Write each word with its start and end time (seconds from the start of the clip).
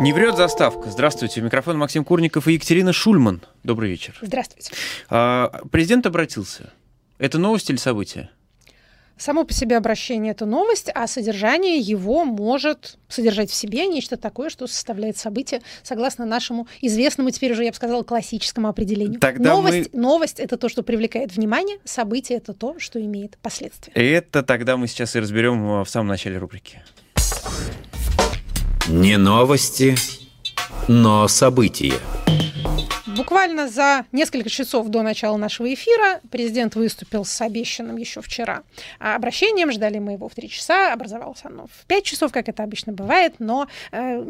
Не 0.00 0.12
врет 0.12 0.36
заставка. 0.36 0.90
Здравствуйте. 0.90 1.42
Микрофон 1.42 1.76
Максим 1.76 2.04
Курников 2.04 2.48
и 2.48 2.54
Екатерина 2.54 2.92
Шульман. 2.92 3.42
Добрый 3.62 3.90
вечер. 3.90 4.18
Здравствуйте. 4.22 4.72
А, 5.10 5.52
президент 5.70 6.06
обратился. 6.06 6.72
Это 7.18 7.38
новость 7.38 7.68
или 7.68 7.76
событие? 7.76 8.30
Само 9.18 9.44
по 9.44 9.52
себе 9.52 9.76
обращение– 9.76 10.32
это 10.32 10.46
новость, 10.46 10.90
а 10.92 11.06
содержание 11.06 11.76
его 11.78 12.24
может 12.24 12.98
содержать 13.08 13.50
в 13.50 13.54
себе 13.54 13.86
нечто 13.86 14.16
такое, 14.16 14.48
что 14.48 14.66
составляет 14.66 15.18
событие, 15.18 15.60
согласно 15.82 16.24
нашему 16.24 16.66
известному, 16.80 17.30
теперь 17.30 17.52
уже, 17.52 17.62
я 17.62 17.70
бы 17.70 17.76
сказала, 17.76 18.02
классическому 18.02 18.68
определению. 18.68 19.20
Тогда 19.20 19.50
новость, 19.50 19.90
мы... 19.92 20.00
новость– 20.00 20.40
это 20.40 20.56
то, 20.56 20.68
что 20.68 20.82
привлекает 20.82 21.36
внимание, 21.36 21.78
событие– 21.84 22.38
это 22.38 22.54
то, 22.54 22.80
что 22.80 23.00
имеет 23.00 23.38
последствия. 23.38 23.92
Это 23.92 24.42
тогда 24.42 24.76
мы 24.76 24.88
сейчас 24.88 25.14
и 25.14 25.20
разберем 25.20 25.84
в 25.84 25.88
самом 25.88 26.08
начале 26.08 26.38
рубрики. 26.38 26.82
Не 28.88 29.16
новости, 29.16 29.94
но 30.88 31.28
события. 31.28 31.94
Буквально 33.06 33.68
за 33.68 34.06
несколько 34.10 34.50
часов 34.50 34.88
до 34.88 35.02
начала 35.02 35.36
нашего 35.36 35.72
эфира 35.72 36.20
президент 36.30 36.74
выступил 36.74 37.24
с 37.24 37.40
обещанным 37.40 37.96
еще 37.96 38.22
вчера 38.22 38.64
обращением. 38.98 39.70
Ждали 39.70 40.00
мы 40.00 40.12
его 40.12 40.28
в 40.28 40.34
три 40.34 40.48
часа. 40.48 40.92
Образовалось 40.92 41.40
оно 41.44 41.66
в 41.66 41.86
пять 41.86 42.04
часов, 42.04 42.32
как 42.32 42.48
это 42.48 42.64
обычно 42.64 42.92
бывает. 42.92 43.34
Но 43.38 43.68
э, 43.92 44.24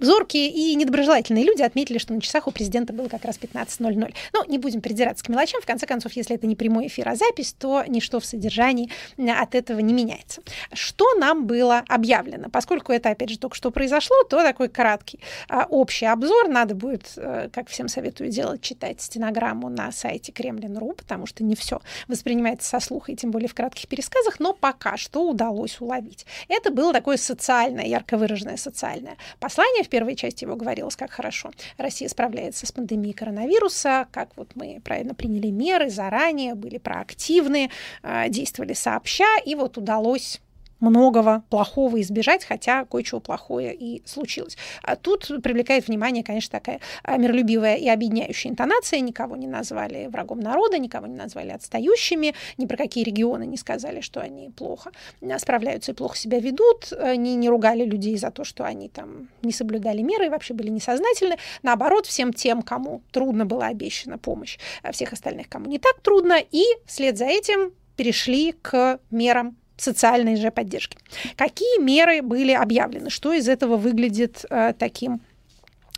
Зоркие 0.00 0.50
и 0.50 0.74
недоброжелательные 0.74 1.44
люди 1.44 1.62
отметили, 1.62 1.98
что 1.98 2.12
на 2.12 2.20
часах 2.20 2.46
у 2.46 2.50
президента 2.50 2.92
было 2.92 3.08
как 3.08 3.24
раз 3.24 3.38
15.00. 3.38 4.14
Ну, 4.34 4.44
не 4.46 4.58
будем 4.58 4.82
придираться 4.82 5.24
к 5.24 5.28
мелочам. 5.28 5.62
В 5.62 5.66
конце 5.66 5.86
концов, 5.86 6.12
если 6.12 6.36
это 6.36 6.46
не 6.46 6.54
прямой 6.54 6.88
эфир, 6.88 7.08
а 7.08 7.16
запись, 7.16 7.54
то 7.58 7.82
ничто 7.86 8.20
в 8.20 8.26
содержании 8.26 8.90
от 9.16 9.54
этого 9.54 9.78
не 9.78 9.94
меняется. 9.94 10.42
Что 10.72 11.14
нам 11.14 11.46
было 11.46 11.82
объявлено? 11.88 12.48
Поскольку 12.50 12.92
это, 12.92 13.10
опять 13.10 13.30
же, 13.30 13.38
только 13.38 13.56
что 13.56 13.70
произошло, 13.70 14.16
то 14.28 14.42
такой 14.42 14.68
краткий 14.68 15.20
а, 15.48 15.66
общий 15.68 16.06
обзор. 16.06 16.48
Надо 16.48 16.74
будет, 16.74 17.12
э, 17.16 17.48
как 17.52 17.68
всем 17.68 17.88
советую 17.88 18.30
делать, 18.30 18.60
читать 18.60 19.00
стенограмму 19.00 19.70
на 19.70 19.92
сайте 19.92 20.30
Кремлин.ру, 20.30 20.92
потому 20.92 21.26
что 21.26 21.42
не 21.42 21.54
все 21.54 21.80
воспринимается 22.06 22.68
со 22.68 22.80
слуха, 22.80 23.12
и 23.12 23.16
тем 23.16 23.30
более 23.30 23.48
в 23.48 23.54
кратких 23.54 23.88
пересказах, 23.88 24.40
но 24.40 24.52
пока 24.52 24.96
что 24.98 25.28
удалось 25.28 25.80
уловить. 25.80 26.26
Это 26.48 26.70
было 26.70 26.92
такое 26.92 27.16
социальное, 27.16 27.86
ярко 27.86 28.18
выраженное 28.18 28.58
социальное 28.58 29.16
послание 29.40 29.85
в 29.86 29.88
первой 29.88 30.16
части 30.16 30.44
его 30.44 30.56
говорилось, 30.56 30.96
как 30.96 31.10
хорошо 31.10 31.50
Россия 31.78 32.08
справляется 32.08 32.66
с 32.66 32.72
пандемией 32.72 33.14
коронавируса, 33.14 34.08
как 34.10 34.30
вот 34.36 34.50
мы 34.54 34.80
правильно 34.84 35.14
приняли 35.14 35.48
меры 35.48 35.88
заранее, 35.90 36.54
были 36.54 36.78
проактивны, 36.78 37.70
а, 38.02 38.28
действовали 38.28 38.72
сообща, 38.74 39.38
и 39.44 39.54
вот 39.54 39.78
удалось 39.78 40.40
многого 40.80 41.42
плохого 41.50 42.00
избежать, 42.00 42.44
хотя 42.44 42.84
кое-чего 42.84 43.20
плохое 43.20 43.74
и 43.74 44.02
случилось. 44.06 44.56
А 44.82 44.96
тут 44.96 45.30
привлекает 45.42 45.88
внимание, 45.88 46.22
конечно, 46.22 46.58
такая 46.58 46.80
а, 47.02 47.16
миролюбивая 47.16 47.76
и 47.76 47.88
объединяющая 47.88 48.50
интонация. 48.50 49.00
Никого 49.00 49.36
не 49.36 49.46
назвали 49.46 50.06
врагом 50.06 50.40
народа, 50.40 50.78
никого 50.78 51.06
не 51.06 51.16
назвали 51.16 51.50
отстающими, 51.50 52.34
ни 52.58 52.66
про 52.66 52.76
какие 52.76 53.04
регионы 53.04 53.46
не 53.46 53.56
сказали, 53.56 54.00
что 54.00 54.20
они 54.20 54.50
плохо 54.50 54.92
а, 55.22 55.38
справляются 55.38 55.92
и 55.92 55.94
плохо 55.94 56.16
себя 56.16 56.38
ведут, 56.38 56.92
не, 57.16 57.36
не 57.36 57.48
ругали 57.48 57.84
людей 57.84 58.16
за 58.16 58.30
то, 58.30 58.44
что 58.44 58.64
они 58.64 58.88
там 58.88 59.28
не 59.42 59.52
соблюдали 59.52 60.02
меры 60.02 60.26
и 60.26 60.28
вообще 60.28 60.54
были 60.54 60.68
несознательны. 60.68 61.36
Наоборот, 61.62 62.06
всем 62.06 62.32
тем, 62.32 62.62
кому 62.62 63.02
трудно 63.12 63.46
была 63.46 63.66
обещана 63.66 64.18
помощь, 64.18 64.58
всех 64.92 65.12
остальных, 65.12 65.48
кому 65.48 65.66
не 65.66 65.78
так 65.78 66.00
трудно, 66.00 66.38
и 66.50 66.62
вслед 66.86 67.16
за 67.16 67.26
этим 67.26 67.72
перешли 67.96 68.52
к 68.52 69.00
мерам 69.10 69.56
социальной 69.76 70.36
же 70.36 70.50
поддержки. 70.50 70.98
Какие 71.36 71.80
меры 71.80 72.22
были 72.22 72.52
объявлены? 72.52 73.10
Что 73.10 73.32
из 73.32 73.48
этого 73.48 73.76
выглядит 73.76 74.44
э, 74.50 74.72
таким 74.78 75.20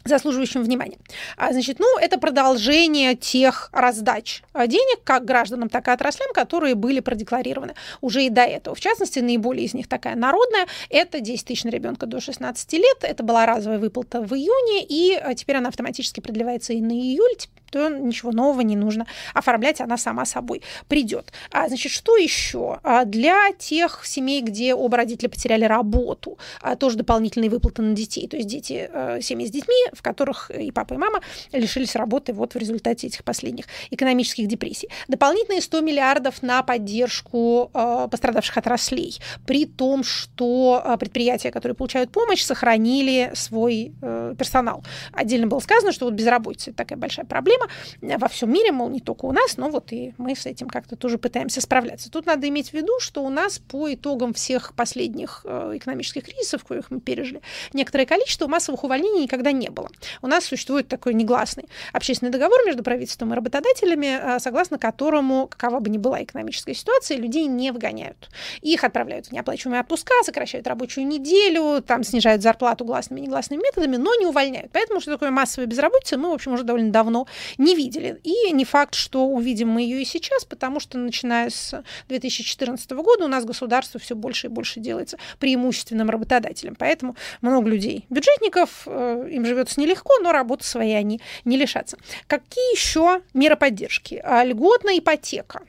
заслуживающим 0.08 0.62
внимания. 0.62 0.98
А, 1.36 1.52
значит, 1.52 1.78
ну, 1.78 1.98
это 1.98 2.18
продолжение 2.18 3.14
тех 3.14 3.68
раздач 3.72 4.42
а, 4.52 4.66
денег 4.66 5.00
как 5.04 5.24
гражданам, 5.24 5.68
так 5.68 5.86
и 5.88 5.90
отраслям, 5.90 6.32
которые 6.32 6.74
были 6.74 7.00
продекларированы 7.00 7.74
уже 8.00 8.24
и 8.24 8.30
до 8.30 8.42
этого. 8.42 8.74
В 8.74 8.80
частности, 8.80 9.20
наиболее 9.20 9.66
из 9.66 9.74
них 9.74 9.86
такая 9.86 10.16
народная. 10.16 10.66
Это 10.90 11.20
10 11.20 11.46
тысяч 11.46 11.64
на 11.64 11.68
ребенка 11.68 12.06
до 12.06 12.20
16 12.20 12.72
лет. 12.74 12.98
Это 13.02 13.22
была 13.22 13.46
разовая 13.46 13.78
выплата 13.78 14.20
в 14.20 14.34
июне, 14.34 14.84
и 14.88 15.14
а, 15.14 15.34
теперь 15.34 15.56
она 15.56 15.68
автоматически 15.68 16.20
продлевается 16.20 16.72
и 16.72 16.80
на 16.80 16.92
июль 16.92 17.28
то 17.70 17.88
ничего 17.88 18.32
нового 18.32 18.60
не 18.60 18.76
нужно 18.76 19.06
оформлять, 19.34 19.80
она 19.80 19.96
сама 19.96 20.24
собой 20.24 20.62
придет. 20.88 21.32
А, 21.50 21.68
значит, 21.68 21.92
что 21.92 22.16
еще? 22.16 22.80
А, 22.82 23.04
для 23.04 23.52
тех 23.58 24.02
семей, 24.04 24.42
где 24.42 24.74
оба 24.74 24.98
родителя 24.98 25.28
потеряли 25.28 25.64
работу, 25.64 26.38
а, 26.60 26.76
тоже 26.76 26.96
дополнительные 26.96 27.50
выплаты 27.50 27.82
на 27.82 27.94
детей. 27.94 28.28
То 28.28 28.36
есть 28.36 28.48
дети, 28.48 28.88
а, 28.92 29.20
семьи 29.20 29.46
с 29.46 29.50
детьми, 29.50 29.74
в 29.92 30.02
которых 30.02 30.50
и 30.50 30.70
папа, 30.70 30.94
и 30.94 30.96
мама 30.96 31.20
лишились 31.52 31.96
работы 31.96 32.32
вот 32.32 32.54
в 32.54 32.58
результате 32.58 33.06
этих 33.06 33.24
последних 33.24 33.66
экономических 33.90 34.46
депрессий. 34.46 34.88
Дополнительные 35.08 35.62
100 35.62 35.80
миллиардов 35.80 36.42
на 36.42 36.62
поддержку 36.62 37.70
а, 37.74 38.08
пострадавших 38.08 38.56
отраслей, 38.56 39.18
при 39.46 39.66
том, 39.66 40.04
что 40.04 40.80
а, 40.84 40.96
предприятия, 40.96 41.50
которые 41.50 41.74
получают 41.74 42.10
помощь, 42.10 42.42
сохранили 42.42 43.30
свой 43.34 43.92
персонал. 44.38 44.84
Отдельно 45.12 45.46
было 45.46 45.60
сказано, 45.60 45.92
что 45.92 46.06
вот 46.06 46.14
безработица– 46.14 46.70
это 46.70 46.78
такая 46.78 46.98
большая 46.98 47.26
проблема, 47.26 47.57
проблема 47.58 48.18
во 48.18 48.28
всем 48.28 48.52
мире, 48.52 48.72
мол, 48.72 48.88
не 48.88 49.00
только 49.00 49.26
у 49.26 49.32
нас, 49.32 49.56
но 49.56 49.68
вот 49.68 49.92
и 49.92 50.14
мы 50.18 50.34
с 50.34 50.46
этим 50.46 50.68
как-то 50.68 50.96
тоже 50.96 51.18
пытаемся 51.18 51.60
справляться. 51.60 52.10
Тут 52.10 52.26
надо 52.26 52.48
иметь 52.48 52.70
в 52.70 52.74
виду, 52.74 52.92
что 53.00 53.22
у 53.22 53.28
нас 53.28 53.58
по 53.58 53.92
итогам 53.92 54.32
всех 54.34 54.74
последних 54.74 55.42
э, 55.44 55.72
экономических 55.76 56.24
кризисов, 56.24 56.64
коих 56.64 56.90
мы 56.90 57.00
пережили, 57.00 57.42
некоторое 57.72 58.06
количество 58.06 58.46
массовых 58.46 58.84
увольнений 58.84 59.22
никогда 59.22 59.52
не 59.52 59.68
было. 59.68 59.88
У 60.22 60.26
нас 60.26 60.44
существует 60.44 60.88
такой 60.88 61.14
негласный 61.14 61.64
общественный 61.92 62.30
договор 62.30 62.58
между 62.64 62.82
правительством 62.82 63.32
и 63.32 63.36
работодателями, 63.36 64.36
э, 64.36 64.38
согласно 64.38 64.78
которому, 64.78 65.48
какова 65.48 65.80
бы 65.80 65.90
ни 65.90 65.98
была 65.98 66.22
экономическая 66.22 66.74
ситуация, 66.74 67.18
людей 67.18 67.46
не 67.46 67.72
выгоняют. 67.72 68.28
Их 68.62 68.84
отправляют 68.84 69.26
в 69.26 69.32
неоплачиваемые 69.32 69.80
отпуска, 69.80 70.14
сокращают 70.24 70.66
рабочую 70.66 71.06
неделю, 71.06 71.82
там 71.82 72.04
снижают 72.04 72.42
зарплату 72.42 72.84
гласными 72.84 73.20
и 73.20 73.22
негласными 73.24 73.62
методами, 73.62 73.96
но 73.96 74.14
не 74.14 74.26
увольняют. 74.26 74.70
Поэтому, 74.72 75.00
что 75.00 75.12
такое 75.12 75.30
массовая 75.30 75.66
безработица, 75.66 76.16
мы, 76.16 76.30
в 76.30 76.34
общем, 76.34 76.52
уже 76.52 76.64
довольно 76.64 76.90
давно 76.90 77.26
не 77.56 77.74
видели. 77.74 78.20
И 78.22 78.52
не 78.52 78.64
факт, 78.64 78.94
что 78.94 79.26
увидим 79.26 79.68
мы 79.68 79.82
ее 79.82 80.02
и 80.02 80.04
сейчас, 80.04 80.44
потому 80.44 80.80
что 80.80 80.98
начиная 80.98 81.50
с 81.50 81.82
2014 82.08 82.90
года 82.92 83.24
у 83.24 83.28
нас 83.28 83.44
государство 83.44 83.98
все 84.00 84.14
больше 84.14 84.48
и 84.48 84.50
больше 84.50 84.80
делается 84.80 85.18
преимущественным 85.38 86.10
работодателем. 86.10 86.74
Поэтому 86.74 87.16
много 87.40 87.68
людей, 87.68 88.06
бюджетников, 88.10 88.82
э, 88.86 89.28
им 89.30 89.44
живется 89.44 89.80
нелегко, 89.80 90.18
но 90.20 90.32
работы 90.32 90.64
своей 90.64 90.96
они 90.96 91.20
не 91.44 91.56
лишатся. 91.56 91.98
Какие 92.26 92.74
еще 92.74 93.22
меры 93.34 93.56
поддержки? 93.56 94.20
А, 94.24 94.44
льготная 94.44 94.98
ипотека 94.98 95.62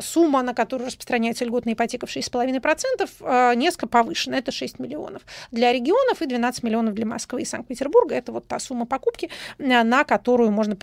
сумма, 0.00 0.42
на 0.42 0.54
которую 0.54 0.88
распространяется 0.88 1.44
льготная 1.44 1.74
ипотека 1.74 2.06
в 2.06 2.10
6,5%, 2.10 3.10
а, 3.20 3.54
несколько 3.54 3.86
повышена. 3.86 4.38
Это 4.38 4.52
6 4.52 4.78
миллионов 4.78 5.22
для 5.50 5.72
регионов 5.72 6.22
и 6.22 6.26
12 6.26 6.62
миллионов 6.62 6.94
для 6.94 7.06
Москвы 7.06 7.42
и 7.42 7.44
Санкт-Петербурга. 7.44 8.14
Это 8.14 8.32
вот 8.32 8.46
та 8.46 8.58
сумма 8.58 8.86
покупки, 8.86 9.30
на 9.58 10.04
которую 10.04 10.50
можно 10.50 10.76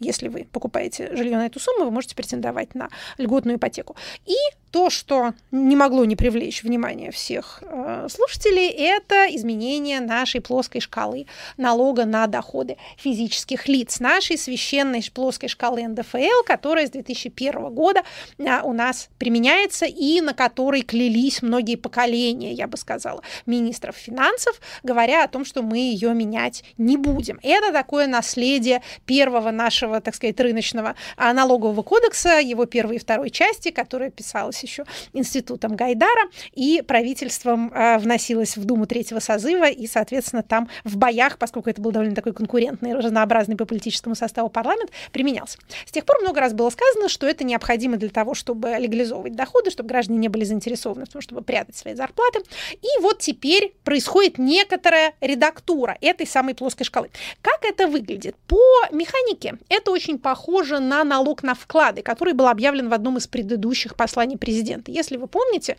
если 0.00 0.28
вы 0.28 0.46
покупаете 0.50 1.14
жилье 1.14 1.36
на 1.36 1.46
эту 1.46 1.60
сумму, 1.60 1.84
вы 1.84 1.90
можете 1.90 2.16
претендовать 2.16 2.74
на 2.74 2.88
льготную 3.18 3.58
ипотеку. 3.58 3.96
И 4.26 4.34
то, 4.70 4.88
что 4.88 5.34
не 5.50 5.74
могло 5.76 6.04
не 6.04 6.16
привлечь 6.16 6.62
внимание 6.62 7.10
всех 7.10 7.62
э, 7.62 8.06
слушателей, 8.08 8.68
это 8.68 9.26
изменение 9.34 10.00
нашей 10.00 10.40
плоской 10.40 10.80
шкалы 10.80 11.26
налога 11.56 12.04
на 12.04 12.26
доходы 12.26 12.76
физических 12.96 13.66
лиц, 13.68 13.98
нашей 14.00 14.38
священной 14.38 15.02
плоской 15.12 15.48
шкалы 15.48 15.86
НДФЛ, 15.88 16.44
которая 16.46 16.86
с 16.86 16.90
2001 16.90 17.74
года 17.74 18.02
э, 18.38 18.60
у 18.62 18.72
нас 18.72 19.08
применяется 19.18 19.86
и 19.86 20.20
на 20.20 20.34
которой 20.34 20.82
клялись 20.82 21.42
многие 21.42 21.76
поколения, 21.76 22.52
я 22.52 22.68
бы 22.68 22.76
сказала, 22.76 23.22
министров 23.46 23.96
финансов, 23.96 24.60
говоря 24.82 25.24
о 25.24 25.28
том, 25.28 25.44
что 25.44 25.62
мы 25.62 25.78
ее 25.78 26.14
менять 26.14 26.64
не 26.78 26.96
будем. 26.96 27.40
Это 27.42 27.72
такое 27.72 28.06
наследие 28.06 28.82
первого 29.04 29.50
нашего, 29.50 29.89
так 29.98 30.14
сказать, 30.14 30.38
рыночного 30.38 30.94
а, 31.16 31.32
налогового 31.32 31.82
кодекса, 31.82 32.38
его 32.38 32.66
первой 32.66 32.96
и 32.96 32.98
второй 33.00 33.30
части, 33.30 33.72
которая 33.72 34.10
писалась 34.10 34.62
еще 34.62 34.84
институтом 35.12 35.74
Гайдара, 35.74 36.30
и 36.52 36.82
правительством 36.86 37.72
э, 37.72 37.98
вносилось 37.98 38.56
в 38.56 38.64
Думу 38.64 38.86
третьего 38.86 39.18
созыва, 39.18 39.68
и, 39.68 39.86
соответственно, 39.88 40.42
там 40.42 40.68
в 40.84 40.96
боях, 40.96 41.38
поскольку 41.38 41.70
это 41.70 41.80
был 41.80 41.90
довольно 41.90 42.14
такой 42.14 42.32
конкурентный, 42.32 42.94
разнообразный 42.94 43.56
по 43.56 43.64
политическому 43.64 44.14
составу 44.14 44.50
парламент, 44.50 44.90
применялся. 45.10 45.58
С 45.86 45.92
тех 45.92 46.04
пор 46.04 46.20
много 46.20 46.40
раз 46.40 46.52
было 46.52 46.70
сказано, 46.70 47.08
что 47.08 47.26
это 47.26 47.42
необходимо 47.44 47.96
для 47.96 48.10
того, 48.10 48.34
чтобы 48.34 48.76
легализовывать 48.78 49.34
доходы, 49.34 49.70
чтобы 49.70 49.88
граждане 49.88 50.18
не 50.18 50.28
были 50.28 50.44
заинтересованы 50.44 51.06
в 51.06 51.08
том, 51.08 51.22
чтобы 51.22 51.42
прятать 51.42 51.76
свои 51.76 51.94
зарплаты. 51.94 52.40
И 52.82 53.00
вот 53.00 53.20
теперь 53.20 53.74
происходит 53.84 54.38
некоторая 54.38 55.14
редактура 55.20 55.96
этой 56.00 56.26
самой 56.26 56.54
плоской 56.54 56.84
шкалы. 56.84 57.10
Как 57.40 57.64
это 57.64 57.86
выглядит? 57.86 58.36
По 58.46 58.58
механике 58.90 59.56
это 59.68 59.79
очень 59.88 60.18
похоже 60.18 60.78
на 60.78 61.04
налог 61.04 61.42
на 61.42 61.54
вклады, 61.54 62.02
который 62.02 62.34
был 62.34 62.48
объявлен 62.48 62.88
в 62.88 62.94
одном 62.94 63.16
из 63.18 63.26
предыдущих 63.26 63.96
посланий 63.96 64.36
президента. 64.36 64.90
Если 64.90 65.16
вы 65.16 65.26
помните, 65.26 65.76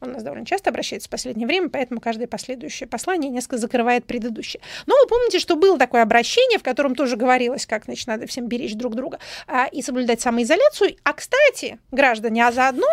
Он 0.00 0.12
нас 0.12 0.22
довольно 0.22 0.46
часто 0.46 0.70
обращается 0.70 1.08
в 1.08 1.10
последнее 1.10 1.46
время, 1.46 1.68
поэтому 1.68 2.00
каждое 2.00 2.26
последующее 2.26 2.88
послание 2.88 3.30
несколько 3.30 3.58
закрывает 3.58 4.06
предыдущее. 4.06 4.62
Но 4.86 4.94
вы 4.94 5.06
помните, 5.06 5.38
что 5.38 5.56
было 5.56 5.78
такое 5.78 6.02
обращение, 6.02 6.58
в 6.58 6.62
котором 6.62 6.94
тоже 6.94 7.16
говорилось, 7.16 7.66
как 7.66 7.84
значит, 7.84 8.06
надо 8.06 8.26
всем 8.26 8.46
беречь 8.46 8.74
друг 8.74 8.94
друга 8.94 9.18
а, 9.46 9.66
и 9.66 9.82
соблюдать 9.82 10.20
самоизоляцию. 10.20 10.96
А, 11.04 11.12
кстати, 11.12 11.78
граждане, 11.90 12.46
а 12.46 12.52
заодно 12.52 12.86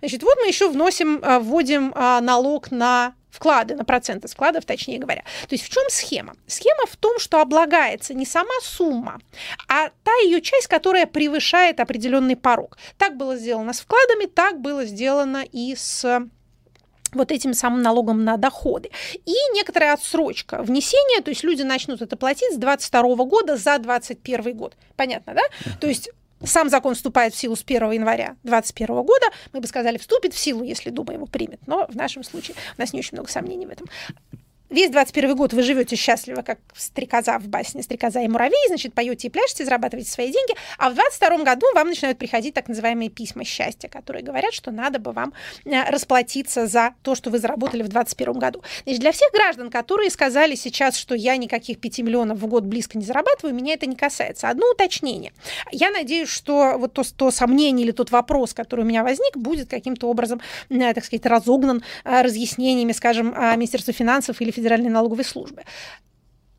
Значит, 0.00 0.22
вот 0.22 0.36
мы 0.40 0.48
еще 0.48 0.68
вносим, 0.68 1.20
а, 1.22 1.40
вводим 1.40 1.92
а, 1.94 2.20
налог 2.20 2.70
на 2.70 3.14
вклады, 3.30 3.74
на 3.74 3.84
проценты 3.84 4.28
складов, 4.28 4.64
точнее 4.64 4.98
говоря. 4.98 5.22
То 5.48 5.54
есть 5.54 5.64
в 5.64 5.68
чем 5.70 5.84
схема? 5.88 6.34
Схема 6.46 6.86
в 6.86 6.96
том, 6.96 7.18
что 7.18 7.40
облагается 7.40 8.14
не 8.14 8.26
сама 8.26 8.54
сумма, 8.62 9.20
а 9.68 9.88
та 10.04 10.12
ее 10.24 10.40
часть, 10.42 10.66
которая 10.66 11.06
превышает 11.06 11.80
определенный 11.80 12.36
порог. 12.36 12.76
Так 12.98 13.16
было 13.16 13.36
сделано 13.36 13.72
с 13.72 13.80
вкладами, 13.80 14.26
так 14.26 14.60
было 14.60 14.84
сделано 14.84 15.44
и 15.50 15.74
с 15.74 16.28
вот 17.14 17.30
этим 17.30 17.54
самым 17.54 17.82
налогом 17.82 18.24
на 18.24 18.36
доходы. 18.36 18.90
И 19.24 19.34
некоторая 19.54 19.94
отсрочка 19.94 20.62
внесения, 20.62 21.22
то 21.22 21.30
есть 21.30 21.44
люди 21.44 21.62
начнут 21.62 22.00
это 22.02 22.16
платить 22.16 22.54
с 22.54 22.56
22 22.56 23.02
года 23.24 23.56
за 23.56 23.78
21 23.78 24.56
год. 24.56 24.76
Понятно, 24.96 25.34
да? 25.34 25.42
То 25.80 25.86
есть 25.86 26.10
сам 26.44 26.68
закон 26.68 26.94
вступает 26.94 27.34
в 27.34 27.38
силу 27.38 27.56
с 27.56 27.62
1 27.62 27.90
января 27.92 28.36
2021 28.42 29.02
года. 29.02 29.26
Мы 29.52 29.60
бы 29.60 29.66
сказали, 29.66 29.98
вступит 29.98 30.34
в 30.34 30.38
силу, 30.38 30.62
если 30.62 30.90
Дума 30.90 31.14
его 31.14 31.26
примет. 31.26 31.60
Но 31.66 31.86
в 31.86 31.96
нашем 31.96 32.22
случае 32.22 32.56
у 32.76 32.80
нас 32.80 32.92
не 32.92 33.00
очень 33.00 33.14
много 33.14 33.30
сомнений 33.30 33.66
в 33.66 33.70
этом 33.70 33.88
весь 34.72 34.90
21 34.90 35.36
год 35.36 35.52
вы 35.52 35.62
живете 35.62 35.96
счастливо, 35.96 36.42
как 36.42 36.58
стрекоза 36.74 37.38
в 37.38 37.46
басне 37.46 37.82
«Стрекоза 37.82 38.20
и 38.20 38.28
муравей», 38.28 38.66
значит, 38.68 38.94
поете 38.94 39.28
и 39.28 39.30
пляшете, 39.30 39.64
зарабатываете 39.64 40.10
свои 40.10 40.32
деньги, 40.32 40.54
а 40.78 40.90
в 40.90 40.94
22 40.94 41.44
году 41.44 41.66
вам 41.74 41.88
начинают 41.88 42.18
приходить 42.18 42.54
так 42.54 42.68
называемые 42.68 43.10
письма 43.10 43.44
счастья, 43.44 43.88
которые 43.88 44.24
говорят, 44.24 44.54
что 44.54 44.70
надо 44.70 44.98
бы 44.98 45.12
вам 45.12 45.32
э, 45.64 45.90
расплатиться 45.90 46.66
за 46.66 46.94
то, 47.02 47.14
что 47.14 47.30
вы 47.30 47.38
заработали 47.38 47.82
в 47.82 47.88
21 47.88 48.32
году. 48.34 48.62
Значит, 48.84 49.00
для 49.00 49.12
всех 49.12 49.30
граждан, 49.32 49.70
которые 49.70 50.10
сказали 50.10 50.54
сейчас, 50.54 50.96
что 50.96 51.14
я 51.14 51.36
никаких 51.36 51.78
5 51.78 51.98
миллионов 52.00 52.38
в 52.38 52.46
год 52.46 52.64
близко 52.64 52.98
не 52.98 53.04
зарабатываю, 53.04 53.54
меня 53.54 53.74
это 53.74 53.86
не 53.86 53.96
касается. 53.96 54.48
Одно 54.48 54.70
уточнение. 54.70 55.32
Я 55.70 55.90
надеюсь, 55.90 56.28
что 56.28 56.76
вот 56.78 56.94
то, 56.94 57.02
то 57.16 57.30
сомнение 57.30 57.84
или 57.84 57.92
тот 57.92 58.10
вопрос, 58.10 58.54
который 58.54 58.82
у 58.82 58.88
меня 58.88 59.02
возник, 59.02 59.36
будет 59.36 59.68
каким-то 59.68 60.08
образом, 60.08 60.40
э, 60.70 60.94
так 60.94 61.04
сказать, 61.04 61.26
разогнан 61.26 61.82
э, 62.04 62.22
разъяснениями, 62.22 62.92
скажем, 62.92 63.34
Министерства 63.56 63.92
финансов 63.92 64.40
или 64.40 64.50
Федеральной 64.62 64.90
налоговой 64.90 65.24
службы. 65.24 65.62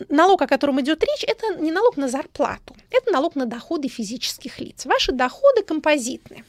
Налог, 0.09 0.41
о 0.41 0.47
котором 0.47 0.81
идет 0.81 1.01
речь, 1.03 1.23
это 1.23 1.55
не 1.61 1.71
налог 1.71 1.95
на 1.97 2.09
зарплату, 2.09 2.75
это 2.91 3.11
налог 3.11 3.35
на 3.35 3.45
доходы 3.45 3.87
физических 3.87 4.59
лиц. 4.59 4.85
Ваши 4.85 5.13
доходы 5.13 5.63
композитны. 5.63 6.43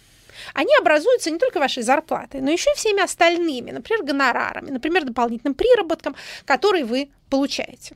Они 0.52 0.74
образуются 0.80 1.30
не 1.30 1.38
только 1.38 1.60
вашей 1.60 1.84
зарплатой, 1.84 2.40
но 2.40 2.50
еще 2.50 2.70
и 2.70 2.74
всеми 2.76 3.00
остальными, 3.00 3.70
например, 3.70 4.02
гонорарами, 4.02 4.70
например, 4.70 5.04
дополнительным 5.04 5.54
приработком, 5.54 6.16
который 6.44 6.82
вы 6.82 7.08
получаете. 7.30 7.94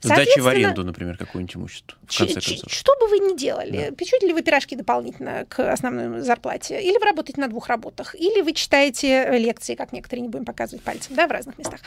Сдачи 0.00 0.38
в 0.38 0.46
аренду, 0.46 0.84
например, 0.84 1.16
какое-нибудь 1.18 1.56
имущество. 1.56 1.98
В 2.08 2.16
конце 2.16 2.40
концов. 2.40 2.72
Что 2.72 2.96
бы 2.98 3.08
вы 3.08 3.18
ни 3.18 3.36
делали, 3.36 3.88
да. 3.90 3.94
печете 3.94 4.26
ли 4.26 4.32
вы 4.32 4.42
пирожки 4.42 4.76
дополнительно 4.76 5.46
к 5.48 5.72
основной 5.72 6.20
зарплате, 6.20 6.80
или 6.80 6.96
вы 6.96 7.04
работаете 7.04 7.40
на 7.40 7.48
двух 7.48 7.66
работах, 7.66 8.14
или 8.14 8.40
вы 8.40 8.52
читаете 8.52 9.36
лекции, 9.36 9.74
как 9.74 9.92
некоторые, 9.92 10.22
не 10.22 10.28
будем 10.28 10.44
показывать 10.44 10.82
пальцем, 10.82 11.16
да, 11.16 11.26
в 11.26 11.30
разных 11.30 11.58
местах. 11.58 11.80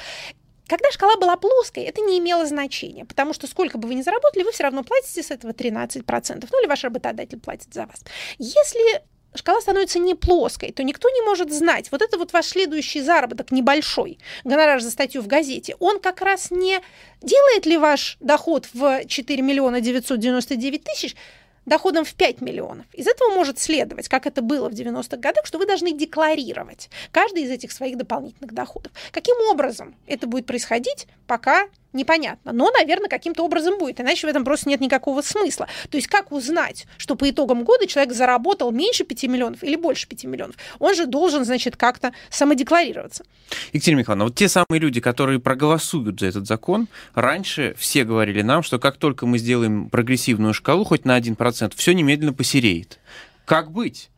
Когда 0.68 0.92
шкала 0.92 1.16
была 1.18 1.38
плоской, 1.38 1.84
это 1.84 2.02
не 2.02 2.20
имело 2.20 2.46
значения, 2.46 3.06
потому 3.06 3.34
что 3.34 3.48
сколько 3.48 3.78
бы 3.78 3.88
вы 3.88 3.96
ни 3.96 4.02
заработали, 4.02 4.44
вы 4.44 4.52
все 4.52 4.64
равно 4.64 4.84
платите 4.84 5.24
с 5.24 5.32
этого 5.32 5.52
13%, 5.52 6.48
ну 6.52 6.62
или 6.62 6.68
ваш 6.68 6.84
работодатель 6.84 7.40
платит 7.40 7.74
за 7.74 7.86
вас. 7.86 8.04
Если 8.38 9.02
шкала 9.36 9.62
становится 9.62 10.00
не 10.00 10.16
плоской, 10.16 10.72
то 10.72 10.84
никто 10.84 11.10
не 11.10 11.22
может 11.22 11.54
знать, 11.54 11.92
вот 11.92 12.02
это 12.02 12.18
вот 12.18 12.34
ваш 12.34 12.48
следующий 12.48 13.02
заработок 13.02 13.52
небольшой, 13.52 14.20
гонорар 14.44 14.82
за 14.82 14.92
статью 14.92 15.22
в 15.22 15.28
газете, 15.28 15.76
он 15.80 16.00
как 16.00 16.22
раз 16.22 16.52
не 16.52 16.80
делает 17.22 17.66
ли 17.66 17.78
ваш 17.78 18.18
доход 18.20 18.68
в 18.74 19.06
4 19.06 19.42
миллиона 19.42 19.80
999 19.80 20.84
тысяч 20.84 21.16
доходом 21.68 22.04
в 22.04 22.16
5 22.16 22.42
миллионов. 22.42 22.88
Из 22.94 23.06
этого 23.06 23.30
может 23.36 23.60
следовать, 23.60 24.08
как 24.08 24.26
это 24.26 24.42
было 24.42 24.70
в 24.70 24.74
90-х 24.74 25.18
годах, 25.18 25.46
что 25.46 25.60
вы 25.60 25.68
должны 25.68 25.92
декларировать 25.92 26.90
каждый 27.12 27.44
из 27.44 27.52
этих 27.52 27.72
своих 27.72 27.98
дополнительных 27.98 28.54
доходов. 28.54 28.92
Каким 29.12 29.36
образом 29.52 29.94
это 30.08 30.26
будет 30.26 30.48
происходить, 30.48 31.08
пока 31.28 31.68
непонятно. 31.98 32.54
Но, 32.54 32.72
наверное, 32.72 33.10
каким-то 33.10 33.44
образом 33.44 33.78
будет, 33.78 34.00
иначе 34.00 34.28
в 34.28 34.30
этом 34.30 34.46
просто 34.46 34.70
нет 34.70 34.80
никакого 34.80 35.22
смысла. 35.22 35.68
То 35.90 35.98
есть 35.98 36.08
как 36.08 36.32
узнать, 36.32 36.88
что 36.98 37.16
по 37.16 37.30
итогам 37.30 37.64
года 37.64 37.88
человек 37.88 38.14
заработал 38.14 38.72
меньше 38.72 39.04
5 39.04 39.24
миллионов 39.24 39.64
или 39.64 39.76
больше 39.76 40.08
5 40.08 40.24
миллионов? 40.26 40.56
Он 40.80 40.96
же 40.96 41.06
должен, 41.06 41.44
значит, 41.44 41.76
как-то 41.76 42.14
самодекларироваться. 42.30 43.26
Екатерина 43.74 44.00
Михайловна, 44.00 44.26
вот 44.26 44.36
те 44.36 44.48
самые 44.48 44.80
люди, 44.80 45.02
которые 45.02 45.40
проголосуют 45.40 46.20
за 46.20 46.28
этот 46.28 46.48
закон, 46.48 46.88
раньше 47.14 47.76
все 47.78 48.04
говорили 48.04 48.42
нам, 48.42 48.64
что 48.64 48.80
как 48.80 48.98
только 48.98 49.26
мы 49.26 49.38
сделаем 49.38 49.90
прогрессивную 49.90 50.54
шкалу 50.54 50.84
хоть 50.84 51.06
на 51.06 51.18
1%, 51.18 51.74
все 51.76 51.94
немедленно 51.94 52.34
посереет. 52.34 53.00
Как 53.46 53.72
быть? 53.72 54.10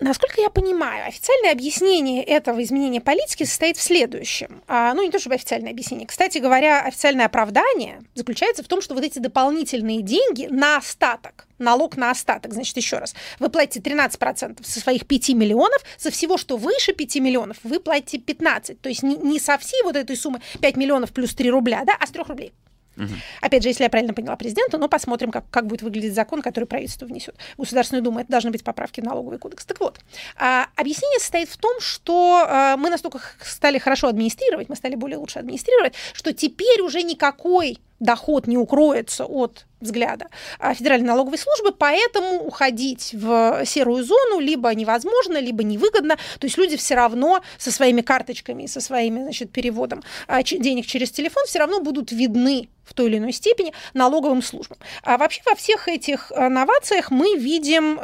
Насколько 0.00 0.40
я 0.40 0.50
понимаю, 0.50 1.06
официальное 1.06 1.52
объяснение 1.52 2.24
этого 2.24 2.62
изменения 2.64 3.00
политики 3.00 3.44
состоит 3.44 3.76
в 3.76 3.82
следующем. 3.82 4.62
А, 4.66 4.92
ну, 4.92 5.04
не 5.04 5.10
то 5.10 5.20
чтобы 5.20 5.36
официальное 5.36 5.70
объяснение. 5.70 6.06
Кстати 6.06 6.38
говоря, 6.38 6.82
официальное 6.82 7.26
оправдание 7.26 8.02
заключается 8.14 8.64
в 8.64 8.68
том, 8.68 8.82
что 8.82 8.94
вот 8.94 9.04
эти 9.04 9.20
дополнительные 9.20 10.02
деньги 10.02 10.46
на 10.50 10.78
остаток, 10.78 11.46
налог 11.58 11.96
на 11.96 12.10
остаток, 12.10 12.52
значит, 12.52 12.76
еще 12.76 12.98
раз, 12.98 13.14
вы 13.38 13.50
платите 13.50 13.88
13% 13.88 14.66
со 14.66 14.80
своих 14.80 15.06
5 15.06 15.28
миллионов, 15.30 15.82
со 15.96 16.10
всего, 16.10 16.38
что 16.38 16.56
выше 16.56 16.92
5 16.92 17.16
миллионов, 17.16 17.58
вы 17.62 17.78
платите 17.78 18.18
15. 18.18 18.80
То 18.80 18.88
есть 18.88 19.04
не, 19.04 19.16
не 19.16 19.38
со 19.38 19.58
всей 19.58 19.82
вот 19.84 19.94
этой 19.94 20.16
суммы 20.16 20.40
5 20.60 20.76
миллионов 20.76 21.12
плюс 21.12 21.34
3 21.34 21.50
рубля, 21.50 21.84
да, 21.86 21.96
а 21.98 22.06
с 22.06 22.10
3 22.10 22.24
рублей. 22.24 22.52
Угу. 22.96 23.08
Опять 23.40 23.62
же, 23.62 23.68
если 23.68 23.84
я 23.84 23.90
правильно 23.90 24.14
поняла 24.14 24.36
президента, 24.36 24.78
но 24.78 24.88
посмотрим, 24.88 25.30
как, 25.30 25.48
как 25.50 25.66
будет 25.66 25.82
выглядеть 25.82 26.14
закон, 26.14 26.42
который 26.42 26.64
правительство 26.64 27.06
внесет. 27.06 27.36
Государственная 27.58 28.02
Дума, 28.02 28.22
это 28.22 28.30
должны 28.30 28.50
быть 28.50 28.64
поправки 28.64 29.00
в 29.00 29.04
налоговый 29.04 29.38
кодекс. 29.38 29.64
Так 29.64 29.80
вот, 29.80 30.00
а, 30.36 30.68
объяснение 30.76 31.20
состоит 31.20 31.48
в 31.48 31.56
том, 31.56 31.80
что 31.80 32.46
а, 32.48 32.76
мы 32.76 32.90
настолько 32.90 33.20
стали 33.42 33.78
хорошо 33.78 34.08
администрировать, 34.08 34.68
мы 34.68 34.76
стали 34.76 34.94
более 34.94 35.18
лучше 35.18 35.38
администрировать, 35.38 35.94
что 36.12 36.32
теперь 36.32 36.80
уже 36.80 37.02
никакой 37.02 37.78
доход 38.00 38.46
не 38.46 38.58
укроется 38.58 39.24
от 39.24 39.66
взгляда 39.84 40.26
Федеральной 40.74 41.06
налоговой 41.06 41.38
службы, 41.38 41.72
поэтому 41.72 42.44
уходить 42.44 43.10
в 43.12 43.64
серую 43.64 44.02
зону 44.02 44.40
либо 44.40 44.74
невозможно, 44.74 45.38
либо 45.38 45.62
невыгодно. 45.62 46.16
То 46.16 46.46
есть 46.46 46.58
люди 46.58 46.76
все 46.76 46.94
равно 46.94 47.42
со 47.58 47.70
своими 47.70 48.00
карточками, 48.00 48.66
со 48.66 48.80
своими 48.80 49.22
значит, 49.22 49.52
переводом 49.52 50.02
а, 50.26 50.42
денег 50.42 50.86
через 50.86 51.10
телефон 51.10 51.44
все 51.46 51.60
равно 51.60 51.80
будут 51.80 52.10
видны 52.10 52.68
в 52.84 52.92
той 52.92 53.06
или 53.06 53.16
иной 53.16 53.32
степени 53.32 53.72
налоговым 53.94 54.42
службам. 54.42 54.76
А 55.02 55.16
вообще 55.16 55.40
во 55.46 55.54
всех 55.54 55.88
этих 55.88 56.30
а, 56.32 56.48
новациях 56.48 57.10
мы 57.10 57.36
видим 57.36 57.98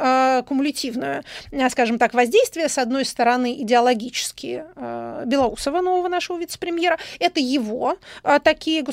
кумулятивное, 0.45 1.23
скажем 1.69 1.97
так, 1.97 2.13
воздействие. 2.13 2.69
С 2.69 2.77
одной 2.77 3.05
стороны, 3.05 3.61
идеологически 3.61 4.63
э, 4.75 5.23
Белоусова, 5.25 5.81
нового 5.81 6.07
нашего 6.07 6.37
вице-премьера. 6.37 6.97
Это 7.19 7.39
его 7.39 7.97
такие 8.43 8.83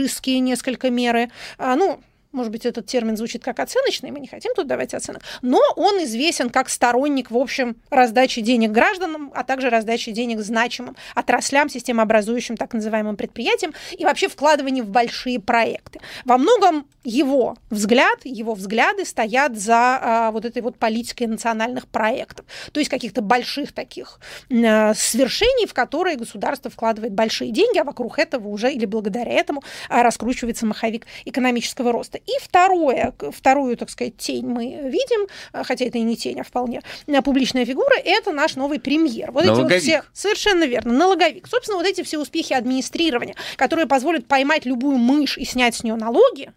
государственно-дирижистские 0.00 0.40
несколько 0.40 0.90
меры. 0.90 1.30
Э, 1.58 1.74
ну, 1.76 2.00
может 2.32 2.52
быть, 2.52 2.64
этот 2.64 2.86
термин 2.86 3.16
звучит 3.16 3.42
как 3.42 3.58
оценочный, 3.58 4.10
мы 4.10 4.20
не 4.20 4.28
хотим 4.28 4.54
тут 4.54 4.66
давать 4.66 4.94
оценок, 4.94 5.22
но 5.42 5.60
он 5.76 6.02
известен 6.04 6.48
как 6.50 6.68
сторонник, 6.68 7.30
в 7.30 7.36
общем, 7.36 7.76
раздачи 7.90 8.40
денег 8.40 8.70
гражданам, 8.70 9.32
а 9.34 9.42
также 9.42 9.68
раздачи 9.68 10.12
денег 10.12 10.40
значимым 10.40 10.96
отраслям, 11.14 11.68
системообразующим 11.68 12.56
так 12.56 12.72
называемым 12.72 13.16
предприятиям 13.16 13.74
и 13.96 14.04
вообще 14.04 14.28
вкладывание 14.28 14.84
в 14.84 14.90
большие 14.90 15.40
проекты. 15.40 16.00
Во 16.24 16.38
многом 16.38 16.86
его 17.02 17.56
взгляд, 17.70 18.18
его 18.24 18.54
взгляды 18.54 19.04
стоят 19.04 19.58
за 19.58 19.98
а, 20.00 20.30
вот 20.30 20.44
этой 20.44 20.62
вот 20.62 20.76
политикой 20.76 21.26
национальных 21.26 21.88
проектов, 21.88 22.46
то 22.72 22.78
есть 22.78 22.90
каких-то 22.90 23.22
больших 23.22 23.72
таких 23.72 24.20
а, 24.52 24.94
свершений, 24.94 25.66
в 25.66 25.74
которые 25.74 26.16
государство 26.16 26.70
вкладывает 26.70 27.12
большие 27.12 27.50
деньги, 27.50 27.78
а 27.78 27.84
вокруг 27.84 28.18
этого 28.18 28.48
уже 28.48 28.72
или 28.72 28.84
благодаря 28.84 29.32
этому 29.32 29.62
а, 29.88 30.02
раскручивается 30.02 30.66
маховик 30.66 31.06
экономического 31.24 31.90
роста. 31.90 32.19
И 32.26 32.32
второе, 32.40 33.14
вторую, 33.30 33.76
так 33.76 33.90
сказать, 33.90 34.16
тень 34.16 34.46
мы 34.46 34.90
видим, 34.90 35.26
э, 35.52 35.62
хотя 35.64 35.84
это 35.84 35.98
и 35.98 36.02
не 36.02 36.16
тень, 36.16 36.40
а 36.40 36.44
вполне 36.44 36.82
э, 37.06 37.22
публичная 37.22 37.64
фигура, 37.64 37.96
это 38.04 38.32
наш 38.32 38.56
новый 38.56 38.80
премьер. 38.80 39.30
Вот 39.30 39.44
налоговик. 39.44 39.70
эти 39.70 39.72
вот 39.72 39.82
все, 39.82 40.02
совершенно 40.12 40.64
верно, 40.64 40.92
налоговик. 40.92 41.46
Собственно, 41.46 41.78
вот 41.78 41.86
эти 41.86 42.02
все 42.02 42.18
успехи 42.18 42.52
администрирования, 42.52 43.34
которые 43.56 43.86
позволят 43.86 44.26
поймать 44.26 44.64
любую 44.64 44.98
мышь 44.98 45.38
и 45.38 45.44
снять 45.44 45.74
с 45.74 45.82
нее 45.82 45.96
налоги, 45.96 46.52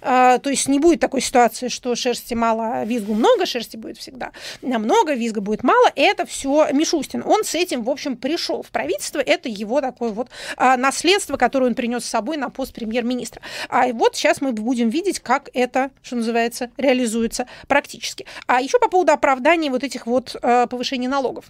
то 0.00 0.40
есть 0.44 0.68
не 0.68 0.78
будет 0.78 1.00
такой 1.00 1.20
ситуации, 1.20 1.68
что 1.68 1.94
шерсти 1.94 2.34
мало, 2.34 2.78
а 2.78 2.84
визгу 2.84 3.14
много, 3.14 3.46
шерсти 3.46 3.76
будет 3.76 3.98
всегда 3.98 4.32
много, 4.62 5.14
визга 5.14 5.40
будет 5.40 5.62
мало. 5.62 5.90
Это 5.94 6.26
все 6.26 6.68
Мишустин. 6.72 7.22
Он 7.24 7.44
с 7.44 7.54
этим, 7.54 7.82
в 7.82 7.90
общем, 7.90 8.16
пришел 8.16 8.62
в 8.62 8.70
правительство. 8.70 9.18
Это 9.18 9.48
его 9.48 9.80
такое 9.80 10.10
вот 10.10 10.28
а, 10.56 10.76
наследство, 10.76 11.36
которое 11.36 11.66
он 11.66 11.74
принес 11.74 12.04
с 12.04 12.08
собой 12.08 12.36
на 12.36 12.50
пост 12.50 12.72
премьер-министра. 12.72 13.42
А 13.68 13.88
вот 13.88 14.16
сейчас 14.16 14.40
мы 14.40 14.52
будем 14.52 14.88
видеть, 14.88 15.20
как 15.20 15.50
это, 15.54 15.90
что 16.02 16.16
называется, 16.16 16.70
реализуется 16.76 17.46
практически. 17.68 18.26
А 18.46 18.60
еще 18.60 18.78
по 18.78 18.88
поводу 18.88 19.12
оправдания 19.12 19.70
вот 19.70 19.84
этих 19.84 20.06
вот 20.06 20.36
повышений 20.40 21.08
налогов. 21.08 21.46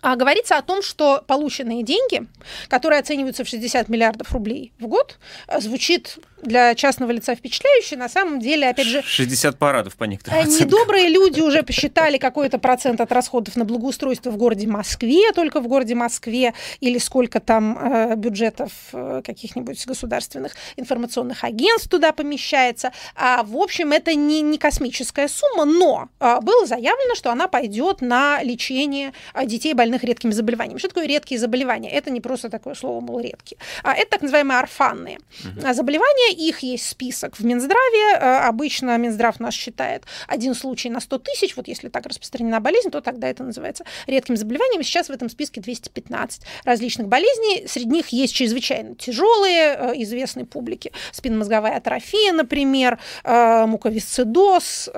а 0.00 0.16
говорится 0.16 0.56
о 0.56 0.62
том, 0.62 0.82
что 0.82 1.22
полученные 1.26 1.82
деньги, 1.82 2.26
которые 2.68 3.00
оцениваются 3.00 3.44
в 3.44 3.48
60 3.48 3.88
миллиардов 3.88 4.32
рублей 4.32 4.72
в 4.78 4.86
год, 4.86 5.18
звучит 5.58 6.18
для 6.42 6.74
частного 6.74 7.10
лица 7.10 7.34
впечатляюще. 7.34 7.96
На 7.96 8.08
самом 8.08 8.40
деле, 8.40 8.68
опять 8.68 8.86
же... 8.86 9.02
60 9.02 9.58
парадов 9.58 9.96
по 9.96 10.04
некоторым 10.04 10.48
Недобрые 10.48 11.08
люди 11.08 11.40
уже 11.40 11.62
посчитали 11.62 12.18
какой-то 12.18 12.58
процент 12.58 13.00
от 13.00 13.12
расходов 13.12 13.56
на 13.56 13.64
благоустройство 13.64 14.30
в 14.30 14.36
городе 14.36 14.66
Москве, 14.66 15.32
только 15.32 15.60
в 15.60 15.68
городе 15.68 15.94
Москве, 15.94 16.54
или 16.80 16.98
сколько 16.98 17.40
там 17.40 17.78
э, 17.78 18.16
бюджетов 18.16 18.72
э, 18.92 19.22
каких-нибудь 19.24 19.84
государственных 19.86 20.52
информационных 20.76 21.44
агентств 21.44 21.88
туда 21.88 22.12
помещается. 22.12 22.92
А, 23.14 23.42
в 23.42 23.56
общем, 23.56 23.92
это 23.92 24.14
не, 24.14 24.42
не 24.42 24.58
космическая 24.58 25.28
сумма, 25.28 25.64
но 25.64 26.08
э, 26.20 26.40
было 26.40 26.66
заявлено, 26.66 27.14
что 27.14 27.30
она 27.30 27.48
пойдет 27.48 28.00
на 28.00 28.42
лечение 28.42 29.12
э, 29.34 29.46
детей 29.46 29.74
больных 29.74 30.04
редкими 30.04 30.32
заболеваниями. 30.32 30.78
Что 30.78 30.88
такое 30.88 31.06
редкие 31.06 31.40
заболевания? 31.40 31.90
Это 31.90 32.10
не 32.10 32.20
просто 32.20 32.50
такое 32.50 32.74
слово, 32.74 33.00
мол, 33.00 33.20
редкие. 33.20 33.58
А 33.82 33.94
это 33.94 34.10
так 34.10 34.22
называемые 34.22 34.58
орфанные 34.58 35.18
угу. 35.44 35.72
заболевания. 35.72 36.27
Их 36.30 36.60
есть 36.60 36.88
список 36.88 37.38
в 37.38 37.44
Минздраве. 37.44 38.14
Э, 38.14 38.38
обычно 38.46 38.96
Минздрав 38.96 39.40
нас 39.40 39.54
считает 39.54 40.04
один 40.26 40.54
случай 40.54 40.90
на 40.90 41.00
100 41.00 41.18
тысяч. 41.18 41.56
Вот 41.56 41.68
если 41.68 41.88
так 41.88 42.06
распространена 42.06 42.60
болезнь, 42.60 42.90
то 42.90 43.00
тогда 43.00 43.28
это 43.28 43.42
называется 43.42 43.84
редким 44.06 44.36
заболеванием. 44.36 44.82
Сейчас 44.82 45.08
в 45.08 45.12
этом 45.12 45.28
списке 45.28 45.60
215 45.60 46.42
различных 46.64 47.08
болезней. 47.08 47.66
Среди 47.66 47.90
них 47.90 48.08
есть 48.08 48.34
чрезвычайно 48.34 48.94
тяжелые, 48.94 49.76
э, 49.78 49.92
известные 50.02 50.46
публике. 50.46 50.92
Спинномозговая 51.12 51.76
атрофия, 51.76 52.32
например, 52.32 52.98
муковисцидоз, 53.24 54.88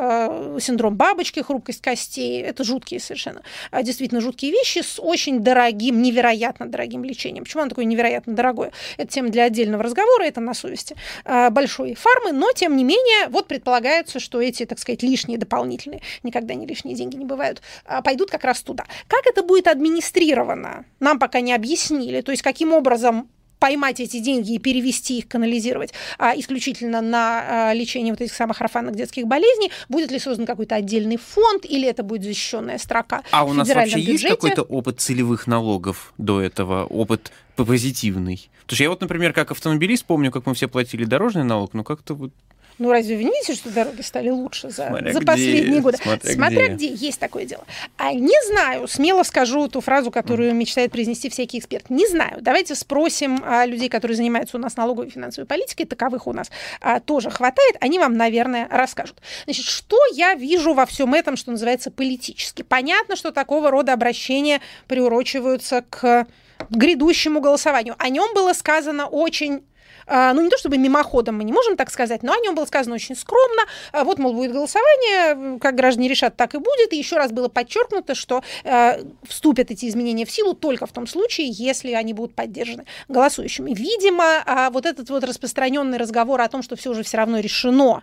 синдром 0.61 0.97
бабочки, 0.97 1.41
хрупкость 1.41 1.81
костей. 1.81 2.43
Это 2.43 2.65
жуткие 2.65 3.01
совершенно, 3.01 3.43
действительно 3.83 4.21
жуткие 4.21 4.53
вещи 4.53 4.83
с 4.83 5.01
очень 5.01 5.41
дорогим, 5.41 6.03
невероятно 6.03 6.67
дорогим 6.67 7.05
лечением. 7.05 7.45
Почему 7.45 7.63
оно 7.63 7.71
такое 7.71 7.85
невероятно 7.85 8.35
дорогое? 8.35 8.73
Это 8.97 9.13
тема 9.13 9.31
для 9.31 9.45
отдельного 9.45 9.83
разговора, 9.83 10.25
это 10.25 10.41
на 10.41 10.55
совести 10.55 10.97
большой 11.25 11.95
фармы, 11.95 12.33
но 12.33 12.53
тем 12.53 12.77
не 12.77 12.85
менее, 12.85 13.29
вот 13.29 13.49
предполагается, 13.49 14.21
что 14.21 14.41
эти, 14.41 14.65
так 14.67 14.79
сказать, 14.79 15.03
лишние 15.03 15.39
дополнительные, 15.39 16.03
никогда 16.23 16.55
не 16.55 16.67
лишние 16.67 16.97
деньги 16.97 17.17
не 17.17 17.25
бывают, 17.25 17.63
а, 17.85 18.03
пойдут 18.03 18.31
как 18.31 18.45
раз 18.45 18.63
туда. 18.63 18.85
Как 19.07 19.27
это 19.27 19.43
будет 19.43 19.67
администрировано, 19.67 20.85
нам 21.01 21.19
пока 21.19 21.41
не 21.41 21.53
объяснили, 21.53 22.21
то 22.21 22.31
есть 22.31 22.43
каким 22.43 22.73
образом 22.73 23.29
поймать 23.61 24.01
эти 24.01 24.19
деньги 24.19 24.55
и 24.55 24.59
перевести 24.59 25.19
их, 25.19 25.29
канализировать 25.29 25.93
а, 26.19 26.33
исключительно 26.35 27.01
на 27.01 27.69
а, 27.69 27.75
лечение 27.75 28.13
вот 28.13 28.21
этих 28.21 28.35
самых 28.35 28.61
орфанных 28.61 28.97
детских 28.97 29.27
болезней? 29.27 29.71
Будет 29.89 30.11
ли 30.11 30.19
создан 30.19 30.47
какой-то 30.47 30.75
отдельный 30.75 31.19
фонд 31.19 31.65
или 31.65 31.87
это 31.87 32.03
будет 32.03 32.25
защищенная 32.25 32.79
строка? 32.79 33.23
А 33.31 33.45
у 33.45 33.53
нас 33.53 33.69
вообще 33.69 33.97
бюджете? 33.97 34.13
есть 34.13 34.29
какой-то 34.29 34.63
опыт 34.63 35.01
целевых 35.01 35.47
налогов 35.47 36.13
до 36.19 36.41
этого, 36.41 36.85
опыт 36.87 37.31
позитивный? 37.55 38.51
Потому 38.63 38.77
что 38.77 38.83
я 38.85 38.91
вот, 38.91 39.01
например, 39.01 39.33
как 39.33 39.51
автомобилист 39.51 40.05
помню, 40.05 40.31
как 40.31 40.47
мы 40.47 40.55
все 40.55 40.67
платили 40.67 41.05
дорожный 41.05 41.45
налог, 41.45 41.75
но 41.75 41.85
как-то 41.85 42.15
вот 42.15 42.33
ну, 42.81 42.91
разве 42.91 43.15
вы 43.15 43.25
не 43.25 43.31
видите, 43.31 43.55
что 43.55 43.69
дороги 43.69 44.01
стали 44.01 44.31
лучше 44.31 44.71
за, 44.71 44.87
смотря 44.87 45.13
за 45.13 45.21
последние 45.21 45.83
годы? 45.83 45.99
Смотря, 46.03 46.33
смотря 46.33 46.69
где. 46.69 46.89
где. 46.89 47.07
Есть 47.07 47.21
такое 47.21 47.45
дело. 47.45 47.67
А 47.99 48.15
не 48.15 48.47
знаю, 48.47 48.89
смело 48.89 49.23
скажу 49.23 49.69
ту 49.69 49.83
фразу, 49.83 50.11
которую 50.11 50.53
mm. 50.53 50.55
мечтает 50.55 50.91
произнести 50.91 51.29
всякий 51.29 51.59
эксперт. 51.59 51.91
Не 51.91 52.09
знаю. 52.09 52.39
Давайте 52.41 52.75
спросим 52.75 53.43
а, 53.45 53.67
людей, 53.67 53.91
которые 53.91 54.17
занимаются 54.17 54.57
у 54.57 54.61
нас 54.61 54.79
налоговой 54.79 55.09
и 55.09 55.11
финансовой 55.11 55.47
политикой. 55.47 55.85
Таковых 55.85 56.27
у 56.27 56.33
нас 56.33 56.51
а, 56.81 57.01
тоже 57.01 57.31
хватает. 57.31 57.77
Они 57.81 57.99
вам, 57.99 58.17
наверное, 58.17 58.67
расскажут. 58.71 59.19
Значит, 59.45 59.67
что 59.67 59.99
я 60.15 60.33
вижу 60.33 60.73
во 60.73 60.87
всем 60.87 61.13
этом, 61.13 61.37
что 61.37 61.51
называется 61.51 61.91
политически? 61.91 62.63
Понятно, 62.63 63.15
что 63.15 63.31
такого 63.31 63.71
рода 63.71 63.93
обращения 63.93 64.63
приурочиваются 64.89 65.85
к 65.91 66.27
грядущему 66.71 67.41
голосованию. 67.41 67.95
О 67.99 68.09
нем 68.09 68.35
было 68.35 68.53
сказано 68.53 69.07
очень 69.07 69.63
ну 70.11 70.43
не 70.43 70.51
то 70.51 70.59
чтобы 70.59 70.79
мимоходом 70.79 71.39
мы 71.39 71.45
не 71.45 71.53
можем 71.53 71.77
так 71.77 71.91
сказать, 71.91 72.23
но 72.23 72.33
о 72.33 72.41
нем 72.41 72.55
было 72.55 72.67
сказано 72.67 72.95
очень 72.95 73.17
скромно. 73.17 73.63
А, 73.93 74.05
вот, 74.05 74.19
мол, 74.19 74.35
будет 74.35 74.53
голосование, 74.53 75.59
как 75.59 75.75
граждане 75.75 76.09
решат, 76.09 76.37
так 76.37 76.55
и 76.55 76.59
будет. 76.59 76.93
И 76.93 76.97
еще 76.97 77.17
раз 77.17 77.33
было 77.33 77.49
подчеркнуто, 77.49 78.15
что 78.15 78.43
э, 78.65 79.03
вступят 79.27 79.71
эти 79.71 79.87
изменения 79.87 80.25
в 80.25 80.31
силу 80.31 80.55
только 80.55 80.87
в 80.87 80.93
том 80.93 81.07
случае, 81.07 81.49
если 81.51 81.93
они 81.93 82.13
будут 82.13 82.35
поддержаны 82.35 82.85
голосующими. 83.09 83.73
Видимо, 83.75 84.71
вот 84.73 84.87
этот 84.87 85.11
вот 85.11 85.25
распространенный 85.25 85.99
разговор 85.99 86.41
о 86.41 86.49
том, 86.49 86.63
что 86.63 86.77
все 86.77 86.91
уже 86.91 87.03
все 87.03 87.17
равно 87.17 87.39
решено, 87.39 88.03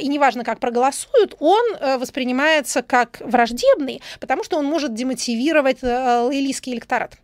и 0.00 0.08
неважно, 0.08 0.44
как 0.44 0.60
проголосуют, 0.60 1.34
он 1.38 1.62
э, 1.78 1.98
воспринимается 1.98 2.82
как 2.82 3.20
враждебный, 3.20 4.02
потому 4.20 4.44
что 4.44 4.58
он 4.58 4.66
может 4.66 4.94
демотивировать 4.94 5.78
э, 5.82 6.20
лоялистский 6.20 6.72
электорат. 6.72 7.14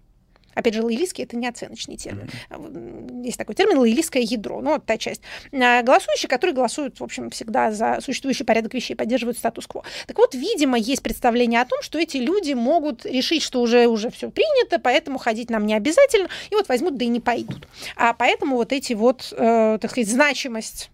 Опять 0.59 0.75
же, 0.75 0.83
лоялистский– 0.83 1.23
это 1.25 1.37
не 1.37 1.47
оценочный 1.47 1.97
термин. 1.97 2.29
Mm-hmm. 2.51 3.23
Есть 3.23 3.39
такой 3.39 3.55
термин 3.55 3.79
«лоялистское 3.79 4.25
ядро», 4.25 4.61
ну, 4.61 4.73
вот 4.73 4.85
та 4.85 4.99
часть. 4.99 5.23
А, 5.53 5.83
голосующие, 5.83 6.29
которые 6.29 6.53
голосуют, 6.53 6.99
в 6.99 7.05
общем, 7.05 7.31
всегда 7.31 7.71
за 7.71 8.01
существующий 8.01 8.43
порядок 8.43 8.75
вещей, 8.75 8.97
поддерживают 8.97 9.39
статус-кво. 9.39 9.85
Так 10.09 10.19
вот, 10.19 10.35
видимо, 10.35 10.77
есть 10.77 11.01
представление 11.05 11.61
о 11.61 11.65
том, 11.65 11.81
что 11.81 12.01
эти 12.01 12.17
люди 12.17 12.55
могут 12.55 13.07
решить, 13.07 13.45
что 13.45 13.61
уже, 13.63 13.87
уже 13.87 14.11
все 14.11 14.33
принято, 14.33 14.81
поэтому 14.81 15.19
ходить 15.19 15.49
нам 15.49 15.65
не 15.65 15.75
обязательно, 15.75 16.29
и 16.51 16.57
вот 16.57 16.69
возьмут, 16.69 16.97
да 16.97 17.05
и 17.05 17.09
не 17.09 17.21
пойдут. 17.21 17.69
А 17.95 18.13
поэтому 18.13 18.57
вот 18.57 18.73
эти 18.73 18.95
вот, 18.95 19.33
э, 19.37 19.79
так 19.81 19.93
сказать, 19.93 20.09
значимость 20.09 20.91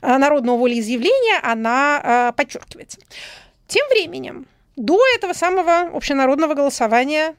э, 0.00 0.16
народного 0.16 0.58
волеизъявления, 0.58 1.40
она 1.42 2.30
э, 2.30 2.36
подчеркивается. 2.36 2.98
Тем 3.66 3.84
временем, 3.88 4.46
до 4.76 5.00
этого 5.16 5.32
самого 5.32 5.90
общенародного 5.92 6.54
голосования 6.54 7.34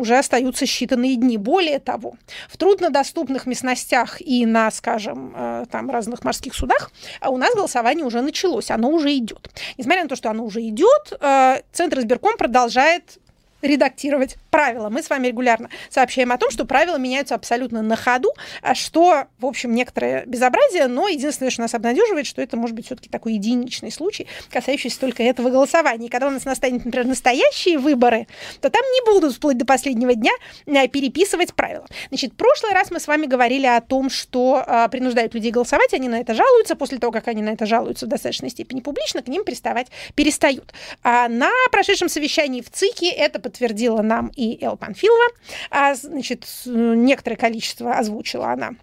уже 0.00 0.18
остаются 0.18 0.64
считанные 0.64 1.14
дни. 1.14 1.36
Более 1.36 1.78
того, 1.78 2.14
в 2.48 2.56
труднодоступных 2.56 3.46
местностях 3.46 4.20
и 4.20 4.46
на, 4.46 4.70
скажем, 4.70 5.34
э, 5.36 5.66
там 5.70 5.90
разных 5.90 6.24
морских 6.24 6.54
судах 6.54 6.90
у 7.26 7.36
нас 7.36 7.54
голосование 7.54 8.04
уже 8.04 8.22
началось, 8.22 8.70
оно 8.70 8.88
уже 8.90 9.14
идет. 9.16 9.50
Несмотря 9.76 10.04
на 10.04 10.08
то, 10.08 10.16
что 10.16 10.30
оно 10.30 10.44
уже 10.44 10.60
идет, 10.62 11.12
э, 11.20 11.60
Центр 11.72 12.00
избирком 12.00 12.36
продолжает 12.36 13.18
редактировать 13.62 14.36
правила. 14.50 14.88
Мы 14.88 15.02
с 15.02 15.10
вами 15.10 15.28
регулярно 15.28 15.70
сообщаем 15.88 16.32
о 16.32 16.38
том, 16.38 16.50
что 16.50 16.64
правила 16.64 16.96
меняются 16.96 17.34
абсолютно 17.34 17.82
на 17.82 17.96
ходу, 17.96 18.32
а 18.62 18.74
что, 18.74 19.24
в 19.38 19.46
общем, 19.46 19.74
некоторое 19.74 20.24
безобразие, 20.26 20.86
но 20.86 21.08
единственное, 21.08 21.50
что 21.50 21.62
нас 21.62 21.74
обнадеживает, 21.74 22.26
что 22.26 22.42
это 22.42 22.56
может 22.56 22.76
быть 22.76 22.86
все-таки 22.86 23.08
такой 23.08 23.34
единичный 23.34 23.90
случай, 23.90 24.26
касающийся 24.50 25.00
только 25.00 25.22
этого 25.22 25.50
голосования. 25.50 26.06
И 26.06 26.10
когда 26.10 26.28
у 26.28 26.30
нас 26.30 26.44
настанет, 26.44 26.84
например, 26.84 27.06
настоящие 27.06 27.78
выборы, 27.78 28.26
то 28.60 28.70
там 28.70 28.82
не 28.82 29.12
будут 29.12 29.34
вплоть 29.34 29.56
до 29.56 29.64
последнего 29.64 30.14
дня 30.14 30.32
э, 30.66 30.88
переписывать 30.88 31.54
правила. 31.54 31.86
Значит, 32.08 32.32
в 32.32 32.36
прошлый 32.36 32.72
раз 32.72 32.90
мы 32.90 33.00
с 33.00 33.06
вами 33.06 33.26
говорили 33.26 33.66
о 33.66 33.80
том, 33.80 34.10
что 34.10 34.62
а, 34.66 34.88
принуждают 34.88 35.34
людей 35.34 35.50
голосовать, 35.50 35.94
они 35.94 36.08
на 36.08 36.20
это 36.20 36.34
жалуются, 36.34 36.76
после 36.76 36.98
того, 36.98 37.12
как 37.12 37.28
они 37.28 37.42
на 37.42 37.50
это 37.50 37.66
жалуются 37.66 38.06
в 38.06 38.08
достаточной 38.08 38.50
степени 38.50 38.80
публично, 38.80 39.22
к 39.22 39.28
ним 39.28 39.44
приставать 39.44 39.88
перестают. 40.14 40.72
А 41.02 41.28
на 41.28 41.50
прошедшем 41.70 42.08
совещании 42.08 42.60
в 42.60 42.70
ЦИКе 42.70 43.10
это 43.10 43.38
подтвердила 43.38 44.02
нам 44.02 44.32
и 44.40 44.64
Эл 44.64 44.76
Панфилова. 44.76 45.28
А, 45.70 45.94
значит, 45.94 46.46
некоторое 46.64 47.36
количество 47.36 47.92
озвучила 47.92 48.52
она 48.52 48.74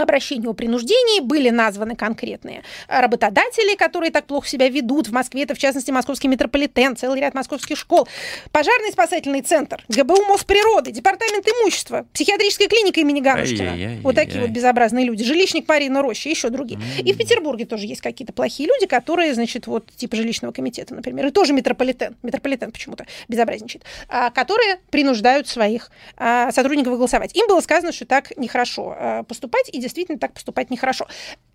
обращению 0.00 0.50
о 0.50 0.54
принуждении 0.54 1.20
были 1.20 1.50
названы 1.50 1.96
конкретные 1.96 2.62
работодатели, 2.88 3.76
которые 3.76 4.10
так 4.10 4.26
плохо 4.26 4.48
себя 4.48 4.68
ведут. 4.68 5.08
В 5.08 5.12
Москве 5.12 5.42
это, 5.42 5.54
в 5.54 5.58
частности, 5.58 5.90
московский 5.90 6.28
метрополитен, 6.28 6.96
целый 6.96 7.20
ряд 7.20 7.34
московских 7.34 7.76
школ, 7.76 8.08
пожарный 8.52 8.92
спасательный 8.92 9.42
центр, 9.42 9.84
ГБУ 9.88 10.24
Мосприроды, 10.24 10.92
департамент 10.92 11.46
имущества, 11.46 12.06
психиатрическая 12.12 12.68
клиника 12.68 13.00
имени 13.00 13.20
Ганушкина. 13.20 14.00
Вот 14.02 14.14
такие 14.14 14.40
вот 14.40 14.50
безобразные 14.50 15.04
люди. 15.04 15.24
Жилищник 15.24 15.68
Марина 15.68 16.02
Роща, 16.02 16.28
еще 16.28 16.50
другие. 16.50 16.80
И 16.98 17.12
в 17.12 17.16
Петербурге 17.16 17.64
тоже 17.64 17.86
есть 17.86 18.00
какие-то 18.00 18.32
плохие 18.32 18.68
люди, 18.68 18.86
которые, 18.86 19.34
значит, 19.34 19.66
вот 19.66 19.90
типа 19.94 20.16
жилищного 20.16 20.52
комитета, 20.52 20.94
например, 20.94 21.26
и 21.26 21.30
тоже 21.30 21.52
метрополитен, 21.52 22.16
метрополитен 22.22 22.72
почему-то 22.72 23.06
безобразничает, 23.28 23.84
а, 24.08 24.30
которые 24.30 24.78
принуждают 24.90 25.48
своих 25.48 25.90
а, 26.16 26.52
сотрудников 26.52 26.96
голосовать. 26.96 27.36
Им 27.36 27.46
было 27.48 27.60
сказано, 27.60 27.92
что 27.92 28.06
так 28.06 28.36
нехорошо 28.36 28.94
а, 28.96 29.22
поступать, 29.22 29.68
и 29.72 29.80
действительно 29.88 30.18
так 30.18 30.32
поступать 30.32 30.70
нехорошо. 30.70 31.06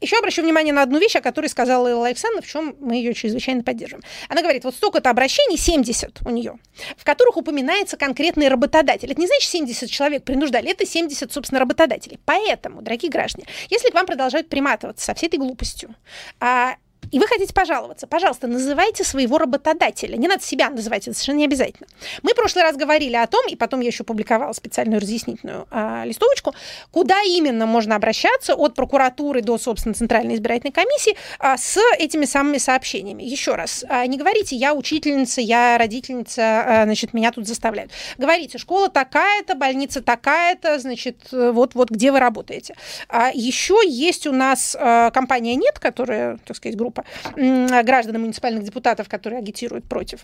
Еще 0.02 0.18
обращу 0.18 0.42
внимание 0.42 0.74
на 0.74 0.82
одну 0.82 1.00
вещь, 1.00 1.16
о 1.16 1.22
которой 1.22 1.48
сказала 1.48 1.88
Элла 1.88 2.08
Александровна, 2.08 2.42
в 2.42 2.50
чем 2.50 2.76
мы 2.80 2.96
ее 2.96 3.14
чрезвычайно 3.14 3.64
поддерживаем. 3.64 4.04
Она 4.30 4.42
говорит, 4.42 4.64
вот 4.64 4.76
столько-то 4.76 5.10
обращений, 5.10 5.58
70 5.58 6.22
у 6.26 6.30
нее, 6.30 6.58
в 6.98 7.06
которых 7.06 7.38
упоминается 7.38 7.98
конкретный 7.98 8.48
работодатель. 8.50 9.12
Это 9.12 9.20
не 9.20 9.28
значит 9.28 9.50
70 9.50 9.90
человек 9.90 10.24
принуждали, 10.24 10.72
это 10.72 10.86
70, 10.86 11.32
собственно, 11.32 11.60
работодателей. 11.60 12.20
Поэтому, 12.26 12.82
дорогие 12.82 13.10
граждане, 13.10 13.46
если 13.70 13.90
к 13.90 13.94
вам 13.94 14.06
продолжают 14.06 14.50
приматываться 14.50 15.06
со 15.06 15.14
всей 15.14 15.28
этой 15.28 15.40
глупостью, 15.40 15.96
а 16.40 16.76
и 17.14 17.20
вы 17.20 17.28
хотите 17.28 17.54
пожаловаться, 17.54 18.08
пожалуйста, 18.08 18.48
называйте 18.48 19.04
своего 19.04 19.38
работодателя. 19.38 20.18
Не 20.18 20.28
надо 20.28 20.44
себя 20.44 20.72
называть, 20.72 21.08
это 21.08 21.14
совершенно 21.14 21.38
не 21.38 21.46
обязательно. 21.46 21.88
Мы 22.24 22.32
в 22.32 22.36
прошлый 22.36 22.64
раз 22.64 22.76
говорили 22.76 23.16
о 23.16 23.28
том, 23.28 23.48
и 23.48 23.56
потом 23.56 23.82
я 23.82 23.88
еще 23.88 24.04
публиковала 24.04 24.52
специальную 24.54 25.00
разъяснительную 25.00 25.68
а, 25.70 26.06
листовочку, 26.06 26.56
куда 26.90 27.22
именно 27.22 27.68
можно 27.68 27.96
обращаться 27.96 28.56
от 28.56 28.74
прокуратуры 28.74 29.44
до, 29.44 29.60
собственно, 29.60 29.94
Центральной 29.94 30.34
избирательной 30.34 30.72
комиссии 30.72 31.16
а, 31.38 31.56
с 31.56 31.78
этими 32.00 32.26
самыми 32.26 32.58
сообщениями. 32.58 33.22
Еще 33.22 33.54
раз, 33.54 33.86
а, 33.88 34.08
не 34.08 34.18
говорите, 34.18 34.56
я 34.56 34.74
учительница, 34.74 35.40
я 35.40 35.78
родительница, 35.78 36.42
а, 36.42 36.84
значит, 36.86 37.14
меня 37.14 37.32
тут 37.32 37.48
заставляют. 37.48 37.92
Говорите, 38.18 38.58
школа 38.58 38.90
такая-то, 38.90 39.54
больница 39.54 40.02
такая-то, 40.02 40.80
значит, 40.80 41.28
вот-вот 41.32 41.92
где 41.92 42.12
вы 42.12 42.18
работаете. 42.18 42.74
А, 43.08 43.30
еще 43.32 43.80
есть 43.86 44.26
у 44.26 44.32
нас 44.32 44.76
компания 45.14 45.56
«Нет», 45.56 45.78
которая, 45.78 46.40
так 46.46 46.58
сказать, 46.58 46.76
группа 46.76 47.03
граждан 47.36 48.16
и 48.16 48.20
муниципальных 48.20 48.64
депутатов, 48.64 49.10
которые 49.10 49.40
агитируют 49.40 49.86
против 49.86 50.22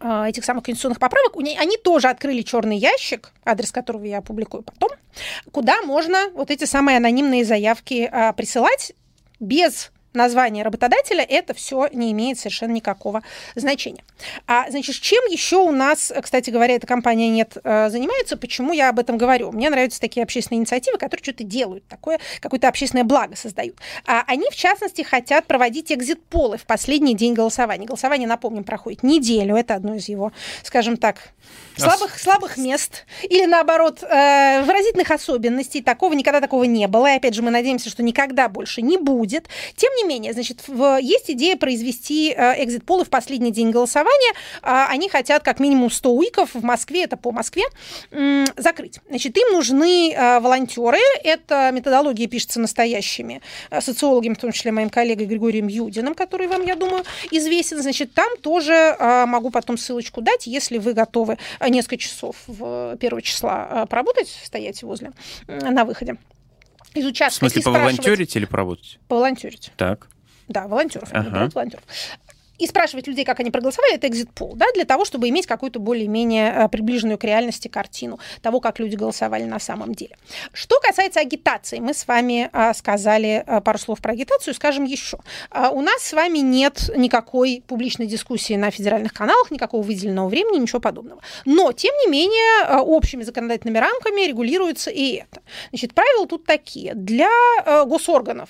а, 0.00 0.28
этих 0.28 0.44
самых 0.44 0.64
конституционных 0.64 0.98
поправок, 0.98 1.36
они 1.36 1.76
тоже 1.76 2.08
открыли 2.08 2.42
черный 2.42 2.76
ящик, 2.76 3.32
адрес 3.44 3.72
которого 3.72 4.04
я 4.04 4.18
опубликую 4.18 4.62
потом, 4.62 4.90
куда 5.52 5.82
можно 5.82 6.30
вот 6.34 6.50
эти 6.50 6.64
самые 6.64 6.96
анонимные 6.96 7.44
заявки 7.44 8.08
а, 8.10 8.32
присылать 8.32 8.92
без 9.40 9.90
название 10.14 10.64
работодателя, 10.64 11.22
это 11.22 11.54
все 11.54 11.88
не 11.92 12.12
имеет 12.12 12.38
совершенно 12.38 12.72
никакого 12.72 13.22
значения. 13.54 14.04
А, 14.46 14.70
значит, 14.70 14.96
чем 14.96 15.24
еще 15.26 15.56
у 15.56 15.70
нас, 15.70 16.12
кстати 16.22 16.50
говоря, 16.50 16.74
эта 16.74 16.86
компания 16.86 17.30
нет 17.30 17.56
э, 17.62 17.90
занимается? 17.90 18.36
Почему 18.36 18.72
я 18.72 18.88
об 18.88 18.98
этом 18.98 19.18
говорю? 19.18 19.52
Мне 19.52 19.70
нравятся 19.70 20.00
такие 20.00 20.22
общественные 20.22 20.60
инициативы, 20.60 20.98
которые 20.98 21.22
что-то 21.22 21.44
делают, 21.44 21.86
такое 21.88 22.20
какое-то 22.40 22.68
общественное 22.68 23.04
благо 23.04 23.36
создают. 23.36 23.76
А 24.06 24.22
они, 24.26 24.48
в 24.50 24.56
частности, 24.56 25.02
хотят 25.02 25.46
проводить 25.46 25.92
экзит-полы 25.92 26.58
в 26.58 26.66
последний 26.66 27.14
день 27.14 27.34
голосования. 27.34 27.86
Голосование, 27.86 28.28
напомним, 28.28 28.64
проходит 28.64 29.02
неделю. 29.02 29.56
Это 29.56 29.74
одно 29.74 29.94
из 29.94 30.08
его, 30.08 30.32
скажем 30.62 30.96
так, 30.96 31.16
слабых, 31.76 32.18
слабых 32.18 32.56
мест. 32.56 33.06
Или, 33.22 33.46
наоборот, 33.46 34.02
э, 34.02 34.62
выразительных 34.62 35.10
особенностей. 35.10 35.82
Такого 35.82 36.12
никогда 36.12 36.40
такого 36.40 36.64
не 36.64 36.86
было. 36.86 37.12
И, 37.12 37.16
опять 37.16 37.34
же, 37.34 37.42
мы 37.42 37.50
надеемся, 37.50 37.90
что 37.90 38.02
никогда 38.02 38.48
больше 38.48 38.82
не 38.82 38.96
будет. 38.96 39.48
Тем 39.76 39.92
не 39.96 40.03
менее, 40.04 40.32
значит, 40.32 40.66
в, 40.66 40.98
есть 41.00 41.30
идея 41.30 41.56
произвести 41.56 42.32
э, 42.32 42.64
экзит-полы 42.64 43.04
в 43.04 43.10
последний 43.10 43.50
день 43.50 43.70
голосования. 43.70 44.32
Э, 44.62 44.86
они 44.88 45.08
хотят 45.08 45.42
как 45.42 45.60
минимум 45.60 45.90
100 45.90 46.12
уиков 46.12 46.54
в 46.54 46.62
Москве, 46.62 47.04
это 47.04 47.16
по 47.16 47.32
Москве, 47.32 47.64
закрыть. 48.56 49.00
Значит, 49.08 49.36
им 49.36 49.52
нужны 49.52 50.12
э, 50.12 50.40
волонтеры. 50.40 50.98
Эта 51.22 51.70
методология 51.72 52.26
пишется 52.28 52.60
настоящими 52.60 53.42
социологами, 53.80 54.34
в 54.34 54.38
том 54.38 54.52
числе 54.52 54.72
моим 54.72 54.90
коллегой 54.90 55.26
Григорием 55.26 55.68
Юдиным, 55.68 56.14
который 56.14 56.46
вам, 56.46 56.62
я 56.64 56.76
думаю, 56.76 57.04
известен. 57.30 57.82
Значит, 57.82 58.12
там 58.14 58.36
тоже 58.40 58.96
могу 59.26 59.50
потом 59.50 59.78
ссылочку 59.78 60.20
дать, 60.20 60.46
если 60.46 60.78
вы 60.78 60.92
готовы 60.92 61.38
несколько 61.66 61.96
часов 61.96 62.36
в 62.46 62.96
первого 62.96 63.22
числа 63.22 63.86
поработать, 63.88 64.28
стоять 64.44 64.82
возле 64.82 65.12
на 65.46 65.84
выходе 65.84 66.16
изучать. 66.94 67.32
В 67.32 67.36
смысле, 67.36 67.62
поволонтерить 67.62 68.36
или 68.36 68.44
поработать? 68.44 68.98
Поволонтерить. 69.08 69.72
Так. 69.76 70.08
Да, 70.48 70.66
волонтеров. 70.68 71.08
Ага. 71.12 71.50
волонтеров 71.54 71.84
и 72.58 72.66
спрашивать 72.66 73.06
людей, 73.06 73.24
как 73.24 73.40
они 73.40 73.50
проголосовали, 73.50 73.94
это 73.94 74.06
экзит 74.06 74.30
пол, 74.32 74.54
да, 74.54 74.66
для 74.74 74.84
того, 74.84 75.04
чтобы 75.04 75.28
иметь 75.28 75.46
какую-то 75.46 75.80
более-менее 75.80 76.52
э, 76.52 76.68
приближенную 76.68 77.18
к 77.18 77.24
реальности 77.24 77.68
картину 77.68 78.18
того, 78.42 78.60
как 78.60 78.78
люди 78.78 78.96
голосовали 78.96 79.44
на 79.44 79.58
самом 79.58 79.94
деле. 79.94 80.16
Что 80.52 80.78
касается 80.80 81.20
агитации, 81.20 81.80
мы 81.80 81.94
с 81.94 82.06
вами 82.06 82.48
а, 82.52 82.74
сказали 82.74 83.42
а, 83.46 83.60
пару 83.60 83.78
слов 83.78 84.00
про 84.00 84.12
агитацию, 84.12 84.54
скажем 84.54 84.84
еще. 84.84 85.18
А, 85.50 85.70
у 85.70 85.80
нас 85.80 86.02
с 86.02 86.12
вами 86.12 86.38
нет 86.38 86.90
никакой 86.96 87.62
публичной 87.66 88.06
дискуссии 88.06 88.54
на 88.54 88.70
федеральных 88.70 89.12
каналах, 89.12 89.50
никакого 89.50 89.82
выделенного 89.82 90.28
времени, 90.28 90.58
ничего 90.58 90.80
подобного. 90.80 91.20
Но, 91.44 91.72
тем 91.72 91.94
не 92.04 92.10
менее, 92.10 92.64
а, 92.66 92.82
общими 92.82 93.22
законодательными 93.22 93.78
рамками 93.78 94.26
регулируется 94.26 94.90
и 94.90 95.14
это. 95.14 95.42
Значит, 95.70 95.94
правила 95.94 96.26
тут 96.26 96.44
такие. 96.44 96.94
Для 96.94 97.30
а, 97.64 97.84
госорганов 97.84 98.48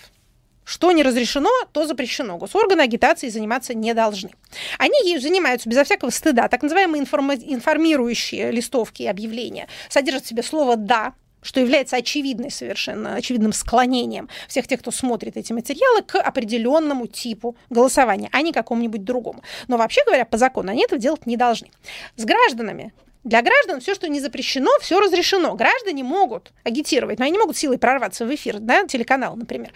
что 0.64 0.92
не 0.92 1.02
разрешено, 1.02 1.50
то 1.72 1.86
запрещено. 1.86 2.36
Госорганы 2.38 2.82
агитацией 2.82 3.30
заниматься 3.30 3.74
не 3.74 3.94
должны. 3.94 4.30
Они 4.78 4.94
ею 5.04 5.20
занимаются 5.20 5.68
безо 5.68 5.84
всякого 5.84 6.10
стыда. 6.10 6.48
Так 6.48 6.62
называемые 6.62 7.02
информирующие 7.02 8.50
листовки 8.50 9.02
и 9.02 9.06
объявления 9.06 9.68
содержат 9.88 10.24
в 10.24 10.28
себе 10.28 10.42
слово 10.42 10.76
«да», 10.76 11.14
что 11.42 11.60
является 11.60 11.96
очевидной 11.96 12.50
совершенно, 12.50 13.16
очевидным 13.16 13.52
склонением 13.52 14.28
всех 14.48 14.66
тех, 14.66 14.80
кто 14.80 14.90
смотрит 14.90 15.36
эти 15.36 15.52
материалы, 15.52 16.02
к 16.02 16.18
определенному 16.18 17.06
типу 17.06 17.54
голосования, 17.68 18.30
а 18.32 18.40
не 18.40 18.52
какому-нибудь 18.52 19.04
другому. 19.04 19.42
Но 19.68 19.76
вообще 19.76 20.00
говоря, 20.06 20.24
по 20.24 20.38
закону 20.38 20.70
они 20.70 20.84
этого 20.84 20.98
делать 20.98 21.26
не 21.26 21.36
должны. 21.36 21.68
С 22.16 22.24
гражданами 22.24 22.94
для 23.24 23.42
граждан 23.42 23.80
все, 23.80 23.94
что 23.94 24.08
не 24.08 24.20
запрещено, 24.20 24.70
все 24.80 25.00
разрешено. 25.00 25.54
Граждане 25.54 26.02
могут 26.02 26.52
агитировать, 26.62 27.18
но 27.18 27.26
они 27.26 27.32
не 27.32 27.38
могут 27.38 27.56
силой 27.56 27.78
прорваться 27.78 28.26
в 28.26 28.34
эфир, 28.34 28.58
да, 28.58 28.86
телеканал, 28.86 29.36
например 29.36 29.72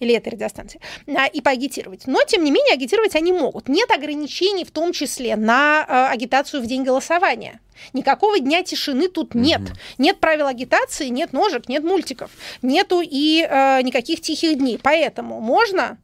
или 0.00 0.14
этой 0.14 0.30
радиостанции, 0.30 0.80
а, 1.06 1.26
и 1.26 1.40
поагитировать. 1.40 2.06
Но, 2.06 2.22
тем 2.24 2.44
не 2.44 2.50
менее, 2.50 2.74
агитировать 2.74 3.16
они 3.16 3.32
могут. 3.32 3.68
Нет 3.68 3.90
ограничений, 3.90 4.64
в 4.64 4.70
том 4.70 4.92
числе 4.92 5.36
на 5.36 5.84
а, 5.86 6.10
агитацию 6.10 6.62
в 6.62 6.66
день 6.66 6.84
голосования. 6.84 7.60
Никакого 7.92 8.40
дня 8.40 8.62
тишины 8.62 9.08
тут 9.08 9.34
нет. 9.34 9.60
Угу. 9.60 9.70
Нет 9.98 10.18
правил 10.18 10.46
агитации, 10.46 11.08
нет 11.08 11.32
ножек, 11.32 11.68
нет 11.68 11.84
мультиков, 11.84 12.30
нету 12.60 13.00
и 13.04 13.46
э, 13.48 13.82
никаких 13.82 14.20
тихих 14.20 14.58
дней. 14.58 14.80
Поэтому 14.82 15.40
можно, 15.40 15.96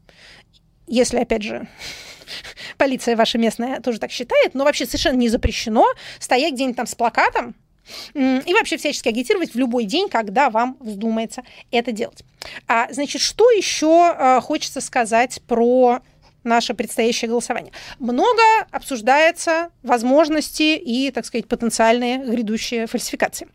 если, 0.86 1.18
опять 1.18 1.42
же, 1.42 1.66
полиция 2.78 3.16
ваша 3.16 3.38
местная 3.38 3.80
тоже 3.80 3.98
так 3.98 4.12
считает, 4.12 4.54
но 4.54 4.64
вообще 4.64 4.86
совершенно 4.86 5.16
не 5.16 5.28
запрещено 5.28 5.86
стоять 6.20 6.54
где-нибудь 6.54 6.76
там 6.76 6.86
с 6.86 6.94
плакатом 6.94 7.56
и 8.14 8.54
вообще 8.54 8.76
всячески 8.76 9.08
агитировать 9.08 9.54
в 9.54 9.58
любой 9.58 9.84
день, 9.84 10.08
когда 10.08 10.50
вам 10.50 10.76
вздумается 10.80 11.42
это 11.70 11.92
делать. 11.92 12.24
А, 12.66 12.92
значит, 12.92 13.20
что 13.20 13.50
еще 13.50 14.14
а, 14.16 14.40
хочется 14.40 14.80
сказать 14.80 15.40
про 15.46 16.00
наше 16.44 16.74
предстоящее 16.74 17.28
голосование. 17.28 17.72
Много 17.98 18.42
обсуждается 18.70 19.70
возможности 19.82 20.76
и, 20.76 21.10
так 21.10 21.24
сказать, 21.24 21.48
потенциальные 21.48 22.18
грядущие 22.18 22.86
фальсификации. 22.86 23.48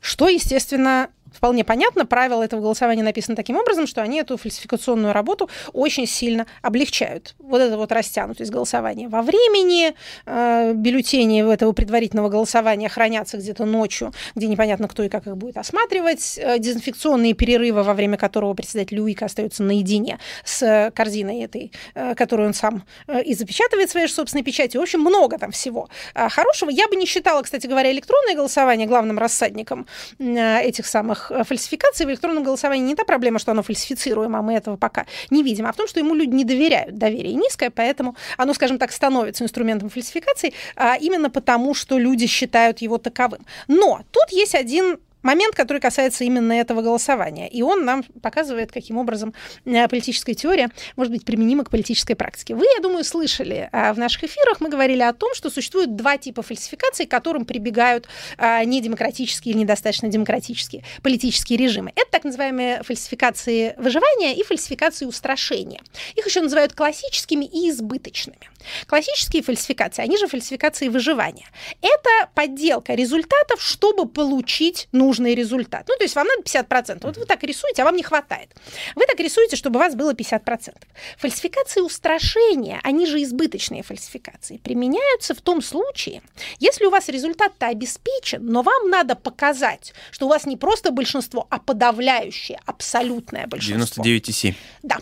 Что, 0.00 0.28
естественно, 0.28 1.08
вполне 1.44 1.62
понятно, 1.62 2.06
правила 2.06 2.42
этого 2.42 2.62
голосования 2.62 3.02
написаны 3.02 3.36
таким 3.36 3.58
образом, 3.58 3.86
что 3.86 4.00
они 4.00 4.18
эту 4.18 4.38
фальсификационную 4.38 5.12
работу 5.12 5.50
очень 5.74 6.06
сильно 6.06 6.46
облегчают. 6.62 7.34
Вот 7.38 7.60
это 7.60 7.76
вот 7.76 7.92
растянутость 7.92 8.50
голосования 8.50 9.08
во 9.08 9.20
времени, 9.20 9.92
э, 10.24 10.72
бюллетени 10.72 11.52
этого 11.52 11.72
предварительного 11.72 12.30
голосования 12.30 12.88
хранятся 12.88 13.36
где-то 13.36 13.66
ночью, 13.66 14.14
где 14.34 14.46
непонятно, 14.46 14.88
кто 14.88 15.02
и 15.02 15.10
как 15.10 15.26
их 15.26 15.36
будет 15.36 15.58
осматривать, 15.58 16.38
э, 16.38 16.58
дезинфекционные 16.58 17.34
перерывы, 17.34 17.82
во 17.82 17.92
время 17.92 18.16
которого 18.16 18.54
председатель 18.54 18.96
Люика 18.96 19.26
остается 19.26 19.62
наедине 19.62 20.20
с 20.46 20.90
корзиной 20.94 21.42
этой, 21.42 21.72
э, 21.94 22.14
которую 22.14 22.48
он 22.48 22.54
сам 22.54 22.84
э, 23.06 23.22
и 23.22 23.34
запечатывает 23.34 23.90
своей 23.90 24.06
же 24.06 24.14
собственной 24.14 24.44
печатью. 24.44 24.80
В 24.80 24.84
общем, 24.84 25.00
много 25.00 25.36
там 25.36 25.50
всего 25.50 25.90
э, 26.14 26.26
хорошего. 26.30 26.70
Я 26.70 26.88
бы 26.88 26.96
не 26.96 27.04
считала, 27.04 27.42
кстати 27.42 27.66
говоря, 27.66 27.92
электронное 27.92 28.34
голосование 28.34 28.86
главным 28.86 29.18
рассадником 29.18 29.86
э, 30.18 30.60
этих 30.62 30.86
самых 30.86 31.32
Э, 31.33 31.33
фальсификации 31.42 32.04
в 32.04 32.10
электронном 32.10 32.44
голосовании 32.44 32.84
не 32.84 32.94
та 32.94 33.04
проблема, 33.04 33.38
что 33.38 33.52
оно 33.52 33.62
фальсифицируемо, 33.62 34.38
а 34.38 34.42
мы 34.42 34.54
этого 34.54 34.76
пока 34.76 35.06
не 35.30 35.42
видим, 35.42 35.66
а 35.66 35.72
в 35.72 35.76
том, 35.76 35.88
что 35.88 36.00
ему 36.00 36.14
люди 36.14 36.34
не 36.34 36.44
доверяют. 36.44 36.96
Доверие 36.96 37.34
низкое, 37.34 37.70
поэтому 37.70 38.16
оно, 38.36 38.54
скажем 38.54 38.78
так, 38.78 38.92
становится 38.92 39.44
инструментом 39.44 39.90
фальсификации 39.90 40.52
а 40.76 40.96
именно 40.96 41.30
потому, 41.30 41.74
что 41.74 41.98
люди 41.98 42.26
считают 42.26 42.80
его 42.80 42.98
таковым. 42.98 43.46
Но 43.68 44.02
тут 44.10 44.30
есть 44.30 44.54
один 44.54 44.98
момент, 45.24 45.56
который 45.56 45.80
касается 45.80 46.22
именно 46.22 46.52
этого 46.52 46.82
голосования. 46.82 47.48
И 47.48 47.62
он 47.62 47.84
нам 47.84 48.04
показывает, 48.22 48.70
каким 48.70 48.98
образом 48.98 49.34
э, 49.64 49.88
политическая 49.88 50.34
теория 50.34 50.70
может 50.94 51.12
быть 51.12 51.24
применима 51.24 51.64
к 51.64 51.70
политической 51.70 52.14
практике. 52.14 52.54
Вы, 52.54 52.66
я 52.76 52.80
думаю, 52.80 53.02
слышали 53.02 53.68
а, 53.72 53.92
в 53.92 53.98
наших 53.98 54.24
эфирах, 54.24 54.60
мы 54.60 54.68
говорили 54.68 55.02
о 55.02 55.12
том, 55.12 55.34
что 55.34 55.50
существует 55.50 55.96
два 55.96 56.18
типа 56.18 56.42
фальсификаций, 56.42 57.06
к 57.06 57.10
которым 57.10 57.44
прибегают 57.44 58.06
а, 58.38 58.62
недемократические 58.64 59.54
или 59.54 59.62
недостаточно 59.62 60.08
демократические 60.08 60.84
политические 61.02 61.58
режимы. 61.58 61.92
Это 61.96 62.10
так 62.10 62.24
называемые 62.24 62.82
фальсификации 62.82 63.74
выживания 63.78 64.36
и 64.36 64.44
фальсификации 64.44 65.06
устрашения. 65.06 65.80
Их 66.14 66.26
еще 66.26 66.40
называют 66.42 66.74
классическими 66.74 67.44
и 67.44 67.70
избыточными. 67.70 68.50
Классические 68.86 69.42
фальсификации, 69.42 70.02
они 70.02 70.16
же 70.16 70.26
фальсификации 70.26 70.88
выживания. 70.88 71.46
Это 71.80 72.30
подделка 72.34 72.94
результатов, 72.94 73.62
чтобы 73.62 74.06
получить 74.06 74.88
нужный 75.14 75.34
результат. 75.34 75.84
Ну, 75.88 75.94
то 75.96 76.04
есть 76.04 76.16
вам 76.16 76.26
надо 76.26 76.42
50%. 76.42 76.98
Вот 77.02 77.16
вы 77.16 77.24
так 77.24 77.42
рисуете, 77.44 77.82
а 77.82 77.84
вам 77.84 77.96
не 77.96 78.02
хватает. 78.02 78.50
Вы 78.96 79.04
так 79.06 79.20
рисуете, 79.20 79.56
чтобы 79.56 79.78
у 79.78 79.82
вас 79.82 79.94
было 79.94 80.12
50%. 80.12 80.74
Фальсификации 81.18 81.80
устрашения, 81.80 82.80
они 82.82 83.06
же 83.06 83.22
избыточные 83.22 83.82
фальсификации, 83.82 84.58
применяются 84.58 85.34
в 85.34 85.40
том 85.40 85.62
случае, 85.62 86.22
если 86.58 86.86
у 86.86 86.90
вас 86.90 87.08
результат-то 87.08 87.68
обеспечен, 87.68 88.44
но 88.44 88.62
вам 88.62 88.90
надо 88.90 89.14
показать, 89.14 89.94
что 90.10 90.26
у 90.26 90.28
вас 90.28 90.46
не 90.46 90.56
просто 90.56 90.90
большинство, 90.90 91.46
а 91.50 91.58
подавляющее, 91.58 92.60
абсолютное 92.66 93.46
большинство. 93.46 94.04
99,7. 94.04 94.54
Да. 94.82 94.98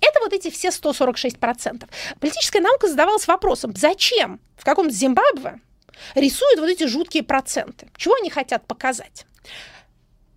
Это 0.00 0.20
вот 0.20 0.32
эти 0.32 0.50
все 0.50 0.68
146%. 0.68 1.88
Политическая 2.20 2.60
наука 2.60 2.88
задавалась 2.88 3.26
вопросом, 3.26 3.72
зачем 3.76 4.40
в 4.56 4.64
каком-то 4.64 4.92
Зимбабве 4.92 5.60
рисуют 6.14 6.60
вот 6.60 6.68
эти 6.68 6.86
жуткие 6.86 7.22
проценты? 7.22 7.88
Чего 7.96 8.14
они 8.14 8.30
хотят 8.30 8.66
показать? 8.66 9.26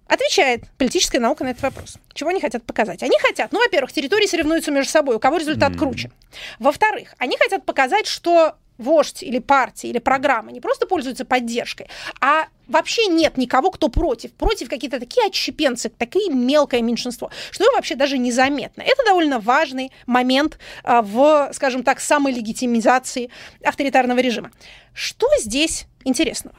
Отвечает 0.07 0.63
политическая 0.77 1.19
наука 1.19 1.43
на 1.43 1.49
этот 1.49 1.61
вопрос. 1.61 1.97
Чего 2.13 2.31
они 2.31 2.41
хотят 2.41 2.65
показать? 2.65 3.03
Они 3.03 3.17
хотят, 3.19 3.51
ну, 3.51 3.59
во-первых, 3.59 3.91
территории 3.91 4.25
соревнуются 4.25 4.71
между 4.71 4.91
собой, 4.91 5.15
у 5.15 5.19
кого 5.19 5.37
результат 5.37 5.75
круче. 5.77 6.11
Во-вторых, 6.57 7.13
они 7.19 7.37
хотят 7.37 7.63
показать, 7.63 8.07
что 8.07 8.55
вождь 8.79 9.21
или 9.21 9.37
партия 9.37 9.89
или 9.89 9.99
программа 9.99 10.51
не 10.51 10.61
просто 10.61 10.87
пользуются 10.87 11.25
поддержкой, 11.25 11.89
а 12.21 12.47
вообще 12.67 13.05
нет 13.07 13.37
никого, 13.37 13.69
кто 13.69 13.89
против. 13.89 14.31
Против 14.33 14.69
какие-то 14.69 14.99
такие 14.99 15.27
отщепенцы, 15.27 15.89
такие 15.89 16.33
мелкое 16.33 16.81
меньшинство, 16.81 17.29
что 17.51 17.65
его 17.65 17.75
вообще 17.75 17.95
даже 17.95 18.17
незаметно. 18.17 18.81
Это 18.81 19.03
довольно 19.05 19.39
важный 19.39 19.91
момент 20.07 20.57
а, 20.83 21.01
в, 21.01 21.51
скажем 21.53 21.83
так, 21.83 21.99
самолегитимизации 21.99 23.29
авторитарного 23.63 24.19
режима. 24.19 24.51
Что 24.93 25.27
здесь 25.39 25.85
интересного? 26.03 26.55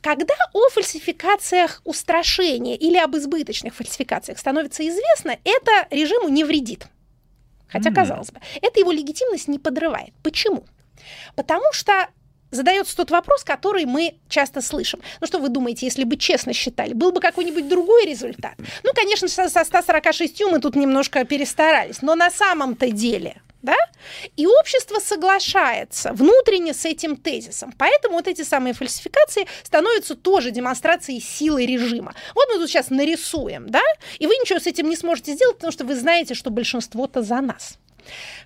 Когда 0.00 0.34
о 0.52 0.68
фальсификациях 0.70 1.80
устрашения 1.84 2.76
или 2.76 2.96
об 2.96 3.16
избыточных 3.16 3.74
фальсификациях 3.74 4.38
становится 4.38 4.86
известно, 4.86 5.38
это 5.44 5.86
режиму 5.90 6.28
не 6.28 6.44
вредит. 6.44 6.86
Хотя, 7.68 7.90
казалось 7.90 8.30
бы, 8.30 8.40
это 8.62 8.78
его 8.78 8.92
легитимность 8.92 9.48
не 9.48 9.58
подрывает. 9.58 10.12
Почему? 10.22 10.64
Потому 11.34 11.72
что 11.72 12.08
задается 12.52 12.96
тот 12.96 13.10
вопрос, 13.10 13.42
который 13.44 13.84
мы 13.84 14.14
часто 14.28 14.60
слышим. 14.60 15.00
Ну 15.20 15.26
что 15.26 15.38
вы 15.38 15.48
думаете, 15.48 15.86
если 15.86 16.04
бы 16.04 16.16
честно 16.16 16.52
считали, 16.52 16.92
был 16.92 17.12
бы 17.12 17.20
какой-нибудь 17.20 17.68
другой 17.68 18.06
результат? 18.06 18.54
Ну, 18.84 18.92
конечно, 18.94 19.28
со 19.28 19.48
146 19.48 20.42
мы 20.50 20.60
тут 20.60 20.76
немножко 20.76 21.24
перестарались, 21.24 22.00
но 22.00 22.14
на 22.14 22.30
самом-то 22.30 22.90
деле 22.90 23.42
да? 23.64 23.76
И 24.36 24.46
общество 24.46 25.00
соглашается 25.00 26.12
внутренне 26.12 26.74
с 26.74 26.84
этим 26.84 27.16
тезисом. 27.16 27.72
Поэтому 27.78 28.14
вот 28.16 28.28
эти 28.28 28.42
самые 28.42 28.74
фальсификации 28.74 29.46
становятся 29.62 30.14
тоже 30.14 30.50
демонстрацией 30.50 31.20
силы 31.20 31.66
режима. 31.66 32.14
Вот 32.34 32.46
мы 32.52 32.58
тут 32.58 32.68
сейчас 32.68 32.90
нарисуем, 32.90 33.68
да? 33.68 33.82
И 34.18 34.26
вы 34.26 34.34
ничего 34.36 34.60
с 34.60 34.66
этим 34.66 34.88
не 34.88 34.96
сможете 34.96 35.32
сделать, 35.32 35.56
потому 35.56 35.72
что 35.72 35.84
вы 35.84 35.96
знаете, 35.96 36.34
что 36.34 36.50
большинство-то 36.50 37.22
за 37.22 37.40
нас. 37.40 37.78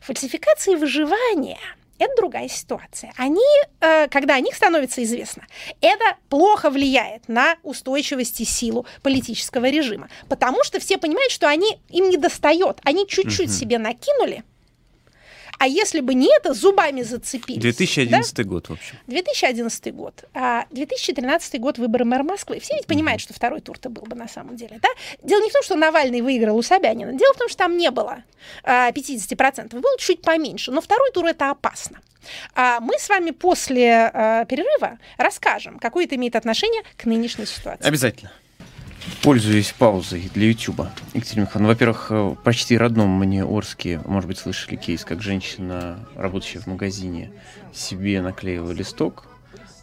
Фальсификации 0.01 0.77
выживания– 0.77 1.59
это 1.99 2.15
другая 2.17 2.49
ситуация. 2.49 3.13
Они, 3.17 3.43
э, 3.81 4.07
когда 4.09 4.37
о 4.37 4.41
них 4.41 4.55
становится 4.55 5.03
известно, 5.03 5.47
это 5.81 6.17
плохо 6.29 6.71
влияет 6.71 7.29
на 7.29 7.57
устойчивость 7.65 8.41
и 8.41 8.45
силу 8.45 8.87
политического 9.03 9.69
режима, 9.69 10.09
потому 10.29 10.63
что 10.63 10.79
все 10.79 10.97
понимают, 10.97 11.33
что 11.33 11.49
они 11.49 11.81
им 11.89 12.09
не 12.09 12.17
достает, 12.17 12.79
они 12.85 13.07
чуть-чуть 13.09 13.49
угу. 13.49 13.53
себе 13.53 13.79
накинули, 13.79 14.45
а 15.59 15.67
если 15.67 16.01
бы 16.01 16.15
не 16.15 16.35
это, 16.37 16.55
зубами 16.55 17.03
зацепились. 17.03 17.61
2011 17.61 18.35
да? 18.35 18.45
год, 18.45 18.69
в 18.69 18.73
общем. 18.73 18.97
2011 19.09 19.95
год. 19.95 20.25
А 20.35 20.67
2013 20.71 21.61
год 21.61 21.79
выборы 21.79 22.05
мэра 22.05 22.23
Москвы. 22.23 22.61
Все 22.61 22.75
ведь 22.75 22.87
понимают, 22.87 23.21
что 23.21 23.35
второй 23.35 23.61
тур-то 23.61 23.91
был 23.91 24.03
бы 24.03 24.15
на 24.15 24.29
самом 24.29 24.57
деле. 24.57 24.79
Да? 24.81 24.89
Дело 25.23 25.43
не 25.43 25.51
в 25.51 25.53
том, 25.53 25.63
что 25.63 25.75
Навальный 25.75 26.21
выиграл 26.21 26.57
у 26.57 26.63
Собянина. 26.63 27.13
Дело 27.13 27.35
в 27.35 27.39
том, 27.39 27.49
что 27.49 27.59
там 27.59 27.77
не 27.77 27.91
было 27.91 28.23
а, 28.63 28.93
50%. 28.93 29.79
Было 29.81 29.99
чуть 29.99 30.23
поменьше. 30.23 30.71
Но 30.71 30.81
второй 30.81 31.11
тур 31.11 31.27
это 31.27 31.51
опасно. 31.51 32.01
А 32.55 32.81
мы 32.81 32.99
с 32.99 33.09
вами 33.09 33.33
после 33.33 34.11
а, 34.13 34.45
перерыва 34.45 34.99
расскажем, 35.17 35.79
какое 35.79 36.05
это 36.05 36.15
имеет 36.15 36.37
отношение 36.37 36.83
к 36.97 37.05
нынешней 37.05 37.47
ситуации. 37.47 37.85
Обязательно. 37.87 38.31
Пользуясь 39.23 39.73
паузой 39.73 40.31
для 40.35 40.49
Ютуба, 40.49 40.93
Екатерина 41.13 41.45
Михайловна, 41.45 41.69
во-первых, 41.69 42.07
э, 42.11 42.35
почти 42.45 42.79
родном 42.79 43.11
мне 43.19 43.45
Орске, 43.45 44.01
может 44.07 44.29
быть, 44.29 44.39
слышали 44.39 44.77
кейс, 44.77 45.05
как 45.05 45.23
женщина, 45.23 45.99
работающая 46.15 46.61
в 46.61 46.67
магазине, 46.67 47.31
себе 47.73 48.23
наклеила 48.23 48.71
листок 48.73 49.27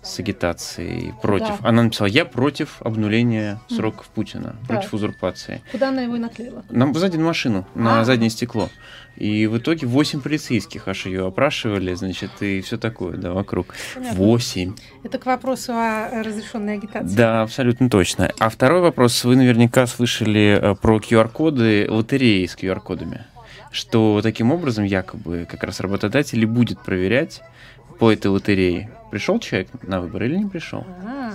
с 0.06 0.20
агитацией 0.20 1.14
против. 1.22 1.62
Да. 1.62 1.70
Она 1.70 1.84
написала, 1.84 2.08
я 2.08 2.26
против 2.26 2.82
обнуления 2.82 3.60
сроков 3.68 4.08
Путина, 4.08 4.56
да. 4.62 4.76
против 4.76 4.94
узурпации. 4.94 5.62
Куда 5.72 5.90
она 5.90 6.04
его 6.04 6.18
наклеила? 6.18 6.64
Нам 6.70 6.94
сзади 6.94 7.18
на 7.18 7.26
машину, 7.26 7.68
на 7.76 8.02
а. 8.02 8.06
заднее 8.06 8.30
стекло. 8.30 8.70
И 9.16 9.48
в 9.48 9.58
итоге 9.58 9.88
8 9.88 10.22
полицейских 10.22 10.88
аж 10.88 11.06
ее 11.06 11.26
опрашивали, 11.26 11.94
значит, 11.94 12.32
и 12.42 12.62
все 12.62 12.78
такое, 12.78 13.16
да, 13.18 13.32
вокруг. 13.32 13.74
Понятно. 13.94 14.18
8. 14.18 14.76
Это 15.04 15.18
к 15.18 15.26
вопросу 15.26 15.72
о 15.74 16.22
разрешенной 16.24 16.76
агитации. 16.76 17.16
Да, 17.16 17.42
абсолютно 17.42 17.90
точно. 17.90 18.32
А 18.40 18.50
второй 18.50 18.82
вопрос, 18.82 19.24
вы 19.24 19.38
наверняка 19.38 19.88
слышали 19.88 20.60
э, 20.62 20.76
про 20.76 20.98
QR-коды, 20.98 21.88
лотереи 21.90 22.46
с 22.46 22.56
QR-кодами 22.56 23.26
что 23.72 24.22
таким 24.24 24.54
образом 24.54 24.86
якобы 24.86 25.46
как 25.50 25.64
раз 25.64 25.82
работодатели 25.82 26.46
будет 26.46 26.80
проверять 26.80 27.42
по 28.00 28.12
этой 28.12 28.28
лотерее, 28.28 28.92
пришел 29.12 29.40
человек 29.40 29.70
на 29.84 30.02
выборы 30.02 30.28
или 30.28 30.38
не 30.38 30.46
пришел. 30.46 30.86
А, 31.04 31.34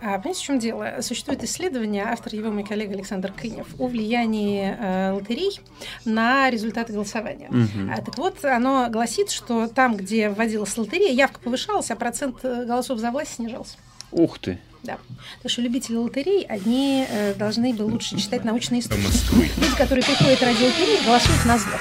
а 0.00 0.18
понимаете, 0.18 0.40
в 0.40 0.42
чем 0.42 0.58
дело? 0.58 0.98
Существует 1.00 1.42
исследование, 1.42 2.04
автор 2.04 2.34
его 2.34 2.50
мой 2.50 2.64
коллега 2.64 2.94
Александр 2.94 3.32
Кынев, 3.32 3.66
о 3.78 3.88
влиянии 3.88 4.76
э, 4.78 5.12
лотерей 5.12 5.60
на 6.04 6.50
результаты 6.50 6.92
голосования. 6.92 7.48
Угу. 7.48 7.92
А, 7.92 8.00
так 8.00 8.16
вот, 8.16 8.44
оно 8.44 8.88
гласит, 8.90 9.30
что 9.30 9.66
там, 9.66 9.96
где 9.96 10.28
вводилась 10.28 10.76
лотерея, 10.76 11.12
явка 11.12 11.40
повышалась, 11.40 11.90
а 11.90 11.96
процент 11.96 12.36
э, 12.44 12.64
голосов 12.64 12.98
за 12.98 13.10
власть 13.10 13.34
снижался. 13.34 13.76
Ух 14.12 14.38
ты! 14.38 14.58
Да. 14.84 14.96
Потому 15.36 15.50
что 15.50 15.62
любители 15.62 15.96
лотерей, 15.96 16.44
одни 16.44 17.04
э, 17.08 17.34
должны 17.34 17.74
бы 17.74 17.82
лучше 17.82 18.16
читать 18.16 18.44
научные 18.44 18.80
истории. 18.80 19.02
Люди, 19.32 19.76
которые 19.76 20.04
приходят 20.04 20.40
ради 20.42 20.62
лотереи, 20.64 21.04
голосуют 21.04 21.44
на 21.44 21.58
звук. 21.58 21.80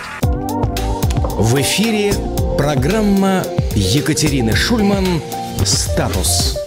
В 1.40 1.62
эфире 1.62 2.12
программа 2.58 3.44
Екатерины 3.76 4.56
Шульман 4.56 5.06
«Статус». 5.64 6.58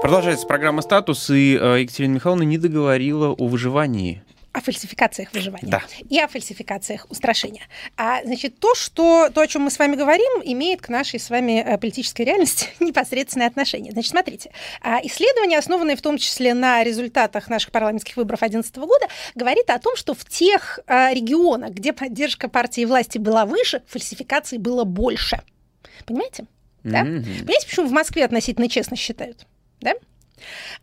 Продолжается 0.00 0.46
программа 0.46 0.80
«Статус», 0.80 1.28
и 1.28 1.58
э, 1.60 1.80
Екатерина 1.82 2.14
Михайловна 2.14 2.44
не 2.44 2.56
договорила 2.56 3.28
о 3.28 3.46
выживании 3.46 4.22
о 4.52 4.60
фальсификациях 4.60 5.32
выживания 5.32 5.70
да. 5.70 5.82
и 6.08 6.18
о 6.18 6.26
фальсификациях 6.26 7.06
устрашения. 7.08 7.62
А 7.96 8.22
значит, 8.24 8.58
то, 8.58 8.74
что, 8.74 9.30
то, 9.32 9.40
о 9.42 9.46
чем 9.46 9.62
мы 9.62 9.70
с 9.70 9.78
вами 9.78 9.94
говорим, 9.94 10.42
имеет 10.44 10.82
к 10.82 10.88
нашей 10.88 11.20
с 11.20 11.30
вами 11.30 11.62
э, 11.64 11.78
политической 11.78 12.22
реальности 12.22 12.68
непосредственное 12.80 13.46
отношение. 13.46 13.92
Значит, 13.92 14.10
смотрите, 14.10 14.50
а, 14.80 15.00
исследование, 15.04 15.58
основанное 15.58 15.96
в 15.96 16.02
том 16.02 16.18
числе 16.18 16.54
на 16.54 16.82
результатах 16.82 17.48
наших 17.48 17.70
парламентских 17.70 18.16
выборов 18.16 18.40
2011 18.40 18.76
года, 18.76 19.06
говорит 19.36 19.70
о 19.70 19.78
том, 19.78 19.94
что 19.94 20.14
в 20.14 20.24
тех 20.24 20.80
а, 20.86 21.12
регионах, 21.12 21.70
где 21.70 21.92
поддержка 21.92 22.48
партии 22.48 22.84
власти 22.84 23.18
была 23.18 23.46
выше, 23.46 23.82
фальсификаций 23.86 24.58
было 24.58 24.82
больше. 24.84 25.40
Понимаете? 26.06 26.46
Да? 26.82 27.02
Mm-hmm. 27.02 27.22
Понимаете, 27.22 27.66
почему 27.68 27.86
в 27.86 27.92
Москве 27.92 28.24
относительно 28.24 28.68
честно 28.68 28.96
считают? 28.96 29.46
Да? 29.80 29.94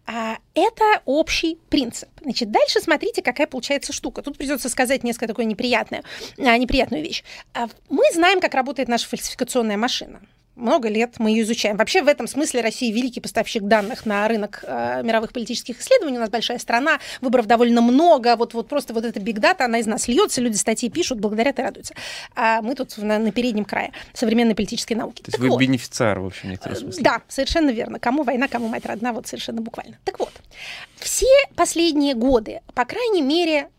А, 0.05 0.37
это 0.53 1.01
общий 1.05 1.57
принцип. 1.69 2.09
Значит, 2.21 2.51
дальше 2.51 2.79
смотрите, 2.79 3.21
какая 3.21 3.47
получается 3.47 3.93
штука. 3.93 4.21
Тут 4.21 4.37
придется 4.37 4.69
сказать 4.69 5.03
несколько 5.03 5.27
такое 5.27 5.45
неприятное, 5.45 6.03
а, 6.37 6.57
неприятную 6.57 7.03
вещь. 7.03 7.23
А, 7.53 7.67
мы 7.89 8.03
знаем, 8.13 8.39
как 8.39 8.53
работает 8.53 8.89
наша 8.89 9.07
фальсификационная 9.07 9.77
машина 9.77 10.21
много 10.57 10.89
лет 10.89 11.15
мы 11.19 11.29
ее 11.29 11.43
изучаем. 11.43 11.77
Вообще 11.77 12.01
в 12.01 12.07
этом 12.07 12.27
смысле 12.27 12.61
Россия 12.61 12.93
великий 12.93 13.21
поставщик 13.21 13.63
данных 13.63 14.05
на 14.05 14.27
рынок 14.27 14.63
э, 14.63 15.01
мировых 15.03 15.31
политических 15.31 15.79
исследований. 15.79 16.17
У 16.17 16.21
нас 16.21 16.29
большая 16.29 16.59
страна, 16.59 16.99
выборов 17.21 17.45
довольно 17.45 17.81
много. 17.81 18.35
Вот, 18.35 18.53
вот 18.53 18.67
просто 18.67 18.93
вот 18.93 19.05
эта 19.05 19.19
биг 19.19 19.39
дата, 19.39 19.65
она 19.65 19.79
из 19.79 19.85
нас 19.85 20.07
льется, 20.07 20.41
люди 20.41 20.57
статьи 20.57 20.89
пишут, 20.89 21.19
благодарят 21.19 21.59
и 21.59 21.61
радуются. 21.61 21.93
А 22.35 22.61
мы 22.61 22.75
тут 22.75 22.97
на, 22.97 23.19
на 23.19 23.31
переднем 23.31 23.65
крае 23.65 23.91
современной 24.13 24.55
политической 24.55 24.93
науки. 24.93 25.21
То 25.21 25.29
есть 25.29 25.37
так 25.37 25.41
вы 25.41 25.49
вот. 25.49 25.59
бенефициар, 25.59 26.19
в 26.19 26.25
общем, 26.25 26.49
в 26.49 26.51
некотором 26.51 26.77
смысле. 26.77 27.03
Да, 27.03 27.21
совершенно 27.27 27.69
верно. 27.69 27.99
Кому 27.99 28.23
война, 28.23 28.47
кому 28.47 28.67
мать 28.67 28.85
родна, 28.85 29.13
вот 29.13 29.27
совершенно 29.27 29.61
буквально. 29.61 29.97
Так 30.03 30.19
вот, 30.19 30.33
все 30.95 31.27
последние 31.55 32.15
годы, 32.15 32.61
по 32.73 32.85
крайней 32.85 33.21
мере, 33.21 33.69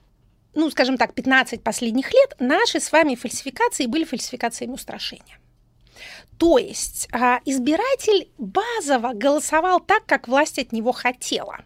ну, 0.54 0.70
скажем 0.70 0.96
так, 0.96 1.14
15 1.14 1.62
последних 1.62 2.12
лет, 2.12 2.34
наши 2.38 2.80
с 2.80 2.92
вами 2.92 3.14
фальсификации 3.14 3.86
были 3.86 4.04
фальсификациями 4.04 4.72
устрашения. 4.72 5.38
То 6.38 6.56
есть 6.56 7.08
а, 7.12 7.40
избиратель 7.44 8.30
базово 8.38 9.12
голосовал 9.12 9.80
так, 9.80 10.06
как 10.06 10.28
власть 10.28 10.58
от 10.58 10.72
него 10.72 10.92
хотела. 10.92 11.58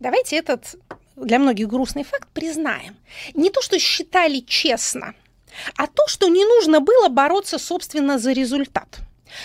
Давайте 0.00 0.36
этот 0.36 0.76
для 1.16 1.38
многих 1.38 1.68
грустный 1.68 2.02
факт 2.02 2.28
признаем. 2.32 2.96
Не 3.34 3.50
то, 3.50 3.62
что 3.62 3.78
считали 3.78 4.40
честно, 4.40 5.14
а 5.76 5.86
то, 5.86 6.06
что 6.06 6.28
не 6.28 6.44
нужно 6.44 6.80
было 6.80 7.08
бороться, 7.08 7.58
собственно, 7.58 8.18
за 8.18 8.32
результат. 8.32 9.00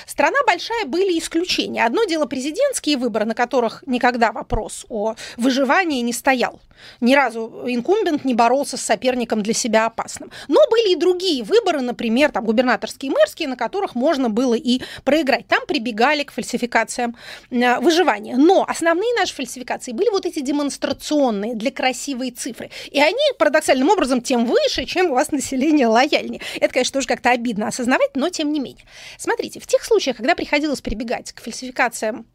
Страна 0.07 0.37
большая 0.47 0.85
были 0.85 1.17
исключения. 1.19 1.85
Одно 1.85 2.05
дело 2.05 2.25
президентские 2.25 2.97
выборы, 2.97 3.25
на 3.25 3.35
которых 3.35 3.83
никогда 3.85 4.31
вопрос 4.31 4.85
о 4.89 5.15
выживании 5.37 6.01
не 6.01 6.13
стоял. 6.13 6.59
Ни 7.01 7.15
разу 7.15 7.63
инкумбент 7.65 8.25
не 8.25 8.33
боролся 8.33 8.77
с 8.77 8.81
соперником 8.81 9.41
для 9.41 9.53
себя 9.53 9.85
опасным. 9.85 10.31
Но 10.47 10.59
были 10.69 10.93
и 10.93 10.95
другие 10.95 11.43
выборы, 11.43 11.81
например, 11.81 12.31
там 12.31 12.45
губернаторские 12.45 13.11
и 13.11 13.13
мэрские, 13.15 13.47
на 13.47 13.55
которых 13.55 13.95
можно 13.95 14.29
было 14.29 14.55
и 14.55 14.81
проиграть. 15.03 15.47
Там 15.47 15.65
прибегали 15.67 16.23
к 16.23 16.31
фальсификациям 16.31 17.15
э, 17.51 17.79
выживания. 17.79 18.35
Но 18.37 18.65
основные 18.67 19.13
наши 19.15 19.33
фальсификации 19.33 19.91
были 19.91 20.09
вот 20.09 20.25
эти 20.25 20.39
демонстрационные 20.39 21.55
для 21.55 21.71
красивой 21.71 22.31
цифры. 22.31 22.69
И 22.91 23.01
они 23.01 23.19
парадоксальным 23.37 23.89
образом 23.89 24.21
тем 24.21 24.45
выше, 24.45 24.85
чем 24.85 25.11
у 25.11 25.15
вас 25.15 25.31
население 25.31 25.87
лояльнее. 25.87 26.41
Это, 26.59 26.73
конечно, 26.73 26.93
тоже 26.93 27.07
как-то 27.07 27.31
обидно 27.31 27.67
осознавать, 27.67 28.15
но 28.15 28.29
тем 28.29 28.51
не 28.51 28.59
менее. 28.59 28.85
Смотрите, 29.17 29.59
в 29.59 29.67
тех 29.67 29.83
случаях, 29.83 30.17
когда 30.17 30.35
приходилось 30.35 30.81
прибегать 30.81 31.31
к 31.31 31.41
фальсификациям 31.41 32.25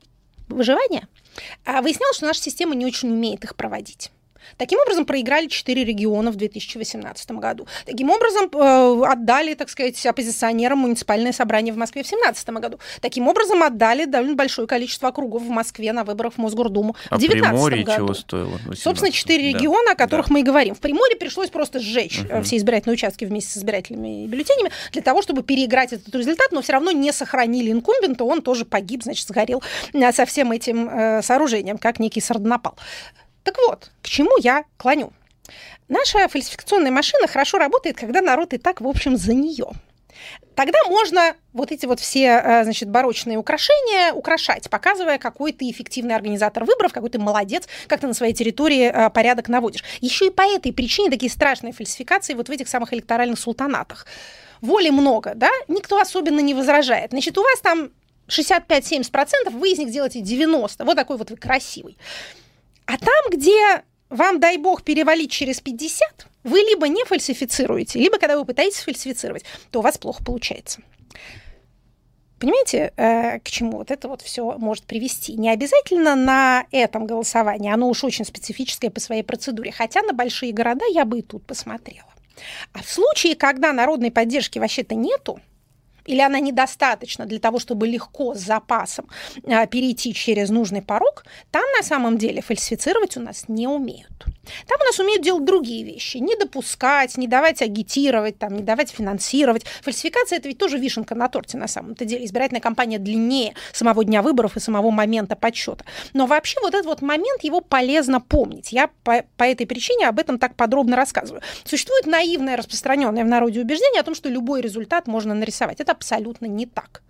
выживания, 0.48 1.08
а, 1.64 1.80
выяснялось, 1.82 2.16
что 2.16 2.26
наша 2.26 2.42
система 2.42 2.74
не 2.74 2.86
очень 2.86 3.10
умеет 3.10 3.44
их 3.44 3.56
проводить. 3.56 4.10
Таким 4.56 4.78
образом, 4.80 5.04
проиграли 5.04 5.46
четыре 5.46 5.84
региона 5.84 6.30
в 6.30 6.36
2018 6.36 7.30
году. 7.32 7.66
Таким 7.86 8.10
образом, 8.10 8.50
э, 8.52 9.02
отдали, 9.10 9.54
так 9.54 9.68
сказать, 9.68 10.04
оппозиционерам 10.06 10.78
муниципальное 10.78 11.32
собрание 11.32 11.72
в 11.72 11.76
Москве 11.76 12.02
в 12.02 12.06
2017 12.06 12.60
году. 12.60 12.78
Таким 13.00 13.28
образом, 13.28 13.62
отдали 13.62 14.04
довольно 14.04 14.34
большое 14.34 14.66
количество 14.66 15.08
округов 15.08 15.42
в 15.42 15.50
Москве 15.50 15.92
на 15.92 16.04
выборах 16.04 16.34
в 16.34 16.38
Мосгордуму 16.38 16.96
а 17.08 17.16
в 17.16 17.18
2019 17.18 17.50
Приморье 17.50 17.84
году. 17.84 17.98
чего 17.98 18.14
стоило? 18.14 18.60
Собственно, 18.74 19.12
четыре 19.12 19.52
региона, 19.52 19.92
о 19.92 19.94
которых 19.94 20.28
да. 20.28 20.34
мы 20.34 20.40
и 20.40 20.42
говорим. 20.42 20.74
В 20.74 20.80
Приморье 20.80 21.16
пришлось 21.16 21.50
просто 21.50 21.78
сжечь 21.78 22.20
Мгм. 22.20 22.42
все 22.42 22.56
избирательные 22.56 22.94
участки 22.94 23.24
вместе 23.24 23.52
с 23.52 23.58
избирательными 23.58 24.26
бюллетенями 24.26 24.70
для 24.92 25.02
того, 25.02 25.22
чтобы 25.22 25.42
переиграть 25.42 25.92
этот 25.92 26.14
результат, 26.14 26.52
но 26.52 26.62
все 26.62 26.72
равно 26.72 26.90
не 26.90 27.12
сохранили 27.12 27.70
инкумбента, 27.70 28.24
он 28.24 28.42
тоже 28.42 28.64
погиб, 28.64 29.02
значит, 29.02 29.26
сгорел 29.28 29.62
э, 29.92 30.12
со 30.12 30.26
всем 30.26 30.52
этим 30.52 30.88
э, 30.88 31.22
сооружением, 31.22 31.78
как 31.78 31.98
некий 31.98 32.20
сардонапал. 32.20 32.76
Так 33.42 33.56
вот, 33.66 33.90
к 34.02 34.08
чему 34.08 34.36
я 34.38 34.64
клоню? 34.76 35.12
Наша 35.88 36.28
фальсификационная 36.28 36.92
машина 36.92 37.26
хорошо 37.26 37.58
работает, 37.58 37.96
когда 37.96 38.20
народ 38.20 38.52
и 38.52 38.58
так, 38.58 38.80
в 38.80 38.86
общем, 38.86 39.16
за 39.16 39.34
нее. 39.34 39.66
Тогда 40.54 40.78
можно 40.86 41.34
вот 41.52 41.72
эти 41.72 41.86
вот 41.86 42.00
все, 42.00 42.26
э, 42.26 42.64
значит, 42.64 42.90
барочные 42.90 43.38
украшения 43.38 44.12
украшать, 44.12 44.68
показывая, 44.68 45.18
какой 45.18 45.52
ты 45.52 45.70
эффективный 45.70 46.14
организатор 46.14 46.64
выборов, 46.64 46.92
какой 46.92 47.08
ты 47.08 47.18
молодец, 47.18 47.66
как 47.86 48.00
ты 48.00 48.06
на 48.06 48.14
своей 48.14 48.34
территории 48.34 48.90
э, 48.92 49.10
порядок 49.10 49.48
наводишь. 49.48 49.82
Еще 50.00 50.26
и 50.26 50.30
по 50.30 50.42
этой 50.42 50.72
причине 50.72 51.10
такие 51.10 51.30
страшные 51.30 51.72
фальсификации 51.72 52.34
вот 52.34 52.48
в 52.48 52.52
этих 52.52 52.68
самых 52.68 52.92
электоральных 52.92 53.38
султанатах. 53.38 54.06
Воли 54.60 54.90
много, 54.90 55.32
да, 55.34 55.50
никто 55.68 55.98
особенно 55.98 56.40
не 56.40 56.52
возражает. 56.52 57.12
Значит, 57.12 57.38
у 57.38 57.42
вас 57.42 57.60
там 57.60 57.90
65-70%, 58.28 59.50
вы 59.50 59.70
из 59.70 59.78
них 59.78 59.90
делаете 59.90 60.20
90%. 60.20 60.84
Вот 60.84 60.94
такой 60.94 61.16
вот 61.16 61.30
вы 61.30 61.36
красивый. 61.36 61.96
А 62.90 62.98
там, 62.98 63.30
где 63.30 63.84
вам, 64.08 64.40
дай 64.40 64.56
бог, 64.56 64.82
перевалить 64.82 65.30
через 65.30 65.60
50, 65.60 66.26
вы 66.42 66.58
либо 66.58 66.88
не 66.88 67.04
фальсифицируете, 67.04 68.00
либо, 68.00 68.18
когда 68.18 68.36
вы 68.36 68.44
пытаетесь 68.44 68.80
фальсифицировать, 68.80 69.44
то 69.70 69.78
у 69.78 69.82
вас 69.82 69.96
плохо 69.96 70.24
получается. 70.24 70.80
Понимаете, 72.40 72.92
э, 72.96 73.38
к 73.38 73.48
чему 73.48 73.76
вот 73.78 73.92
это 73.92 74.08
вот 74.08 74.22
все 74.22 74.58
может 74.58 74.86
привести? 74.86 75.34
Не 75.34 75.50
обязательно 75.50 76.16
на 76.16 76.66
этом 76.72 77.06
голосовании, 77.06 77.70
оно 77.70 77.88
уж 77.88 78.02
очень 78.02 78.24
специфическое 78.24 78.90
по 78.90 78.98
своей 78.98 79.22
процедуре, 79.22 79.70
хотя 79.70 80.02
на 80.02 80.12
большие 80.12 80.52
города 80.52 80.84
я 80.92 81.04
бы 81.04 81.20
и 81.20 81.22
тут 81.22 81.46
посмотрела. 81.46 82.08
А 82.72 82.82
в 82.82 82.90
случае, 82.90 83.36
когда 83.36 83.72
народной 83.72 84.10
поддержки 84.10 84.58
вообще-то 84.58 84.96
нету, 84.96 85.38
или 86.06 86.20
она 86.20 86.40
недостаточна 86.40 87.26
для 87.26 87.38
того, 87.38 87.58
чтобы 87.58 87.86
легко, 87.86 88.34
с 88.34 88.38
запасом 88.38 89.08
а, 89.46 89.66
перейти 89.66 90.14
через 90.14 90.50
нужный 90.50 90.82
порог, 90.82 91.24
там 91.50 91.64
на 91.76 91.82
самом 91.82 92.18
деле 92.18 92.42
фальсифицировать 92.42 93.16
у 93.16 93.20
нас 93.20 93.44
не 93.48 93.66
умеют. 93.66 94.24
Там 94.66 94.78
у 94.80 94.84
нас 94.84 94.98
умеют 94.98 95.22
делать 95.22 95.44
другие 95.44 95.84
вещи. 95.84 96.18
Не 96.18 96.36
допускать, 96.36 97.16
не 97.16 97.26
давать 97.26 97.62
агитировать, 97.62 98.38
там, 98.38 98.56
не 98.56 98.62
давать 98.62 98.90
финансировать. 98.90 99.64
Фальсификация– 99.82 100.38
это 100.38 100.48
ведь 100.48 100.58
тоже 100.58 100.78
вишенка 100.78 101.14
на 101.14 101.28
торте 101.28 101.58
на 101.58 101.68
самом-то 101.68 102.04
деле. 102.04 102.24
Избирательная 102.24 102.60
кампания 102.60 102.98
длиннее 102.98 103.54
самого 103.72 104.04
дня 104.04 104.22
выборов 104.22 104.56
и 104.56 104.60
самого 104.60 104.90
момента 104.90 105.36
подсчета. 105.36 105.84
Но 106.12 106.26
вообще 106.26 106.58
вот 106.62 106.74
этот 106.74 106.86
вот 106.86 107.02
момент, 107.02 107.44
его 107.44 107.60
полезно 107.60 108.20
помнить. 108.20 108.72
Я 108.72 108.90
по, 109.04 109.24
по 109.36 109.44
этой 109.44 109.66
причине 109.66 110.08
об 110.08 110.18
этом 110.18 110.38
так 110.38 110.54
подробно 110.54 110.96
рассказываю. 110.96 111.42
Существует 111.64 112.06
наивное, 112.06 112.56
распространенное 112.56 113.24
в 113.24 113.28
народе 113.28 113.60
убеждение 113.60 114.00
о 114.00 114.04
том, 114.04 114.14
что 114.14 114.28
любой 114.28 114.60
результат 114.60 115.06
можно 115.06 115.34
нарисовать. 115.34 115.80
Это 115.80 115.89
абсолютно 115.90 116.46
не 116.46 116.66
так. 116.66 117.02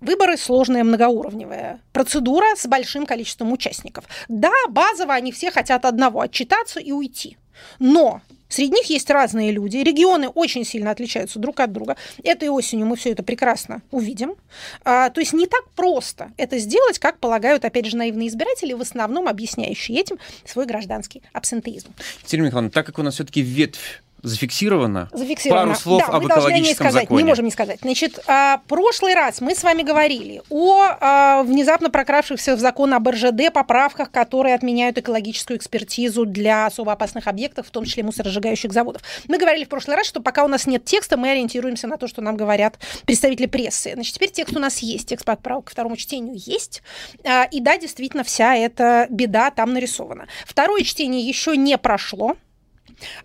Выборы 0.00 0.36
сложная 0.36 0.84
многоуровневая 0.84 1.80
процедура 1.92 2.54
с 2.56 2.66
большим 2.66 3.06
количеством 3.06 3.52
участников. 3.52 4.04
Да, 4.28 4.52
базово 4.68 5.14
они 5.14 5.32
все 5.32 5.50
хотят 5.50 5.84
одного– 5.84 6.20
отчитаться 6.22 6.80
и 6.80 6.92
уйти. 6.92 7.38
Но 7.78 8.20
Среди 8.48 8.72
них 8.72 8.86
есть 8.86 9.10
разные 9.10 9.50
люди. 9.50 9.78
Регионы 9.78 10.28
очень 10.28 10.64
сильно 10.64 10.90
отличаются 10.90 11.38
друг 11.38 11.60
от 11.60 11.72
друга. 11.72 11.96
Этой 12.22 12.48
осенью 12.48 12.86
мы 12.86 12.96
все 12.96 13.10
это 13.10 13.22
прекрасно 13.22 13.82
увидим. 13.90 14.36
А, 14.84 15.10
то 15.10 15.20
есть 15.20 15.32
не 15.32 15.46
так 15.46 15.68
просто 15.74 16.30
это 16.36 16.58
сделать, 16.58 16.98
как 16.98 17.18
полагают, 17.18 17.64
опять 17.64 17.86
же, 17.86 17.96
наивные 17.96 18.28
избиратели, 18.28 18.72
в 18.72 18.80
основном 18.80 19.28
объясняющие 19.28 19.98
этим 19.98 20.18
свой 20.44 20.66
гражданский 20.66 21.22
абсентеизм. 21.32 21.92
Екатерина 22.20 22.46
Михайловна, 22.46 22.70
так 22.70 22.86
как 22.86 22.98
у 22.98 23.02
нас 23.02 23.14
все-таки 23.14 23.42
ветвь 23.42 24.02
зафиксировано. 24.22 25.08
Зафиксировано. 25.12 25.66
Пару 25.66 25.80
слов 25.80 26.02
да, 26.06 26.12
об 26.12 26.22
мы 26.22 26.28
должны 26.28 26.48
о 26.48 26.52
ней 26.52 26.60
экологическом 26.60 26.86
сказать, 26.86 27.02
законе. 27.04 27.22
не 27.22 27.28
можем 27.28 27.44
не 27.44 27.50
сказать. 27.50 27.78
Значит, 27.82 28.20
а, 28.26 28.60
прошлый 28.68 29.14
раз 29.14 29.40
мы 29.40 29.54
с 29.54 29.62
вами 29.62 29.82
говорили 29.82 30.42
о 30.50 30.82
а, 31.00 31.42
внезапно 31.42 31.90
прокравшихся 31.90 32.56
в 32.56 32.60
закон 32.60 32.94
об 32.94 33.08
РЖД 33.08 33.52
поправках, 33.52 34.10
которые 34.10 34.54
отменяют 34.54 34.98
экологическую 34.98 35.58
экспертизу 35.58 36.24
для 36.24 36.66
особо 36.66 36.92
опасных 36.92 37.26
объектов, 37.26 37.66
в 37.68 37.70
том 37.70 37.84
числе 37.84 38.02
мусоросжигающих 38.02 38.72
заводов. 38.72 39.02
Мы 39.28 39.38
говорили 39.38 39.64
в 39.64 39.68
прошлый 39.68 39.96
раз, 39.96 40.06
что 40.06 40.20
пока 40.20 40.44
у 40.44 40.48
нас 40.48 40.66
нет 40.66 40.84
текста, 40.84 41.16
мы 41.16 41.30
ориентируемся 41.30 41.86
на 41.86 41.96
то, 41.96 42.08
что 42.08 42.22
нам 42.22 42.36
говорят 42.36 42.78
представители 43.04 43.46
прессы. 43.46 43.92
Значит, 43.94 44.14
теперь 44.14 44.30
текст 44.30 44.56
у 44.56 44.60
нас 44.60 44.78
есть, 44.78 45.08
текст 45.08 45.24
поправок 45.24 45.66
ко 45.66 45.72
второму 45.72 45.96
чтению 45.96 46.36
есть. 46.36 46.82
А, 47.24 47.44
и 47.44 47.60
да, 47.60 47.78
действительно, 47.78 48.24
вся 48.24 48.56
эта 48.56 49.06
беда 49.10 49.50
там 49.50 49.72
нарисована. 49.72 50.26
Второе 50.46 50.82
чтение 50.82 51.26
еще 51.26 51.56
не 51.56 51.78
прошло. 51.78 52.36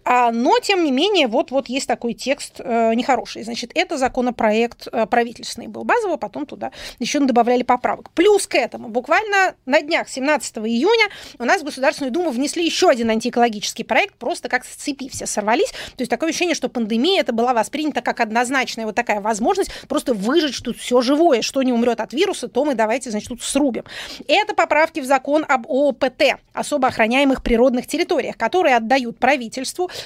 А, 0.04 0.32
но, 0.32 0.60
тем 0.60 0.84
не 0.84 0.92
менее, 0.92 1.28
вот-вот 1.28 1.68
есть 1.70 1.88
такой 1.88 2.14
текст 2.14 2.56
э, 2.60 2.94
нехороший. 2.94 3.44
Значит, 3.44 3.72
это 3.76 3.98
законопроект 3.98 4.88
э, 4.92 5.06
правительственный 5.06 5.68
был 5.68 5.84
базовый, 5.84 6.18
потом 6.18 6.46
туда 6.46 6.72
еще 7.00 7.20
добавляли 7.20 7.64
поправок. 7.64 8.10
Плюс 8.12 8.48
к 8.48 8.56
этому, 8.56 8.90
буквально 8.90 9.56
на 9.66 9.82
днях 9.82 10.10
17 10.10 10.58
июня 10.60 11.10
у 11.40 11.46
нас 11.46 11.62
в 11.62 11.66
Государственную 11.66 12.12
Думу 12.12 12.32
внесли 12.32 12.66
еще 12.66 12.90
один 12.90 13.10
антиэкологический 13.10 13.86
проект, 13.86 14.16
просто 14.16 14.50
как 14.50 14.66
с 14.66 14.70
цепи 14.70 15.10
все 15.10 15.26
сорвались. 15.26 15.72
То 15.72 16.00
есть 16.02 16.10
такое 16.10 16.30
ощущение, 16.30 16.56
что 16.56 16.70
пандемия 16.70 17.22
это 17.22 17.34
была 17.34 17.54
воспринята 17.54 18.02
как 18.02 18.20
однозначная 18.20 18.86
вот 18.86 18.96
такая 18.96 19.22
возможность 19.22 19.72
просто 19.88 20.14
выжить 20.14 20.62
тут 20.64 20.78
все 20.78 21.02
живое, 21.02 21.42
что 21.42 21.62
не 21.64 21.72
умрет 21.72 22.00
от 22.00 22.14
вируса, 22.14 22.48
то 22.48 22.66
мы 22.66 22.76
давайте, 22.76 23.12
значит, 23.12 23.30
тут 23.30 23.42
срубим. 23.42 23.84
Это 24.28 24.54
поправки 24.54 25.00
в 25.00 25.06
закон 25.06 25.46
об 25.48 25.68
ООПТ, 25.68 26.40
особо 26.54 26.88
охраняемых 26.88 27.44
природных 27.44 27.88
территориях, 27.88 28.38
которые 28.38 28.76
отдают 28.76 29.20
правительству, 29.20 29.61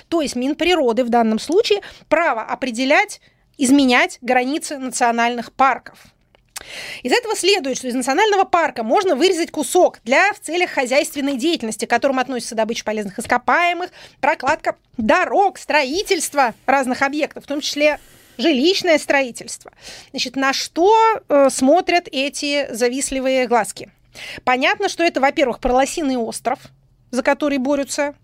то 0.09 0.21
есть 0.21 0.35
Минприроды 0.35 1.03
в 1.03 1.09
данном 1.09 1.39
случае, 1.39 1.81
право 2.09 2.41
определять, 2.41 3.21
изменять 3.57 4.17
границы 4.21 4.77
национальных 4.77 5.51
парков. 5.53 5.99
Из 7.03 7.11
этого 7.11 7.35
следует, 7.35 7.77
что 7.77 7.87
из 7.87 7.95
национального 7.95 8.45
парка 8.45 8.83
можно 8.83 9.15
вырезать 9.15 9.51
кусок 9.51 9.99
для 10.03 10.33
в 10.33 10.39
целях 10.39 10.71
хозяйственной 10.71 11.35
деятельности, 11.35 11.85
к 11.85 11.89
которым 11.89 12.19
относится 12.19 12.55
добыча 12.55 12.85
полезных 12.85 13.19
ископаемых, 13.19 13.91
прокладка 14.21 14.77
дорог, 14.97 15.57
строительство 15.57 16.53
разных 16.65 17.01
объектов, 17.01 17.43
в 17.43 17.47
том 17.47 17.61
числе 17.61 17.99
жилищное 18.37 18.97
строительство. 18.97 19.71
Значит, 20.11 20.35
на 20.35 20.53
что 20.53 20.93
э, 21.27 21.49
смотрят 21.49 22.07
эти 22.11 22.73
завистливые 22.73 23.47
глазки? 23.47 23.91
Понятно, 24.43 24.89
что 24.89 25.03
это, 25.03 25.19
во-первых, 25.19 25.59
про 25.59 25.73
лосиный 25.73 26.17
остров, 26.17 26.59
за 27.11 27.21
который 27.21 27.57
борются 27.57 28.15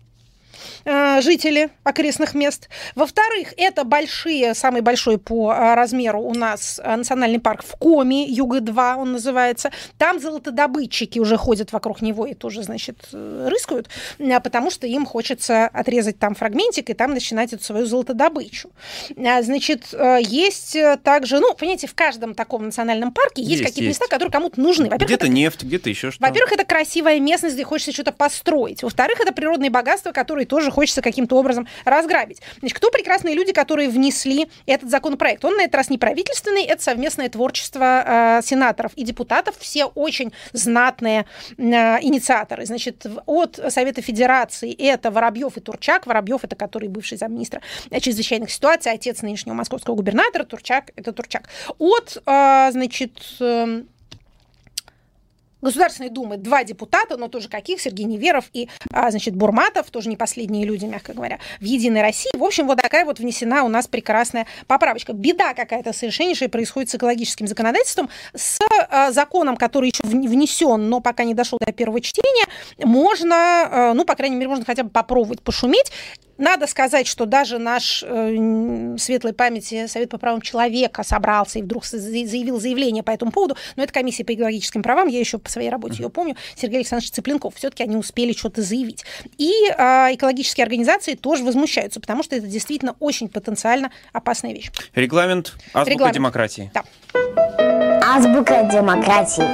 жители 0.84 1.70
окрестных 1.84 2.34
мест. 2.34 2.68
Во-вторых, 2.94 3.54
это 3.56 3.84
большие, 3.84 4.54
самый 4.54 4.80
большой 4.80 5.18
по 5.18 5.52
э, 5.52 5.74
размеру 5.74 6.20
у 6.20 6.34
нас 6.34 6.80
э, 6.82 6.96
национальный 6.96 7.40
парк 7.40 7.62
в 7.64 7.76
Коми, 7.78 8.26
Юга-2 8.28 8.96
он 8.96 9.12
называется. 9.12 9.70
Там 9.98 10.20
золотодобытчики 10.20 11.18
уже 11.18 11.36
ходят 11.36 11.72
вокруг 11.72 12.02
него 12.02 12.26
и 12.26 12.34
тоже, 12.34 12.62
значит, 12.62 12.96
э, 13.12 13.48
рыскают, 13.50 13.88
э, 14.18 14.40
потому 14.40 14.70
что 14.70 14.86
им 14.86 15.06
хочется 15.06 15.66
отрезать 15.66 16.18
там 16.18 16.34
фрагментик 16.34 16.90
и 16.90 16.94
там 16.94 17.14
начинать 17.14 17.52
эту 17.52 17.64
свою 17.64 17.86
золотодобычу. 17.86 18.70
Значит, 19.16 19.88
э, 19.92 20.18
есть 20.22 20.76
э, 20.76 20.98
также, 21.02 21.40
ну, 21.40 21.54
понимаете, 21.54 21.86
в 21.86 21.94
каждом 21.94 22.34
таком 22.34 22.64
национальном 22.66 23.12
парке 23.12 23.42
есть, 23.42 23.60
Есть, 23.60 23.64
какие-то 23.64 23.88
места, 23.88 24.06
которые 24.08 24.32
кому-то 24.32 24.60
нужны. 24.60 24.86
Где-то 24.86 25.14
это 25.14 25.28
нефть, 25.28 25.62
где-то 25.62 25.90
еще 25.90 26.10
что. 26.10 26.24
во-первых, 26.24 26.52
это 26.52 26.64
красивая 26.64 27.20
местность, 27.20 27.54
где 27.54 27.64
хочется 27.64 27.92
что-то 27.92 28.12
построить. 28.12 28.82
Во-вторых, 28.82 29.20
это 29.20 29.32
природные 29.32 29.70
богатства, 29.70 30.12
которые 30.12 30.46
тоже 30.52 30.70
хочется 30.70 31.00
каким-то 31.00 31.36
образом 31.36 31.66
разграбить. 31.86 32.42
Значит, 32.60 32.76
кто 32.76 32.90
прекрасные 32.90 33.34
люди, 33.34 33.54
которые 33.54 33.88
внесли 33.88 34.50
этот 34.66 34.90
законопроект? 34.90 35.42
Он 35.46 35.56
на 35.56 35.62
этот 35.62 35.76
раз 35.76 35.88
не 35.88 35.96
правительственный, 35.96 36.64
это 36.64 36.82
совместное 36.82 37.30
творчество 37.30 38.38
э, 38.38 38.42
сенаторов 38.44 38.92
и 38.94 39.02
депутатов, 39.02 39.54
все 39.58 39.86
очень 39.86 40.30
знатные 40.52 41.24
э, 41.56 41.62
инициаторы. 42.02 42.66
Значит, 42.66 43.06
от 43.24 43.60
Совета 43.70 44.02
Федерации 44.02 44.74
это 44.74 45.10
Воробьев 45.10 45.56
и 45.56 45.60
Турчак. 45.60 46.06
Воробьев 46.06 46.44
это 46.44 46.54
который 46.54 46.90
бывший 46.90 47.16
замминистра 47.16 47.62
чрезвычайных 47.90 48.50
ситуаций, 48.50 48.92
отец 48.92 49.22
нынешнего 49.22 49.54
московского 49.54 49.94
губернатора, 49.94 50.44
Турчак 50.44 50.90
это 50.96 51.14
Турчак. 51.14 51.48
От, 51.78 52.22
э, 52.26 52.68
значит, 52.72 53.18
э, 53.40 53.84
Государственной 55.62 56.10
Думы 56.10 56.36
два 56.36 56.64
депутата, 56.64 57.16
но 57.16 57.28
тоже 57.28 57.48
каких, 57.48 57.80
Сергей 57.80 58.04
Неверов 58.04 58.46
и, 58.52 58.68
а, 58.92 59.10
значит, 59.10 59.34
Бурматов, 59.34 59.90
тоже 59.90 60.08
не 60.08 60.16
последние 60.16 60.66
люди, 60.66 60.84
мягко 60.84 61.14
говоря, 61.14 61.38
в 61.60 61.64
«Единой 61.64 62.02
России». 62.02 62.30
В 62.36 62.42
общем, 62.42 62.66
вот 62.66 62.82
такая 62.82 63.04
вот 63.04 63.20
внесена 63.20 63.64
у 63.64 63.68
нас 63.68 63.86
прекрасная 63.86 64.46
поправочка. 64.66 65.12
Беда 65.12 65.54
какая-то 65.54 65.92
совершеннейшая 65.92 66.48
происходит 66.48 66.90
с 66.90 66.96
экологическим 66.96 67.46
законодательством, 67.46 68.10
с 68.34 68.58
а, 68.90 69.12
законом, 69.12 69.56
который 69.56 69.90
еще 69.90 70.02
внесен, 70.02 70.88
но 70.88 71.00
пока 71.00 71.24
не 71.24 71.34
дошел 71.34 71.58
до 71.64 71.72
первого 71.72 72.00
чтения, 72.00 72.46
можно, 72.78 73.36
а, 73.36 73.94
ну, 73.94 74.04
по 74.04 74.16
крайней 74.16 74.36
мере, 74.36 74.48
можно 74.48 74.64
хотя 74.64 74.82
бы 74.82 74.90
попробовать 74.90 75.42
пошуметь. 75.42 75.92
Надо 76.42 76.66
сказать, 76.66 77.06
что 77.06 77.24
даже 77.24 77.58
наш 77.58 78.02
э, 78.04 78.96
светлой 78.98 79.32
памяти 79.32 79.86
Совет 79.86 80.10
по 80.10 80.18
правам 80.18 80.40
человека 80.40 81.04
собрался 81.04 81.60
и 81.60 81.62
вдруг 81.62 81.84
заявил 81.84 82.58
заявление 82.58 83.04
по 83.04 83.12
этому 83.12 83.30
поводу, 83.30 83.56
но 83.76 83.84
это 83.84 83.92
комиссия 83.92 84.24
по 84.24 84.34
экологическим 84.34 84.82
правам, 84.82 85.06
я 85.06 85.20
еще 85.20 85.38
по 85.38 85.48
своей 85.48 85.70
работе 85.70 86.02
ее 86.02 86.10
помню, 86.10 86.34
Сергей 86.56 86.78
Александрович 86.78 87.12
Цыпленков, 87.12 87.54
все-таки 87.54 87.84
они 87.84 87.94
успели 87.94 88.32
что-то 88.32 88.60
заявить. 88.60 89.04
И 89.38 89.52
э, 89.68 90.14
экологические 90.14 90.64
организации 90.64 91.14
тоже 91.14 91.44
возмущаются, 91.44 92.00
потому 92.00 92.24
что 92.24 92.34
это 92.34 92.48
действительно 92.48 92.96
очень 92.98 93.28
потенциально 93.28 93.92
опасная 94.12 94.52
вещь. 94.52 94.72
Регламент 94.96 95.52
азбука 95.72 95.90
Регламент. 95.92 96.16
демократии. 96.16 96.72
Да. 96.74 96.82
Азбука 98.02 98.68
демократии. 98.72 99.46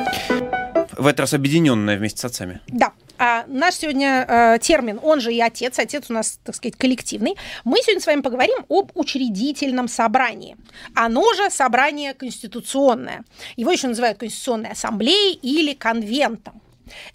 В 0.97 1.07
этот 1.07 1.21
раз 1.21 1.35
объединенная 1.35 1.99
вместе 1.99 2.23
с 2.23 2.25
отцами. 2.25 2.61
Да. 2.67 2.93
А 3.19 3.45
наш 3.49 3.75
сегодня 3.75 4.25
э, 4.29 4.59
термин, 4.61 5.01
он 5.03 5.21
же 5.21 5.35
и 5.35 5.41
отец, 5.41 5.79
отец 5.79 6.05
у 6.09 6.13
нас, 6.13 6.39
так 6.45 6.55
сказать, 6.55 6.77
коллективный. 6.77 7.37
Мы 7.65 7.79
сегодня 7.83 8.01
с 8.01 8.07
вами 8.07 8.21
поговорим 8.21 8.65
об 8.69 8.93
учредительном 8.95 9.89
собрании. 9.89 10.57
Оно 10.95 11.35
же 11.35 11.51
собрание 11.51 12.15
конституционное. 12.15 13.25
Его 13.57 13.73
еще 13.73 13.89
называют 13.89 14.19
Конституционной 14.19 14.71
ассамблеей 14.71 15.35
или 15.35 15.75
конвентом. 15.75 16.61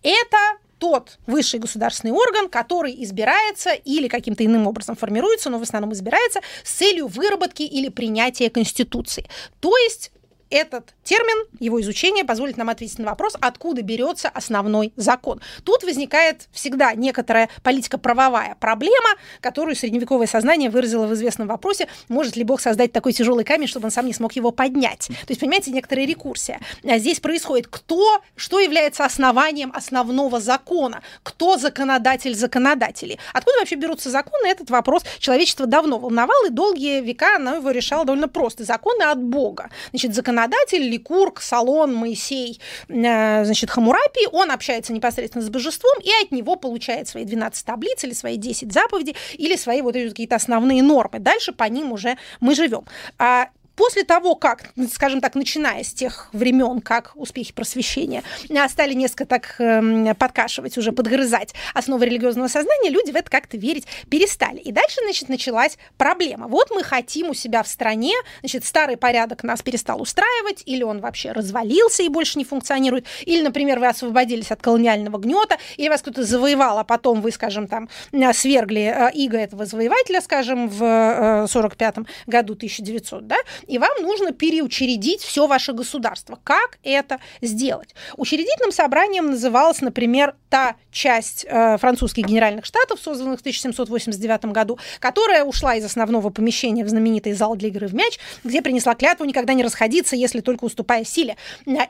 Это 0.01 0.37
тот 0.77 1.17
высший 1.27 1.61
государственный 1.61 2.11
орган, 2.11 2.49
который 2.49 3.01
избирается 3.05 3.71
или 3.71 4.09
каким-то 4.09 4.45
иным 4.45 4.67
образом 4.67 4.97
формируется, 4.97 5.49
но 5.49 5.57
в 5.57 5.61
основном 5.61 5.93
избирается 5.93 6.41
с 6.65 6.71
целью 6.73 7.07
выработки 7.07 7.63
или 7.63 7.87
принятия 7.87 8.49
Конституции. 8.49 9.25
То 9.61 9.77
есть 9.77 10.11
этот 10.53 10.93
термин, 11.03 11.47
его 11.59 11.81
изучение 11.81 12.23
позволит 12.23 12.57
нам 12.57 12.69
ответить 12.69 12.99
на 12.99 13.05
вопрос, 13.05 13.35
откуда 13.41 13.81
берется 13.81 14.29
основной 14.29 14.93
закон. 14.95 15.41
Тут 15.63 15.83
возникает 15.83 16.47
всегда 16.51 16.93
некоторая 16.93 17.49
политико-правовая 17.63 18.55
проблема, 18.59 19.09
которую 19.41 19.75
средневековое 19.75 20.27
сознание 20.27 20.69
выразило 20.69 21.07
в 21.07 21.13
известном 21.15 21.47
вопросе, 21.47 21.87
может 22.07 22.35
ли 22.35 22.43
Бог 22.43 22.61
создать 22.61 22.91
такой 22.91 23.13
тяжелый 23.13 23.43
камень, 23.43 23.67
чтобы 23.67 23.85
он 23.85 23.91
сам 23.91 24.05
не 24.05 24.13
смог 24.13 24.33
его 24.33 24.51
поднять. 24.51 25.07
То 25.07 25.29
есть, 25.29 25.41
понимаете, 25.41 25.71
некоторая 25.71 26.05
рекурсия. 26.05 26.59
А 26.83 26.99
здесь 26.99 27.19
происходит 27.19 27.67
кто, 27.67 28.21
что 28.35 28.59
является 28.59 29.05
основанием 29.05 29.71
основного 29.75 30.39
закона, 30.39 31.01
кто 31.23 31.57
законодатель 31.57 32.35
законодателей. 32.35 33.19
Откуда 33.33 33.57
вообще 33.59 33.75
берутся 33.75 34.11
законы, 34.11 34.47
этот 34.47 34.69
вопрос 34.69 35.03
человечество 35.17 35.65
давно 35.65 35.97
волновал, 35.97 36.45
и 36.45 36.49
долгие 36.51 37.01
века 37.01 37.37
оно 37.37 37.55
его 37.55 37.71
решало 37.71 38.05
довольно 38.05 38.27
просто. 38.27 38.63
Законы 38.63 39.01
от 39.03 39.19
Бога. 39.19 39.71
Значит, 39.89 40.13
законодатель 40.13 40.42
законодатель, 40.43 40.89
Ликург, 40.89 41.41
Салон, 41.41 41.93
Моисей, 41.93 42.59
э, 42.87 43.45
значит, 43.45 43.69
Хамурапи, 43.69 44.27
он 44.31 44.51
общается 44.51 44.93
непосредственно 44.93 45.43
с 45.43 45.49
божеством 45.49 45.93
и 46.01 46.09
от 46.23 46.31
него 46.31 46.55
получает 46.55 47.07
свои 47.07 47.25
12 47.25 47.65
таблиц 47.65 48.03
или 48.03 48.13
свои 48.13 48.37
10 48.37 48.71
заповедей 48.71 49.15
или 49.33 49.55
свои 49.55 49.81
вот 49.81 49.93
какие-то 49.93 50.35
основные 50.35 50.81
нормы. 50.83 51.19
Дальше 51.19 51.51
по 51.51 51.65
ним 51.65 51.91
уже 51.91 52.17
мы 52.39 52.55
живем. 52.55 52.85
А 53.17 53.47
После 53.75 54.03
того, 54.03 54.35
как, 54.35 54.69
скажем 54.91 55.19
так, 55.19 55.35
начиная 55.35 55.83
с 55.83 55.93
тех 55.93 56.29
времен, 56.31 56.79
как 56.81 57.11
успехи 57.15 57.53
просвещения 57.53 58.23
стали 58.69 58.93
несколько 58.93 59.25
так 59.25 59.55
э, 59.59 60.13
подкашивать, 60.13 60.77
уже 60.77 60.91
подгрызать 60.91 61.53
основы 61.73 62.05
религиозного 62.05 62.47
сознания, 62.47 62.89
люди 62.89 63.11
в 63.11 63.15
это 63.15 63.29
как-то 63.31 63.57
верить 63.57 63.85
перестали. 64.09 64.59
И 64.59 64.71
дальше, 64.71 65.01
значит, 65.03 65.29
началась 65.29 65.77
проблема. 65.97 66.47
Вот 66.47 66.69
мы 66.69 66.83
хотим 66.83 67.29
у 67.29 67.33
себя 67.33 67.63
в 67.63 67.67
стране, 67.67 68.13
значит, 68.41 68.63
старый 68.65 68.95
порядок 68.95 69.43
нас 69.43 69.61
перестал 69.61 70.01
устраивать, 70.01 70.61
или 70.65 70.83
он 70.83 70.99
вообще 70.99 71.31
развалился 71.31 72.03
и 72.03 72.09
больше 72.09 72.37
не 72.37 72.45
функционирует, 72.45 73.07
или, 73.25 73.41
например, 73.41 73.79
вы 73.79 73.87
освободились 73.87 74.51
от 74.51 74.61
колониального 74.61 75.17
гнета, 75.17 75.57
или 75.77 75.89
вас 75.89 76.01
кто-то 76.01 76.23
завоевал, 76.23 76.77
а 76.77 76.83
потом 76.83 77.21
вы, 77.21 77.31
скажем, 77.31 77.67
там, 77.67 77.89
свергли 78.33 78.93
э, 78.95 79.11
иго 79.13 79.37
этого 79.37 79.65
завоевателя, 79.65 80.21
скажем, 80.21 80.69
в 80.69 81.47
45 81.47 81.97
э, 81.97 82.01
году 82.27 82.53
1900, 82.53 83.27
да, 83.27 83.37
и 83.67 83.77
вам 83.77 83.91
нужно 84.01 84.31
переучредить 84.31 85.21
все 85.21 85.47
ваше 85.47 85.73
государство. 85.73 86.39
Как 86.43 86.79
это 86.83 87.19
сделать? 87.41 87.95
Учредительным 88.17 88.71
собранием 88.71 89.31
называлась, 89.31 89.81
например, 89.81 90.35
та 90.49 90.75
часть 90.91 91.45
э, 91.49 91.77
французских 91.77 92.25
генеральных 92.25 92.65
штатов, 92.65 92.99
созданных 93.01 93.39
в 93.39 93.41
1789 93.41 94.45
году, 94.45 94.77
которая 94.99 95.43
ушла 95.43 95.75
из 95.75 95.85
основного 95.85 96.29
помещения 96.29 96.83
в 96.83 96.89
знаменитый 96.89 97.33
зал 97.33 97.55
для 97.55 97.69
игры 97.69 97.87
в 97.87 97.95
мяч, 97.95 98.19
где 98.43 98.61
принесла 98.61 98.95
клятву 98.95 99.25
никогда 99.25 99.53
не 99.53 99.63
расходиться, 99.63 100.15
если 100.15 100.41
только 100.41 100.65
уступая 100.65 101.03
силе. 101.03 101.37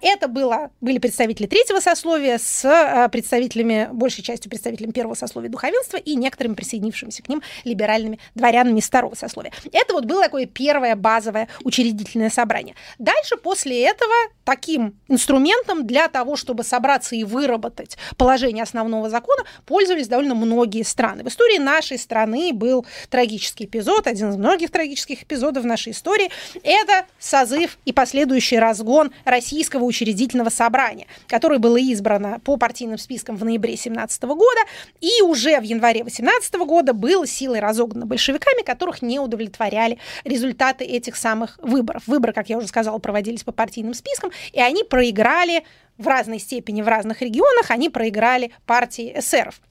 Это 0.01 0.27
было, 0.27 0.71
были 0.81 0.99
представители 0.99 1.47
третьего 1.47 1.79
сословия 1.79 2.37
с 2.37 2.63
э, 2.65 3.09
представителями, 3.09 3.89
большей 3.91 4.23
частью 4.23 4.49
представителями 4.49 4.91
первого 4.91 5.15
сословия 5.15 5.49
духовенства 5.49 5.97
и 5.97 6.15
некоторыми 6.15 6.53
присоединившимися 6.53 7.23
к 7.23 7.29
ним 7.29 7.41
либеральными 7.63 8.19
дворянами 8.35 8.79
второго 8.79 9.15
сословия. 9.15 9.51
Это 9.71 9.93
вот 9.93 10.05
было 10.05 10.23
такое 10.23 10.45
первое 10.45 10.95
базовое 10.95 11.47
учредительное 11.63 12.29
собрание. 12.29 12.75
Дальше 12.99 13.37
после 13.37 13.85
этого 13.85 14.13
таким 14.43 14.95
инструментом 15.07 15.85
для 15.85 16.07
того, 16.07 16.35
чтобы 16.35 16.63
собраться 16.63 17.15
и 17.15 17.23
выработать 17.23 17.97
положение 18.17 18.63
основного 18.63 19.09
закона, 19.09 19.43
пользовались 19.65 20.07
довольно 20.07 20.35
многие 20.35 20.83
страны. 20.83 21.23
В 21.23 21.27
истории 21.27 21.57
нашей 21.57 21.97
страны 21.97 22.51
был 22.53 22.85
трагический 23.09 23.65
эпизод, 23.65 24.07
один 24.07 24.31
из 24.31 24.37
многих 24.37 24.71
трагических 24.71 25.23
эпизодов 25.23 25.63
в 25.63 25.67
нашей 25.67 25.91
истории. 25.91 26.29
Это 26.63 27.05
созыв 27.19 27.77
и 27.85 27.93
последующий 27.93 28.59
разгон 28.59 29.11
Российского 29.25 29.83
учредительного 29.83 30.49
собрания, 30.49 31.07
которое 31.27 31.59
было 31.59 31.77
избрано 31.77 32.39
по 32.43 32.57
партийным 32.57 32.97
спискам 32.97 33.37
в 33.37 33.45
ноябре 33.45 33.77
17 33.77 34.23
года 34.23 34.61
и 35.01 35.21
уже 35.21 35.59
в 35.59 35.63
январе 35.63 36.03
18 36.03 36.53
года 36.55 36.93
было 36.93 37.25
силой 37.25 37.59
разогнано 37.59 38.05
большевиками, 38.05 38.63
которых 38.63 39.01
не 39.01 39.19
удовлетворяли 39.19 39.99
результаты 40.23 40.83
этих 40.83 41.15
самых 41.15 41.57
выборов. 41.61 42.03
Выборы, 42.07 42.33
как 42.33 42.49
я 42.49 42.57
уже 42.57 42.67
сказала, 42.67 42.97
проводились 42.99 43.43
по 43.43 43.51
партийным 43.51 43.93
спискам, 43.93 44.31
и 44.51 44.61
они 44.61 44.83
проиграли 44.83 45.63
в 45.97 46.07
разной 46.07 46.39
степени 46.39 46.81
в 46.81 46.87
разных 46.87 47.21
регионах, 47.21 47.69
они 47.69 47.89
проиграли 47.89 48.51
партии 48.65 49.13
эсеров. 49.15 49.61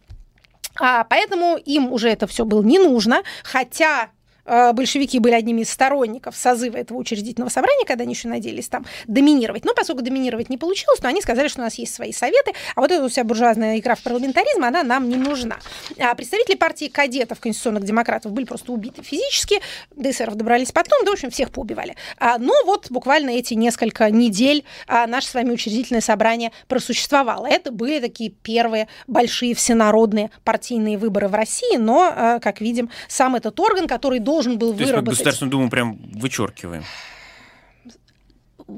А, 0.81 1.05
поэтому 1.05 1.57
им 1.57 1.92
уже 1.92 2.09
это 2.09 2.27
все 2.27 2.44
было 2.44 2.62
не 2.62 2.79
нужно, 2.79 3.22
хотя 3.42 4.11
большевики 4.45 5.19
были 5.19 5.35
одними 5.35 5.63
из 5.63 5.71
сторонников 5.71 6.37
созыва 6.37 6.77
этого 6.77 6.99
учредительного 6.99 7.51
собрания, 7.51 7.85
когда 7.87 8.03
они 8.03 8.15
еще 8.15 8.29
надеялись 8.29 8.69
там 8.69 8.85
доминировать. 9.07 9.65
Но 9.65 9.75
поскольку 9.75 10.03
доминировать 10.03 10.49
не 10.49 10.59
получилось, 10.59 11.01
то 11.01 11.09
они 11.09 11.21
сказали, 11.21 11.49
что 11.49 11.61
у 11.61 11.65
нас 11.65 11.75
есть 11.75 11.95
свои 11.95 12.13
советы, 12.13 12.53
а 12.75 12.81
вот 12.81 12.91
эта 12.91 13.09
вся 13.09 13.25
буржуазная 13.25 13.79
игра 13.79 13.95
в 13.95 14.03
парламентаризм, 14.03 14.65
она 14.65 14.83
нам 14.83 15.09
не 15.09 15.17
нужна. 15.17 15.57
А 15.99 16.15
представители 16.15 16.57
партии 16.57 16.89
кадетов, 16.89 17.41
конституционных 17.41 17.85
демократов, 17.85 18.33
были 18.33 18.45
просто 18.45 18.73
убиты 18.73 19.03
физически, 19.03 19.61
до 19.95 20.13
добрались 20.35 20.73
потом, 20.73 21.05
да, 21.05 21.11
в 21.11 21.15
общем, 21.15 21.31
всех 21.31 21.51
поубивали. 21.51 21.97
А, 22.19 22.39
но 22.39 22.55
вот 22.65 22.91
буквально 22.91 23.31
эти 23.31 23.55
несколько 23.55 24.11
недель 24.11 24.65
а, 24.87 25.07
наше 25.07 25.29
с 25.29 25.35
вами 25.35 25.51
учредительное 25.51 26.01
собрание 26.01 26.53
просуществовало. 26.69 27.47
Это 27.47 27.71
были 27.73 28.01
такие 28.01 28.31
первые 28.31 28.89
большие 29.07 29.55
всенародные 29.55 30.31
партийные 30.45 30.99
выборы 30.99 31.29
в 31.29 31.35
России, 31.35 31.77
но, 31.77 32.13
а, 32.15 32.39
как 32.41 32.61
видим, 32.61 32.91
сам 33.09 33.37
этот 33.37 33.59
орган, 33.59 33.87
который 33.87 34.19
должен 34.33 34.59
был 34.59 34.73
То 34.73 34.85
выработать... 34.85 34.88
Есть 34.88 35.05
мы 35.05 35.11
Государственную 35.11 35.51
Думу 35.51 35.71
прям 35.71 35.97
вычеркиваем 36.14 36.85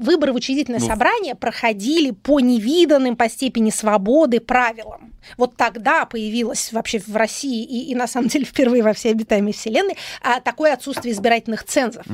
выборы 0.01 0.33
в 0.33 0.35
учредительное 0.35 0.79
Ну. 0.79 0.87
собрание 0.87 1.35
проходили 1.35 2.11
по 2.11 2.39
невиданным 2.39 3.15
по 3.15 3.29
степени 3.29 3.69
свободы 3.69 4.39
правилам. 4.39 5.13
Вот 5.37 5.55
тогда 5.55 6.05
появилось 6.05 6.71
вообще 6.71 6.99
в 6.99 7.15
России 7.15 7.63
и, 7.63 7.91
и 7.91 7.95
на 7.95 8.07
самом 8.07 8.27
деле 8.27 8.45
впервые 8.45 8.83
во 8.83 8.93
всей 8.93 9.11
обитаемой 9.11 9.53
вселенной 9.53 9.97
а, 10.21 10.39
такое 10.39 10.73
отсутствие 10.73 11.13
избирательных 11.13 11.63
цензов. 11.63 12.05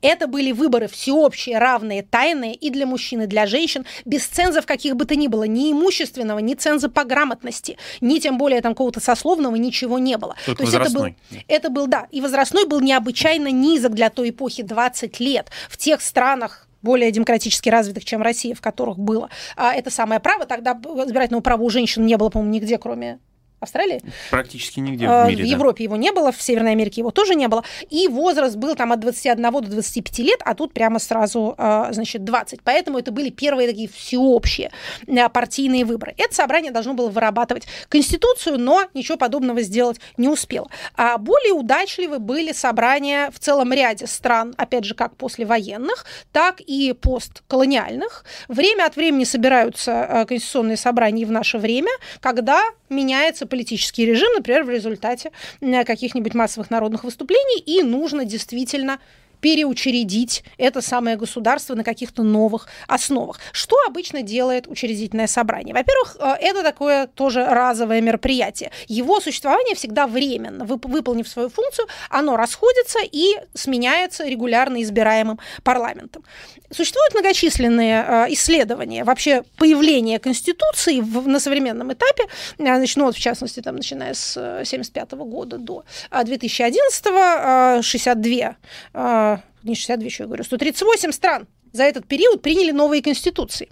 Это 0.00 0.26
были 0.26 0.52
выборы 0.52 0.88
всеобщие, 0.88 1.58
равные, 1.58 2.02
тайные 2.02 2.54
и 2.54 2.70
для 2.70 2.86
мужчин, 2.86 3.22
и 3.22 3.26
для 3.26 3.46
женщин, 3.46 3.84
без 4.04 4.26
цензов 4.26 4.66
каких 4.66 4.96
бы 4.96 5.04
то 5.04 5.16
ни 5.16 5.28
было, 5.28 5.44
ни 5.44 5.72
имущественного, 5.72 6.38
ни 6.38 6.54
ценза 6.54 6.88
по 6.88 7.04
грамотности, 7.04 7.78
ни 8.00 8.18
тем 8.18 8.38
более 8.38 8.60
там 8.60 8.72
какого-то 8.72 9.00
сословного, 9.00 9.56
ничего 9.56 9.98
не 9.98 10.16
было. 10.16 10.34
Только 10.46 10.64
То 10.64 10.64
есть 10.64 10.74
это 10.74 10.90
был, 10.92 11.06
это 11.48 11.70
был, 11.70 11.86
да, 11.86 12.06
и 12.10 12.20
возрастной 12.20 12.66
был 12.66 12.80
необычайно 12.80 13.50
низок 13.50 13.94
для 13.94 14.10
той 14.10 14.30
эпохи 14.30 14.62
20 14.62 15.20
лет. 15.20 15.50
В 15.68 15.76
тех 15.76 16.00
странах, 16.00 16.68
более 16.82 17.10
демократически 17.10 17.68
развитых, 17.68 18.04
чем 18.04 18.22
Россия, 18.22 18.54
в 18.54 18.60
которых 18.60 18.98
было 18.98 19.30
а, 19.56 19.72
это 19.74 19.90
самое 19.90 20.20
право. 20.20 20.46
Тогда 20.46 20.72
избирательного 20.72 21.42
права 21.42 21.62
у 21.62 21.70
женщин 21.70 22.04
не 22.06 22.16
было, 22.16 22.28
по-моему, 22.28 22.52
нигде, 22.52 22.78
кроме 22.78 23.18
Австралии. 23.62 24.02
Практически 24.30 24.80
нигде 24.80 25.06
в 25.08 25.28
мире. 25.28 25.44
В 25.44 25.46
да. 25.46 25.52
Европе 25.54 25.84
его 25.84 25.96
не 25.96 26.12
было, 26.12 26.32
в 26.32 26.40
Северной 26.40 26.72
Америке 26.72 27.00
его 27.00 27.10
тоже 27.10 27.34
не 27.34 27.48
было. 27.48 27.64
И 27.90 28.08
возраст 28.08 28.56
был 28.56 28.74
там 28.74 28.92
от 28.92 29.00
21 29.00 29.42
до 29.42 29.60
25 29.60 30.18
лет, 30.20 30.40
а 30.44 30.54
тут 30.54 30.72
прямо 30.72 30.98
сразу, 30.98 31.54
э, 31.56 31.88
значит, 31.90 32.24
20. 32.24 32.60
Поэтому 32.62 32.98
это 32.98 33.12
были 33.12 33.30
первые 33.30 33.68
такие 33.68 33.88
всеобщие 33.88 34.70
э, 35.06 35.28
партийные 35.28 35.84
выборы. 35.84 36.14
Это 36.16 36.34
собрание 36.34 36.72
должно 36.72 36.94
было 36.94 37.08
вырабатывать 37.08 37.66
Конституцию, 37.88 38.58
но 38.58 38.84
ничего 38.94 39.16
подобного 39.16 39.62
сделать 39.62 40.00
не 40.16 40.28
успело. 40.28 40.68
А 40.96 41.18
более 41.18 41.52
удачливы 41.52 42.18
были 42.18 42.52
собрания 42.52 43.30
в 43.30 43.38
целом 43.38 43.72
ряде 43.72 44.06
стран, 44.06 44.54
опять 44.56 44.84
же, 44.84 44.94
как 44.94 45.16
послевоенных, 45.16 46.04
так 46.32 46.60
и 46.60 46.92
постколониальных. 46.92 48.24
Время 48.48 48.86
от 48.86 48.96
времени 48.96 49.24
собираются 49.24 50.24
конституционные 50.28 50.76
собрания 50.76 51.26
в 51.26 51.30
наше 51.30 51.58
время, 51.58 51.90
когда 52.20 52.62
меняется 52.92 53.46
политический 53.46 54.06
режим, 54.06 54.32
например, 54.34 54.64
в 54.64 54.70
результате 54.70 55.32
э, 55.60 55.84
каких-нибудь 55.84 56.34
массовых 56.34 56.70
народных 56.70 57.04
выступлений, 57.04 57.60
и 57.60 57.82
нужно 57.82 58.24
действительно 58.24 58.98
переучредить 59.42 60.44
это 60.56 60.80
самое 60.80 61.16
государство 61.16 61.74
на 61.74 61.84
каких-то 61.84 62.22
новых 62.22 62.68
основах. 62.88 63.38
Что 63.52 63.76
обычно 63.86 64.22
делает 64.22 64.66
учредительное 64.68 65.26
собрание? 65.26 65.74
Во-первых, 65.74 66.16
э, 66.18 66.34
это 66.40 66.62
такое 66.62 67.06
тоже 67.08 67.44
разовое 67.44 68.00
мероприятие. 68.00 68.70
Его 68.88 69.20
существование 69.20 69.74
всегда 69.74 70.06
временно. 70.06 70.62
Вып- 70.64 70.88
Выполнив 70.88 71.28
свою 71.28 71.48
функцию, 71.48 71.86
оно 72.10 72.36
расходится 72.36 72.98
и 73.02 73.34
сменяется 73.54 74.26
регулярно 74.28 74.80
избираемым 74.82 75.38
парламентом. 75.64 76.22
Существуют 76.70 77.12
многочисленные 77.14 78.04
э, 78.08 78.26
исследования 78.32 79.04
вообще 79.04 79.42
появления 79.58 80.18
Конституции 80.18 81.00
на 81.28 81.40
современном 81.40 81.92
этапе. 81.92 82.24
Э, 82.58 82.76
Значит, 82.82 82.96
ну 82.96 83.04
вот 83.06 83.16
в 83.16 83.20
частности, 83.20 83.60
там, 83.60 83.76
начиная 83.76 84.14
с 84.14 84.36
1975 84.36 85.12
года 85.12 85.58
до 85.58 85.84
э, 86.10 86.24
2011 86.24 87.06
э, 87.06 87.82
62, 87.82 88.56
э, 88.94 89.31
не 89.62 89.74
62, 89.74 90.04
еще 90.04 90.22
я 90.24 90.26
говорю, 90.26 90.44
138 90.44 91.12
стран 91.12 91.46
за 91.72 91.84
этот 91.84 92.06
период 92.06 92.42
приняли 92.42 92.70
новые 92.70 93.02
конституции. 93.02 93.68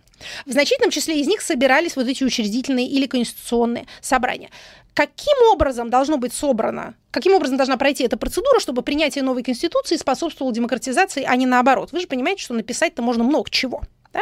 В 0.46 0.52
значительном 0.52 0.90
числе 0.90 1.20
из 1.20 1.26
них 1.26 1.40
собирались 1.40 1.96
вот 1.96 2.06
эти 2.06 2.24
учредительные 2.24 2.86
или 2.86 3.06
конституционные 3.06 3.86
собрания. 4.00 4.50
Каким 4.94 5.36
образом 5.52 5.88
должно 5.88 6.16
быть 6.16 6.32
собрано, 6.32 6.94
каким 7.10 7.34
образом 7.34 7.56
должна 7.56 7.76
пройти 7.76 8.04
эта 8.04 8.16
процедура, 8.16 8.58
чтобы 8.60 8.82
принятие 8.82 9.22
новой 9.22 9.42
конституции 9.42 9.96
способствовало 9.96 10.52
демократизации, 10.52 11.24
а 11.26 11.36
не 11.36 11.46
наоборот? 11.46 11.92
Вы 11.92 12.00
же 12.00 12.06
понимаете, 12.06 12.42
что 12.42 12.54
написать-то 12.54 13.02
можно 13.02 13.24
много 13.24 13.48
чего. 13.50 13.82
Да? 14.12 14.20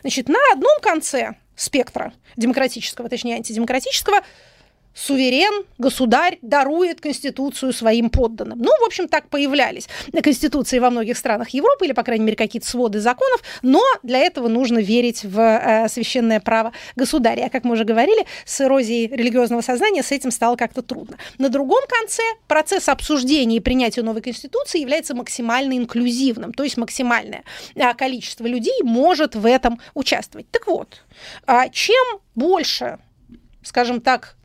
Значит, 0.00 0.28
на 0.28 0.38
одном 0.52 0.80
конце 0.80 1.34
спектра 1.54 2.12
демократического, 2.36 3.08
точнее 3.08 3.36
антидемократического, 3.36 4.22
суверен, 4.96 5.66
государь 5.76 6.38
дарует 6.40 7.00
Конституцию 7.00 7.72
своим 7.74 8.08
подданным. 8.08 8.58
Ну, 8.58 8.70
в 8.80 8.84
общем, 8.84 9.08
так 9.08 9.28
появлялись 9.28 9.88
Конституции 10.22 10.78
во 10.78 10.90
многих 10.90 11.18
странах 11.18 11.50
Европы, 11.50 11.84
или, 11.84 11.92
по 11.92 12.02
крайней 12.02 12.24
мере, 12.24 12.36
какие-то 12.36 12.66
своды 12.66 12.98
законов, 12.98 13.42
но 13.62 13.82
для 14.02 14.18
этого 14.20 14.48
нужно 14.48 14.78
верить 14.78 15.22
в 15.22 15.38
э, 15.38 15.88
священное 15.88 16.40
право 16.40 16.72
государя. 16.96 17.46
А 17.46 17.50
как 17.50 17.64
мы 17.64 17.74
уже 17.74 17.84
говорили, 17.84 18.24
с 18.46 18.60
эрозией 18.62 19.14
религиозного 19.14 19.60
сознания 19.60 20.02
с 20.02 20.12
этим 20.12 20.30
стало 20.30 20.56
как-то 20.56 20.80
трудно. 20.80 21.18
На 21.36 21.50
другом 21.50 21.84
конце 21.86 22.22
процесс 22.48 22.88
обсуждения 22.88 23.56
и 23.56 23.60
принятия 23.60 24.02
новой 24.02 24.22
Конституции 24.22 24.80
является 24.80 25.14
максимально 25.14 25.76
инклюзивным, 25.76 26.54
то 26.54 26.64
есть 26.64 26.78
максимальное 26.78 27.44
э, 27.74 27.92
количество 27.94 28.46
людей 28.46 28.82
может 28.82 29.34
в 29.34 29.44
этом 29.44 29.78
участвовать. 29.92 30.50
Так 30.50 30.66
вот, 30.66 31.02
а, 31.46 31.68
чем 31.68 32.02
больше, 32.34 32.98
скажем 33.62 34.00
так, 34.00 34.36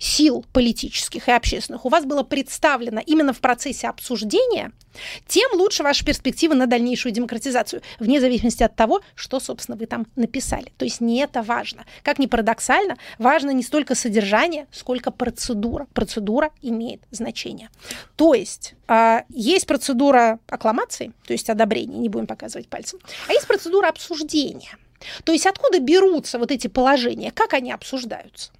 сил 0.00 0.44
политических 0.52 1.28
и 1.28 1.32
общественных 1.32 1.84
у 1.84 1.90
вас 1.90 2.04
было 2.04 2.22
представлено 2.22 3.00
именно 3.04 3.32
в 3.32 3.40
процессе 3.40 3.86
обсуждения, 3.86 4.72
тем 5.28 5.52
лучше 5.52 5.82
ваши 5.82 6.04
перспективы 6.04 6.54
на 6.54 6.66
дальнейшую 6.66 7.12
демократизацию, 7.12 7.82
вне 8.00 8.20
зависимости 8.20 8.62
от 8.62 8.74
того, 8.74 9.02
что, 9.14 9.38
собственно, 9.38 9.76
вы 9.76 9.86
там 9.86 10.06
написали. 10.16 10.72
То 10.78 10.84
есть 10.84 11.00
не 11.00 11.20
это 11.20 11.42
важно. 11.42 11.84
Как 12.02 12.18
ни 12.18 12.26
парадоксально, 12.26 12.96
важно 13.18 13.50
не 13.50 13.62
столько 13.62 13.94
содержание, 13.94 14.66
сколько 14.72 15.10
процедура. 15.10 15.86
Процедура 15.92 16.50
имеет 16.62 17.02
значение. 17.10 17.68
То 18.16 18.34
есть 18.34 18.74
а, 18.88 19.24
есть 19.28 19.66
процедура 19.66 20.40
аккламации, 20.48 21.12
то 21.26 21.34
есть 21.34 21.50
одобрения, 21.50 21.98
не 21.98 22.08
будем 22.08 22.26
показывать 22.26 22.68
пальцем, 22.68 22.98
а 23.28 23.32
есть 23.32 23.46
процедура 23.46 23.88
обсуждения. 23.88 24.76
То 25.24 25.32
есть 25.32 25.46
откуда 25.46 25.78
берутся 25.78 26.38
вот 26.38 26.50
эти 26.50 26.66
положения, 26.66 27.30
как 27.30 27.52
они 27.54 27.70
обсуждаются. 27.70 28.50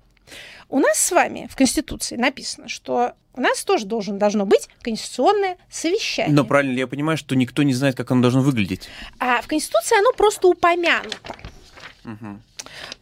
У 0.71 0.79
нас 0.79 0.99
с 0.99 1.11
вами 1.11 1.49
в 1.51 1.57
Конституции 1.57 2.17
написано, 2.17 2.69
что 2.69 3.15
у 3.35 3.41
нас 3.41 3.65
тоже 3.65 3.87
должен, 3.87 4.19
должно 4.19 4.47
быть 4.47 4.69
конституционное 4.83 5.57
совещание. 5.69 6.35
Но 6.35 6.45
правильно 6.45 6.73
ли 6.73 6.79
я 6.79 6.87
понимаю, 6.87 7.19
что 7.19 7.35
никто 7.35 7.65
не 7.65 7.75
знает, 7.75 7.97
как 7.97 8.11
оно 8.13 8.23
должно 8.23 8.41
выглядеть? 8.41 8.89
А 9.19 9.43
в 9.43 9.49
Конституции 9.49 9.99
оно 9.99 10.13
просто 10.13 10.47
упомянуто. 10.47 11.35
Мгм. 12.05 12.43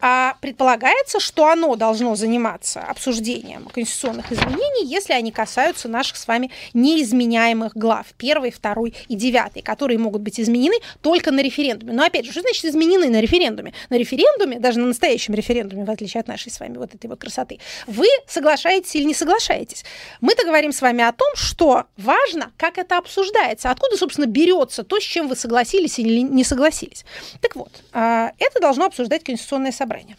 А 0.01 0.37
предполагается, 0.41 1.21
что 1.21 1.47
оно 1.49 1.75
должно 1.77 2.15
заниматься 2.15 2.81
обсуждением 2.81 3.67
конституционных 3.67 4.31
изменений, 4.33 4.87
если 4.87 5.13
они 5.13 5.33
касаются 5.33 5.89
наших 5.89 6.17
с 6.17 6.27
вами 6.27 6.51
неизменяемых 6.75 7.77
глав, 7.77 8.07
первой, 8.17 8.51
второй 8.51 8.95
и 9.09 9.15
девятой, 9.15 9.63
которые 9.63 9.99
могут 9.99 10.23
быть 10.23 10.39
изменены 10.39 10.77
только 11.03 11.31
на 11.31 11.41
референдуме. 11.41 11.93
Но 11.93 12.05
опять 12.05 12.25
же, 12.25 12.33
что 12.33 12.43
значит 12.43 12.65
изменены 12.65 13.09
на 13.09 13.21
референдуме? 13.21 13.73
На 13.91 13.97
референдуме, 13.97 14.59
даже 14.61 14.79
на 14.79 14.87
настоящем 14.87 15.35
референдуме, 15.35 15.85
в 15.85 15.91
отличие 15.91 16.21
от 16.21 16.29
нашей 16.29 16.51
с 16.51 16.61
вами 16.61 16.79
вот 16.79 16.95
этой 16.95 17.07
вот 17.07 17.19
красоты, 17.21 17.59
вы 17.87 18.07
соглашаетесь 18.27 18.95
или 18.95 19.05
не 19.05 19.15
соглашаетесь. 19.15 19.85
Мы-то 20.21 20.45
говорим 20.45 20.73
с 20.73 20.81
вами 20.81 21.03
о 21.03 21.13
том, 21.13 21.29
что 21.35 21.85
важно, 21.97 22.53
как 22.57 22.79
это 22.79 22.99
обсуждается, 22.99 23.71
откуда, 23.71 23.97
собственно, 23.97 24.27
берется 24.27 24.85
то, 24.85 25.01
с 25.01 25.03
чем 25.03 25.29
вы 25.29 25.37
согласились 25.37 25.99
или 25.99 26.21
не 26.21 26.45
согласились. 26.45 27.05
Так 27.41 27.57
вот, 27.57 27.73
а, 27.93 28.33
это 28.39 28.61
должно 28.61 28.87
обсуждать 28.87 29.25
конституционное 29.25 29.48
собрание 29.73 30.17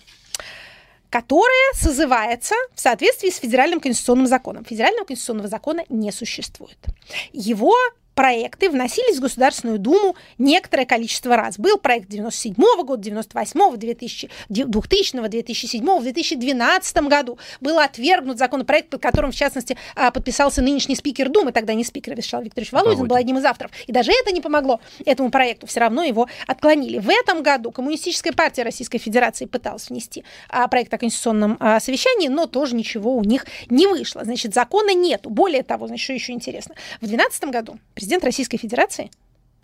которое 1.09 1.73
созывается 1.73 2.55
в 2.75 2.79
соответствии 2.79 3.29
с 3.29 3.37
федеральным 3.37 3.79
конституционным 3.79 4.27
законом. 4.27 4.63
Федерального 4.63 5.05
конституционного 5.05 5.47
закона 5.47 5.83
не 5.89 6.11
существует. 6.11 6.77
Его 7.33 7.73
проекты 8.19 8.69
вносились 8.69 9.15
в 9.15 9.21
Государственную 9.21 9.79
Думу 9.79 10.13
некоторое 10.37 10.85
количество 10.85 11.37
раз. 11.37 11.57
Был 11.57 11.77
проект 11.77 12.09
97 12.09 12.53
года, 12.83 13.01
98 13.01 13.77
2000, 13.77 14.29
2000 14.49 15.29
2007 15.29 16.01
2012 16.01 16.97
году. 17.03 17.39
Был 17.61 17.79
отвергнут 17.79 18.37
законопроект, 18.37 18.89
под 18.89 19.01
которым, 19.01 19.31
в 19.31 19.35
частности, 19.35 19.77
а, 19.95 20.11
подписался 20.11 20.61
нынешний 20.61 20.97
спикер 20.97 21.29
Думы, 21.29 21.53
тогда 21.53 21.73
не 21.73 21.85
спикер, 21.85 22.13
Вячеслав 22.13 22.43
Викторович 22.43 22.73
Володин, 22.73 22.89
Володин. 22.89 23.07
был 23.07 23.15
одним 23.15 23.37
из 23.37 23.45
авторов. 23.45 23.71
И 23.87 23.93
даже 23.93 24.11
это 24.11 24.33
не 24.33 24.41
помогло 24.41 24.81
этому 25.05 25.31
проекту, 25.31 25.65
все 25.67 25.79
равно 25.79 26.03
его 26.03 26.27
отклонили. 26.45 26.99
В 26.99 27.07
этом 27.07 27.41
году 27.41 27.71
Коммунистическая 27.71 28.33
партия 28.33 28.63
Российской 28.63 28.97
Федерации 28.97 29.45
пыталась 29.45 29.89
внести 29.89 30.25
а, 30.49 30.67
проект 30.67 30.93
о 30.93 30.97
конституционном 30.97 31.55
а, 31.61 31.79
совещании, 31.79 32.27
но 32.27 32.47
тоже 32.47 32.75
ничего 32.75 33.15
у 33.15 33.23
них 33.23 33.45
не 33.69 33.87
вышло. 33.87 34.25
Значит, 34.25 34.53
закона 34.53 34.93
нету. 34.93 35.29
Более 35.29 35.63
того, 35.63 35.87
значит, 35.87 36.03
что 36.03 36.11
еще 36.11 36.33
интересно, 36.33 36.75
в 36.97 37.07
2012 37.07 37.43
году 37.45 37.79
президент 37.93 38.08
Российской 38.23 38.57
Федерации, 38.57 39.11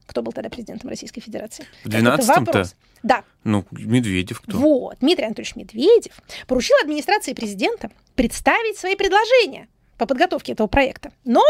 кто 0.05 0.21
был 0.21 0.31
тогда 0.31 0.49
президентом 0.49 0.89
Российской 0.89 1.21
Федерации? 1.21 1.65
В 1.83 1.87
Это 1.87 1.97
12-м-то? 1.97 2.35
вопрос. 2.39 2.75
Да, 3.03 3.23
Ну, 3.43 3.65
Медведев 3.71 4.41
кто? 4.41 4.57
вот, 4.57 4.97
Дмитрий 4.99 5.25
Анатольевич 5.25 5.55
Медведев 5.55 6.13
поручил 6.47 6.75
администрации 6.81 7.33
президента 7.33 7.91
представить 8.15 8.77
свои 8.77 8.95
предложения 8.95 9.67
по 9.97 10.05
подготовке 10.05 10.53
этого 10.53 10.67
проекта. 10.67 11.11
Но 11.23 11.43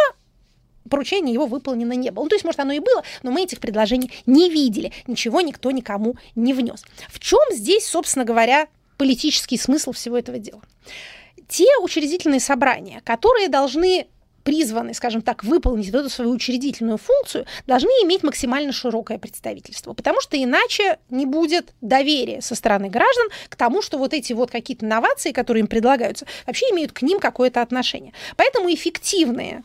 поручение 0.90 1.34
его 1.34 1.46
выполнено 1.46 1.94
не 1.94 2.12
было. 2.12 2.24
Ну, 2.24 2.30
то 2.30 2.36
есть, 2.36 2.46
может, 2.46 2.60
оно 2.60 2.74
и 2.74 2.80
было, 2.80 3.04
но 3.24 3.32
мы 3.32 3.42
этих 3.44 3.60
предложений 3.60 4.12
не 4.26 4.50
видели. 4.50 4.92
Ничего 5.08 5.42
никто 5.42 5.72
никому 5.72 6.16
не 6.36 6.54
внес. 6.54 6.84
В 7.10 7.20
чем 7.20 7.40
здесь, 7.52 7.88
собственно 7.88 8.26
говоря, 8.26 8.68
политический 8.98 9.58
смысл 9.58 9.92
всего 9.94 10.18
этого 10.18 10.38
дела? 10.38 10.62
Те 11.48 11.68
учредительные 11.82 12.40
собрания, 12.40 13.02
которые 13.04 13.50
должны 13.50 14.08
призваны, 14.46 14.94
скажем 14.94 15.22
так, 15.24 15.44
выполнить 15.44 15.90
эту 15.90 16.10
свою 16.10 16.32
учредительную 16.32 16.98
функцию, 16.98 17.46
должны 17.66 17.90
иметь 18.04 18.24
максимально 18.24 18.72
широкое 18.72 19.18
представительство, 19.18 19.94
потому 19.94 20.22
что 20.22 20.42
иначе 20.42 21.00
не 21.10 21.26
будет 21.26 21.74
доверия 21.82 22.42
со 22.42 22.54
стороны 22.54 22.90
граждан 22.90 23.28
к 23.50 23.56
тому, 23.56 23.82
что 23.82 23.98
вот 23.98 24.14
эти 24.14 24.34
вот 24.34 24.52
какие-то 24.52 24.86
новации, 24.86 25.32
которые 25.32 25.62
им 25.62 25.68
предлагаются, 25.68 26.28
вообще 26.46 26.68
имеют 26.68 26.92
к 26.92 27.02
ним 27.02 27.20
какое-то 27.20 27.62
отношение. 27.62 28.14
Поэтому 28.38 28.72
эффективные 28.72 29.64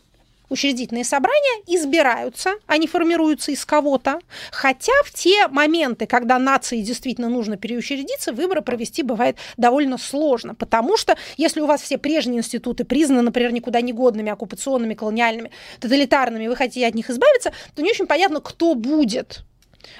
учредительные 0.50 1.04
собрания 1.04 1.62
избираются, 1.66 2.54
они 2.66 2.86
формируются 2.86 3.52
из 3.52 3.64
кого-то, 3.64 4.20
хотя 4.50 4.92
в 5.04 5.14
те 5.14 5.48
моменты, 5.48 6.06
когда 6.06 6.38
нации 6.38 6.82
действительно 6.82 7.28
нужно 7.28 7.56
переучредиться, 7.56 8.32
выборы 8.32 8.60
провести 8.60 9.02
бывает 9.02 9.36
довольно 9.56 9.96
сложно, 9.96 10.54
потому 10.54 10.96
что 10.96 11.16
если 11.36 11.60
у 11.60 11.66
вас 11.66 11.80
все 11.80 11.96
прежние 11.96 12.40
институты 12.40 12.84
признаны, 12.84 13.22
например, 13.22 13.52
никуда 13.52 13.80
не 13.80 13.92
годными, 13.92 14.30
оккупационными, 14.30 14.94
колониальными, 14.94 15.50
тоталитарными, 15.78 16.48
вы 16.48 16.56
хотите 16.56 16.86
от 16.86 16.94
них 16.94 17.08
избавиться, 17.08 17.52
то 17.74 17.82
не 17.82 17.90
очень 17.90 18.06
понятно, 18.06 18.40
кто 18.40 18.74
будет 18.74 19.44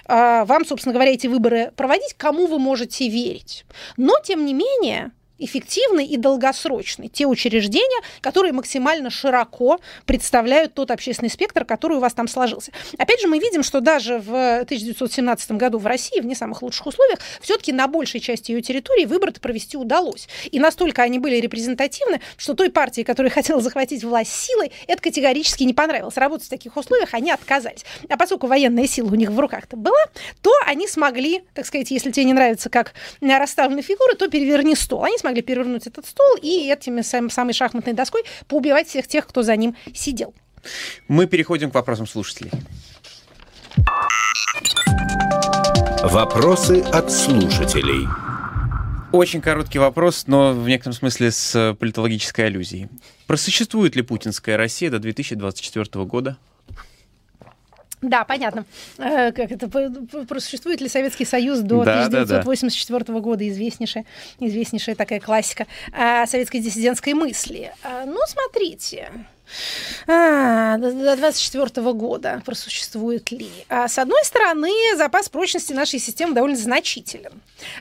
а, 0.06 0.44
вам, 0.44 0.66
собственно 0.66 0.92
говоря, 0.92 1.12
эти 1.12 1.26
выборы 1.26 1.72
проводить, 1.76 2.14
кому 2.16 2.46
вы 2.46 2.58
можете 2.58 3.08
верить. 3.08 3.64
Но, 3.96 4.16
тем 4.22 4.44
не 4.44 4.52
менее, 4.52 5.12
эффективный 5.40 6.06
и 6.06 6.16
долгосрочный. 6.16 7.08
Те 7.08 7.26
учреждения, 7.26 8.00
которые 8.20 8.52
максимально 8.52 9.10
широко 9.10 9.80
представляют 10.06 10.74
тот 10.74 10.90
общественный 10.90 11.30
спектр, 11.30 11.64
который 11.64 11.96
у 11.96 12.00
вас 12.00 12.14
там 12.14 12.28
сложился. 12.28 12.72
Опять 12.98 13.20
же, 13.20 13.28
мы 13.28 13.38
видим, 13.38 13.62
что 13.62 13.80
даже 13.80 14.18
в 14.18 14.60
1917 14.60 15.52
году 15.52 15.78
в 15.78 15.86
России, 15.86 16.20
в 16.20 16.26
не 16.26 16.34
самых 16.34 16.62
лучших 16.62 16.86
условиях, 16.86 17.18
все-таки 17.40 17.72
на 17.72 17.86
большей 17.88 18.20
части 18.20 18.52
ее 18.52 18.62
территории 18.62 19.06
выборы 19.06 19.32
провести 19.32 19.76
удалось. 19.76 20.28
И 20.50 20.58
настолько 20.58 21.02
они 21.02 21.18
были 21.18 21.36
репрезентативны, 21.36 22.20
что 22.36 22.54
той 22.54 22.70
партии, 22.70 23.02
которая 23.02 23.30
хотела 23.40 23.60
захватить 23.60 24.04
власть 24.04 24.32
силой, 24.32 24.72
это 24.86 25.02
категорически 25.02 25.64
не 25.64 25.74
понравилось. 25.74 26.16
Работать 26.16 26.46
в 26.46 26.50
таких 26.50 26.76
условиях 26.76 27.14
они 27.14 27.30
отказались. 27.30 27.84
А 28.08 28.16
поскольку 28.16 28.46
военная 28.46 28.86
сила 28.86 29.08
у 29.08 29.14
них 29.14 29.30
в 29.30 29.38
руках-то 29.38 29.76
была, 29.76 29.98
то 30.42 30.52
они 30.66 30.86
смогли, 30.86 31.42
так 31.54 31.66
сказать, 31.66 31.90
если 31.90 32.10
тебе 32.10 32.24
не 32.24 32.32
нравится, 32.32 32.68
как 32.68 32.92
расставлены 33.20 33.82
фигуры, 33.82 34.14
то 34.14 34.28
переверни 34.28 34.74
стол. 34.74 35.04
Они 35.04 35.16
смогли 35.18 35.29
могли 35.30 35.42
перевернуть 35.42 35.86
этот 35.86 36.06
стол 36.06 36.36
и 36.42 36.70
этими 36.70 37.02
сам, 37.02 37.30
самой 37.30 37.54
шахматной 37.54 37.92
доской 37.92 38.22
поубивать 38.48 38.88
всех 38.88 39.06
тех, 39.06 39.26
кто 39.26 39.42
за 39.42 39.56
ним 39.56 39.76
сидел. 39.94 40.34
Мы 41.08 41.26
переходим 41.26 41.70
к 41.70 41.74
вопросам 41.74 42.06
слушателей. 42.06 42.50
Вопросы 46.02 46.80
от 46.80 47.12
слушателей. 47.12 48.08
Очень 49.12 49.40
короткий 49.40 49.78
вопрос, 49.78 50.24
но 50.26 50.52
в 50.52 50.68
некотором 50.68 50.94
смысле 50.94 51.30
с 51.30 51.76
политологической 51.78 52.46
аллюзией. 52.46 52.88
Просуществует 53.26 53.96
ли 53.96 54.02
путинская 54.02 54.56
Россия 54.56 54.90
до 54.90 54.98
2024 54.98 56.04
года? 56.04 56.36
Да, 58.02 58.24
понятно. 58.24 58.64
Э, 58.98 59.30
как 59.32 59.52
это 59.52 60.40
существует 60.40 60.80
ли 60.80 60.88
Советский 60.88 61.24
Союз 61.24 61.60
до 61.60 61.84
да, 61.84 62.06
1984 62.06 63.04
да, 63.04 63.12
да. 63.12 63.20
года 63.20 63.48
известнейшая, 63.48 64.04
известнейшая 64.38 64.94
такая 64.94 65.20
классика 65.20 65.66
э, 65.92 66.26
советской 66.26 66.60
диссидентской 66.60 67.12
мысли. 67.12 67.72
Э, 67.82 68.04
ну, 68.06 68.20
смотрите. 68.26 69.10
А, 70.06 70.76
до 70.78 71.16
24 71.16 71.92
года 71.92 72.42
просуществует 72.44 73.30
ли? 73.30 73.50
А, 73.68 73.88
с 73.88 73.98
одной 73.98 74.24
стороны, 74.24 74.70
запас 74.96 75.28
прочности 75.28 75.72
нашей 75.72 75.98
системы 75.98 76.34
довольно 76.34 76.56
значителен. 76.56 77.32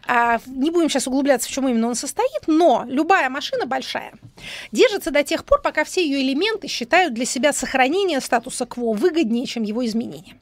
А, 0.07 0.39
не 0.45 0.71
будем 0.71 0.89
сейчас 0.89 1.07
углубляться, 1.07 1.47
в 1.47 1.51
чем 1.51 1.67
именно 1.67 1.87
он 1.87 1.95
состоит, 1.95 2.47
но 2.47 2.85
любая 2.87 3.29
машина 3.29 3.65
большая 3.65 4.13
держится 4.71 5.11
до 5.11 5.23
тех 5.23 5.45
пор, 5.45 5.61
пока 5.61 5.83
все 5.83 6.03
ее 6.03 6.21
элементы 6.21 6.67
считают 6.67 7.13
для 7.13 7.25
себя 7.25 7.53
сохранение 7.53 8.21
статуса 8.21 8.65
кво 8.65 8.93
выгоднее, 8.93 9.45
чем 9.45 9.63
его 9.63 9.85
изменение. 9.85 10.37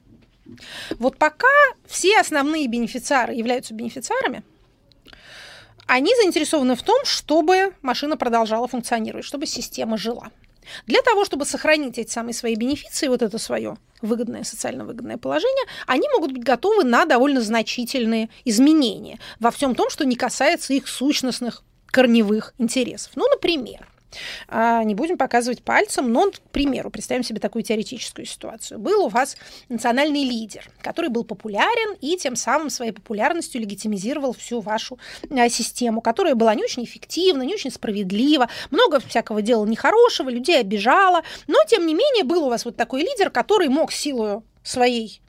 Вот 0.98 1.18
пока 1.18 1.46
все 1.86 2.18
основные 2.18 2.66
бенефициары 2.66 3.34
являются 3.34 3.74
бенефициарами, 3.74 4.42
они 5.86 6.14
заинтересованы 6.16 6.74
в 6.74 6.82
том, 6.82 7.04
чтобы 7.04 7.74
машина 7.82 8.16
продолжала 8.16 8.68
функционировать, 8.68 9.24
чтобы 9.24 9.46
система 9.46 9.96
жила. 9.96 10.30
Для 10.86 11.02
того, 11.02 11.24
чтобы 11.24 11.44
сохранить 11.44 11.98
эти 11.98 12.10
самые 12.10 12.34
свои 12.34 12.54
бенефиции, 12.54 13.08
вот 13.08 13.22
это 13.22 13.38
свое 13.38 13.76
выгодное, 14.02 14.44
социально 14.44 14.84
выгодное 14.84 15.16
положение, 15.16 15.66
они 15.86 16.08
могут 16.14 16.32
быть 16.32 16.44
готовы 16.44 16.84
на 16.84 17.04
довольно 17.04 17.40
значительные 17.40 18.28
изменения 18.44 19.18
во 19.40 19.50
всем 19.50 19.74
том, 19.74 19.90
что 19.90 20.04
не 20.04 20.16
касается 20.16 20.74
их 20.74 20.88
сущностных 20.88 21.62
корневых 21.86 22.54
интересов. 22.58 23.12
Ну, 23.14 23.28
например, 23.28 23.86
не 24.50 24.94
будем 24.94 25.18
показывать 25.18 25.62
пальцем, 25.62 26.12
но, 26.12 26.30
к 26.30 26.40
примеру, 26.52 26.90
представим 26.90 27.22
себе 27.22 27.40
такую 27.40 27.62
теоретическую 27.62 28.24
ситуацию. 28.26 28.78
Был 28.78 29.04
у 29.04 29.08
вас 29.08 29.36
национальный 29.68 30.24
лидер, 30.24 30.68
который 30.82 31.10
был 31.10 31.24
популярен 31.24 31.96
и 32.00 32.16
тем 32.16 32.36
самым 32.36 32.70
своей 32.70 32.92
популярностью 32.92 33.60
легитимизировал 33.60 34.32
всю 34.32 34.60
вашу 34.60 34.98
а, 35.30 35.48
систему, 35.48 36.00
которая 36.00 36.34
была 36.34 36.54
не 36.54 36.64
очень 36.64 36.84
эффективна, 36.84 37.42
не 37.42 37.54
очень 37.54 37.70
справедлива, 37.70 38.48
много 38.70 39.00
всякого 39.00 39.42
дела 39.42 39.66
нехорошего, 39.66 40.30
людей 40.30 40.60
обижала, 40.60 41.22
но, 41.46 41.58
тем 41.66 41.86
не 41.86 41.94
менее, 41.94 42.24
был 42.24 42.46
у 42.46 42.48
вас 42.48 42.64
вот 42.64 42.76
такой 42.76 43.02
лидер, 43.02 43.30
который 43.30 43.68
мог 43.68 43.92
силою 43.92 44.44
своей 44.62 45.20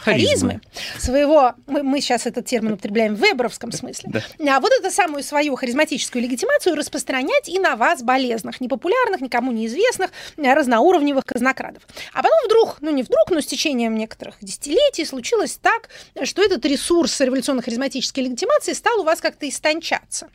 харизмы, 0.00 0.60
своего, 0.98 1.54
мы, 1.66 1.82
мы 1.82 2.00
сейчас 2.00 2.26
этот 2.26 2.46
термин 2.46 2.72
употребляем 2.72 3.14
в 3.14 3.20
веберовском 3.20 3.72
смысле, 3.72 4.10
да. 4.38 4.56
а 4.56 4.60
вот 4.60 4.72
эту 4.72 4.90
самую 4.90 5.22
свою 5.22 5.56
харизматическую 5.56 6.22
легитимацию 6.22 6.74
распространять 6.74 7.48
и 7.48 7.58
на 7.58 7.76
вас, 7.76 8.02
болезных, 8.02 8.60
непопулярных, 8.60 9.20
никому 9.20 9.52
неизвестных, 9.52 10.10
разноуровневых 10.36 11.24
казнокрадов. 11.24 11.82
А 12.12 12.22
потом 12.22 12.38
вдруг, 12.46 12.78
ну 12.80 12.90
не 12.90 13.02
вдруг, 13.02 13.30
но 13.30 13.40
с 13.40 13.46
течением 13.46 13.94
некоторых 13.94 14.36
десятилетий 14.40 15.04
случилось 15.04 15.58
так, 15.60 15.88
что 16.24 16.42
этот 16.42 16.64
ресурс 16.64 17.20
революционно-харизматической 17.20 18.24
легитимации 18.24 18.72
стал 18.72 19.00
у 19.00 19.04
вас 19.04 19.20
как-то 19.20 19.48
истончаться. 19.48 20.28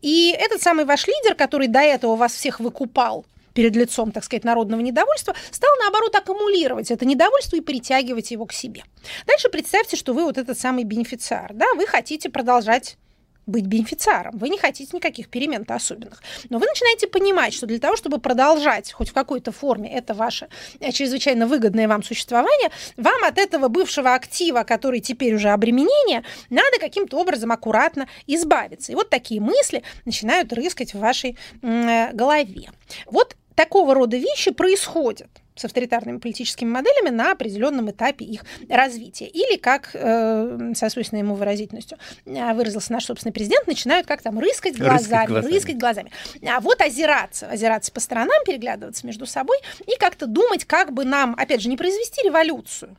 И 0.00 0.34
этот 0.38 0.62
самый 0.62 0.84
ваш 0.84 1.06
лидер, 1.06 1.34
который 1.34 1.68
до 1.68 1.80
этого 1.80 2.16
вас 2.16 2.34
всех 2.34 2.60
выкупал, 2.60 3.24
перед 3.54 3.76
лицом, 3.76 4.12
так 4.12 4.24
сказать, 4.24 4.44
народного 4.44 4.80
недовольства, 4.80 5.34
стал, 5.50 5.70
наоборот, 5.80 6.14
аккумулировать 6.14 6.90
это 6.90 7.04
недовольство 7.04 7.56
и 7.56 7.60
притягивать 7.60 8.30
его 8.30 8.46
к 8.46 8.52
себе. 8.52 8.82
Дальше 9.26 9.48
представьте, 9.48 9.96
что 9.96 10.12
вы 10.12 10.24
вот 10.24 10.38
этот 10.38 10.58
самый 10.58 10.84
бенефициар, 10.84 11.52
да, 11.54 11.66
вы 11.74 11.86
хотите 11.86 12.30
продолжать 12.30 12.96
быть 13.50 13.66
бенефициаром. 13.66 14.38
Вы 14.38 14.48
не 14.48 14.58
хотите 14.58 14.90
никаких 14.94 15.28
перемен-то 15.28 15.74
особенных. 15.74 16.22
Но 16.48 16.58
вы 16.58 16.66
начинаете 16.66 17.06
понимать, 17.06 17.52
что 17.52 17.66
для 17.66 17.78
того, 17.78 17.96
чтобы 17.96 18.18
продолжать 18.18 18.92
хоть 18.92 19.10
в 19.10 19.12
какой-то 19.12 19.52
форме 19.52 19.92
это 19.92 20.14
ваше 20.14 20.48
э, 20.80 20.92
чрезвычайно 20.92 21.46
выгодное 21.46 21.88
вам 21.88 22.02
существование, 22.02 22.70
вам 22.96 23.24
от 23.24 23.38
этого 23.38 23.68
бывшего 23.68 24.14
актива, 24.14 24.62
который 24.62 25.00
теперь 25.00 25.34
уже 25.34 25.50
обременение, 25.50 26.24
надо 26.48 26.78
каким-то 26.78 27.18
образом 27.18 27.52
аккуратно 27.52 28.08
избавиться. 28.26 28.92
И 28.92 28.94
вот 28.94 29.10
такие 29.10 29.40
мысли 29.40 29.82
начинают 30.04 30.52
рыскать 30.52 30.94
в 30.94 30.98
вашей 30.98 31.36
э, 31.62 32.12
голове. 32.12 32.70
Вот 33.06 33.36
такого 33.60 33.94
рода 33.94 34.16
вещи 34.16 34.52
происходят 34.52 35.28
с 35.54 35.66
авторитарными 35.66 36.16
политическими 36.16 36.70
моделями 36.70 37.10
на 37.10 37.32
определенном 37.32 37.90
этапе 37.90 38.24
их 38.24 38.46
развития. 38.70 39.26
Или, 39.26 39.58
как 39.58 39.90
э, 39.92 40.72
со 40.74 40.88
свойственной 40.88 41.20
ему 41.20 41.34
выразительностью 41.34 41.98
э, 42.24 42.54
выразился 42.54 42.90
наш 42.90 43.04
собственный 43.04 43.34
президент, 43.34 43.66
начинают 43.66 44.06
как 44.06 44.22
там 44.22 44.38
рыскать 44.38 44.78
глазами, 44.78 44.94
рыскать 44.94 45.28
глазами. 45.28 45.52
Рыскать 45.52 45.76
глазами. 45.76 46.12
А 46.48 46.60
вот 46.60 46.80
озираться, 46.80 47.48
озираться 47.48 47.92
по 47.92 48.00
сторонам, 48.00 48.42
переглядываться 48.46 49.06
между 49.06 49.26
собой 49.26 49.58
и 49.86 49.94
как-то 49.98 50.26
думать, 50.26 50.64
как 50.64 50.94
бы 50.94 51.04
нам, 51.04 51.34
опять 51.38 51.60
же, 51.60 51.68
не 51.68 51.76
произвести 51.76 52.22
революцию, 52.22 52.96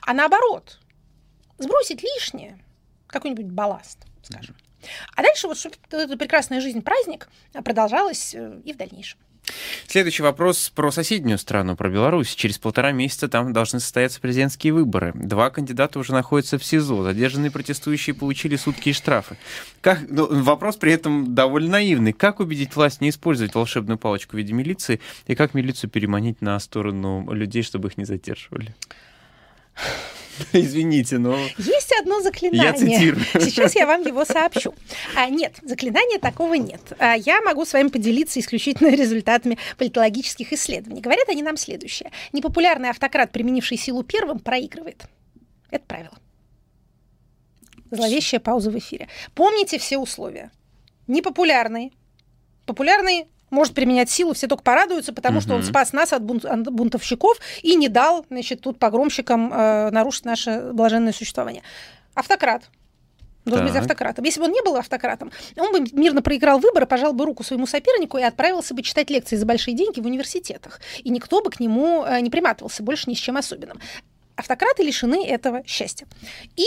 а 0.00 0.14
наоборот, 0.14 0.78
сбросить 1.58 2.02
лишнее, 2.02 2.58
какой-нибудь 3.06 3.48
балласт, 3.48 3.98
скажем. 4.22 4.56
А 5.14 5.22
дальше 5.22 5.46
вот, 5.46 5.58
чтобы 5.58 5.76
эта 5.90 6.16
прекрасная 6.16 6.62
жизнь, 6.62 6.80
праздник 6.80 7.28
продолжалась 7.52 8.34
э, 8.34 8.62
и 8.64 8.72
в 8.72 8.78
дальнейшем. 8.78 9.18
Следующий 9.86 10.22
вопрос 10.22 10.70
про 10.74 10.90
соседнюю 10.90 11.38
страну, 11.38 11.76
про 11.76 11.88
Беларусь. 11.88 12.34
Через 12.34 12.58
полтора 12.58 12.92
месяца 12.92 13.28
там 13.28 13.52
должны 13.52 13.80
состояться 13.80 14.20
президентские 14.20 14.72
выборы. 14.72 15.12
Два 15.14 15.50
кандидата 15.50 15.98
уже 15.98 16.12
находятся 16.12 16.58
в 16.58 16.64
СИЗО. 16.64 17.02
Задержанные 17.02 17.50
протестующие 17.50 18.14
получили 18.14 18.56
сутки 18.56 18.90
и 18.90 18.92
штрафы. 18.92 19.36
Как, 19.80 20.00
ну, 20.08 20.42
вопрос 20.42 20.76
при 20.76 20.92
этом 20.92 21.34
довольно 21.34 21.70
наивный. 21.70 22.12
Как 22.12 22.40
убедить 22.40 22.76
власть 22.76 23.00
не 23.00 23.10
использовать 23.10 23.54
волшебную 23.54 23.98
палочку 23.98 24.36
в 24.36 24.38
виде 24.38 24.52
милиции? 24.52 25.00
И 25.26 25.34
как 25.34 25.54
милицию 25.54 25.90
переманить 25.90 26.40
на 26.40 26.58
сторону 26.60 27.26
людей, 27.32 27.62
чтобы 27.62 27.88
их 27.88 27.96
не 27.96 28.04
задерживали? 28.04 28.74
Извините, 30.52 31.18
но... 31.18 31.36
Есть 31.58 31.92
одно 32.00 32.20
заклинание. 32.20 32.64
Я 32.64 32.72
цитирую. 32.72 33.24
Сейчас 33.40 33.74
я 33.74 33.86
вам 33.86 34.02
его 34.02 34.24
сообщу. 34.24 34.74
А, 35.14 35.28
нет, 35.28 35.54
заклинания 35.62 36.18
такого 36.18 36.54
нет. 36.54 36.80
А, 36.98 37.14
я 37.14 37.40
могу 37.42 37.64
с 37.64 37.72
вами 37.72 37.88
поделиться 37.88 38.40
исключительно 38.40 38.88
результатами 38.94 39.58
политологических 39.78 40.52
исследований. 40.52 41.00
Говорят 41.00 41.28
они 41.28 41.42
нам 41.42 41.56
следующее. 41.56 42.10
Непопулярный 42.32 42.90
автократ, 42.90 43.32
применивший 43.32 43.76
силу 43.76 44.02
первым, 44.02 44.38
проигрывает. 44.38 45.04
Это 45.70 45.84
правило. 45.86 46.18
Зловещая 47.90 48.40
пауза 48.40 48.70
в 48.70 48.78
эфире. 48.78 49.08
Помните 49.34 49.78
все 49.78 49.98
условия. 49.98 50.50
Непопулярный. 51.06 51.92
Популярный 52.66 53.26
может 53.50 53.74
применять 53.74 54.10
силу, 54.10 54.32
все 54.32 54.46
только 54.46 54.62
порадуются, 54.62 55.12
потому 55.12 55.38
угу. 55.38 55.42
что 55.42 55.54
он 55.54 55.62
спас 55.62 55.92
нас 55.92 56.12
от, 56.12 56.22
бунт, 56.22 56.44
от 56.44 56.70
бунтовщиков 56.72 57.38
и 57.62 57.74
не 57.76 57.88
дал, 57.88 58.24
значит, 58.30 58.60
тут 58.60 58.78
погромщикам 58.78 59.52
э, 59.52 59.90
нарушить 59.90 60.24
наше 60.24 60.70
блаженное 60.72 61.12
существование. 61.12 61.62
Автократ. 62.14 62.70
Должен 63.46 63.66
так. 63.66 63.74
быть 63.74 63.82
автократом. 63.82 64.24
Если 64.24 64.38
бы 64.38 64.46
он 64.46 64.52
не 64.52 64.62
был 64.62 64.76
автократом, 64.76 65.32
он 65.56 65.72
бы 65.72 65.80
мирно 65.92 66.20
проиграл 66.20 66.58
выборы, 66.58 66.86
пожал 66.86 67.14
бы 67.14 67.24
руку 67.24 67.42
своему 67.42 67.66
сопернику 67.66 68.18
и 68.18 68.22
отправился 68.22 68.74
бы 68.74 68.82
читать 68.82 69.08
лекции 69.08 69.36
за 69.36 69.46
большие 69.46 69.74
деньги 69.74 69.98
в 70.00 70.06
университетах. 70.06 70.80
И 71.02 71.08
никто 71.08 71.42
бы 71.42 71.50
к 71.50 71.58
нему 71.58 72.04
э, 72.04 72.20
не 72.20 72.28
приматывался 72.28 72.82
больше 72.82 73.08
ни 73.08 73.14
с 73.14 73.18
чем 73.18 73.38
особенным. 73.38 73.80
Автократы 74.36 74.82
лишены 74.82 75.26
этого 75.26 75.62
счастья. 75.66 76.06
И 76.56 76.64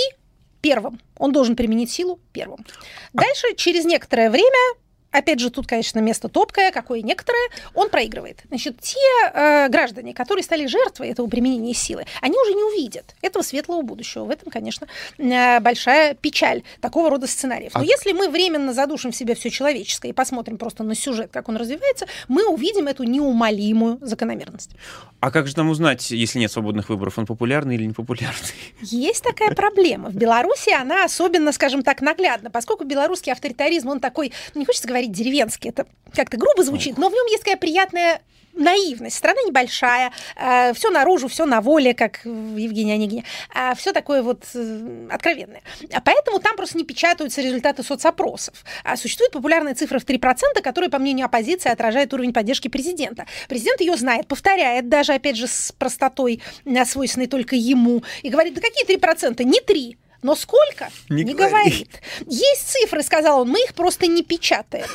первым. 0.62 1.00
Он 1.18 1.32
должен 1.32 1.56
применить 1.56 1.92
силу 1.92 2.20
первым. 2.32 2.66
А 3.14 3.18
Дальше, 3.18 3.56
через 3.56 3.86
некоторое 3.86 4.32
время, 4.32 4.78
опять 5.14 5.40
же, 5.40 5.50
тут, 5.50 5.68
конечно, 5.68 6.00
место 6.00 6.28
топкое, 6.28 6.72
какое 6.72 7.02
некоторое, 7.02 7.50
он 7.74 7.90
проигрывает. 7.90 8.44
Значит, 8.50 8.80
те 8.82 8.98
э, 9.34 9.70
граждане, 9.70 10.14
которые 10.14 10.44
стали 10.44 10.66
жертвой 10.66 11.10
этого 11.10 11.28
применения 11.28 11.74
силы, 11.74 12.06
они 12.22 12.36
уже 12.38 12.54
не 12.54 12.64
увидят 12.64 13.16
этого 13.22 13.44
светлого 13.44 13.82
будущего. 13.82 14.26
В 14.26 14.30
этом, 14.30 14.52
конечно, 14.52 14.88
э, 15.18 15.60
большая 15.60 16.16
печаль 16.16 16.64
такого 16.82 17.10
рода 17.10 17.28
сценариев. 17.28 17.74
Но 17.76 17.82
а... 17.82 17.84
если 17.84 18.12
мы 18.12 18.30
временно 18.30 18.74
задушим 18.74 19.12
в 19.12 19.16
себе 19.16 19.36
все 19.36 19.50
человеческое 19.50 20.10
и 20.10 20.14
посмотрим 20.14 20.58
просто 20.58 20.84
на 20.84 20.96
сюжет, 20.96 21.30
как 21.32 21.48
он 21.50 21.58
развивается, 21.58 22.08
мы 22.28 22.48
увидим 22.48 22.88
эту 22.88 23.04
неумолимую 23.04 24.00
закономерность. 24.02 24.72
А 25.20 25.32
как 25.32 25.48
же 25.48 25.56
нам 25.56 25.70
узнать, 25.70 26.12
если 26.12 26.40
нет 26.40 26.52
свободных 26.52 26.90
выборов, 26.90 27.18
он 27.18 27.26
популярный 27.26 27.76
или 27.76 27.86
не 27.86 27.94
популярный? 27.94 28.34
Есть 28.82 29.24
такая 29.24 29.54
проблема. 29.56 30.10
В 30.10 30.16
Беларуси 30.16 30.72
она 30.72 31.06
особенно, 31.06 31.52
скажем 31.52 31.84
так, 31.84 32.02
наглядна, 32.02 32.50
поскольку 32.52 32.84
белорусский 32.84 33.32
авторитаризм, 33.32 33.90
он 33.90 34.00
такой, 34.00 34.34
не 34.54 34.66
хочется 34.66 34.88
говорить 34.88 35.03
говорить 35.04 35.12
деревенский, 35.12 35.70
это 35.70 35.86
как-то 36.14 36.38
грубо 36.38 36.64
звучит, 36.64 36.98
но 36.98 37.10
в 37.10 37.14
нем 37.14 37.26
есть 37.28 37.44
такая 37.44 37.58
приятная 37.58 38.22
наивность. 38.56 39.16
Страна 39.16 39.42
небольшая, 39.48 40.12
э, 40.36 40.74
все 40.74 40.92
наружу, 40.92 41.28
все 41.28 41.46
на 41.46 41.60
воле, 41.60 41.96
как 41.96 42.24
Евгения 42.24 42.94
Онегиня. 42.94 43.24
Э, 43.56 43.74
все 43.76 43.94
такое 43.94 44.22
вот 44.22 44.44
э, 44.54 45.08
откровенное. 45.10 45.64
А 45.92 46.02
поэтому 46.02 46.40
там 46.40 46.56
просто 46.56 46.78
не 46.78 46.84
печатаются 46.84 47.42
результаты 47.42 47.82
соцопросов. 47.82 48.64
А 48.84 48.96
существует 48.96 49.32
популярная 49.32 49.74
цифра 49.74 49.98
в 49.98 50.06
3%, 50.06 50.62
которая, 50.62 50.92
по 50.92 51.00
мнению 51.00 51.26
оппозиции, 51.26 51.72
отражает 51.72 52.14
уровень 52.14 52.32
поддержки 52.32 52.68
президента. 52.68 53.26
Президент 53.50 53.82
ее 53.82 53.98
знает, 53.98 54.28
повторяет 54.28 54.88
даже, 54.88 55.14
опять 55.14 55.36
же, 55.36 55.48
с 55.48 55.72
простотой, 55.72 56.40
э, 56.66 56.86
свойственной 56.86 57.26
только 57.28 57.56
ему, 57.56 58.04
и 58.22 58.30
говорит, 58.30 58.54
да 58.54 58.62
какие 58.62 58.86
3%? 58.86 59.44
Не 59.44 59.62
3, 59.62 59.98
но 60.24 60.36
сколько? 60.36 60.90
Не, 61.10 61.24
не 61.24 61.34
говорит. 61.34 62.02
Есть 62.26 62.70
цифры, 62.72 63.04
сказал 63.04 63.42
он, 63.42 63.50
мы 63.50 63.64
их 63.64 63.74
просто 63.74 64.08
не 64.08 64.24
печатаем. 64.24 64.88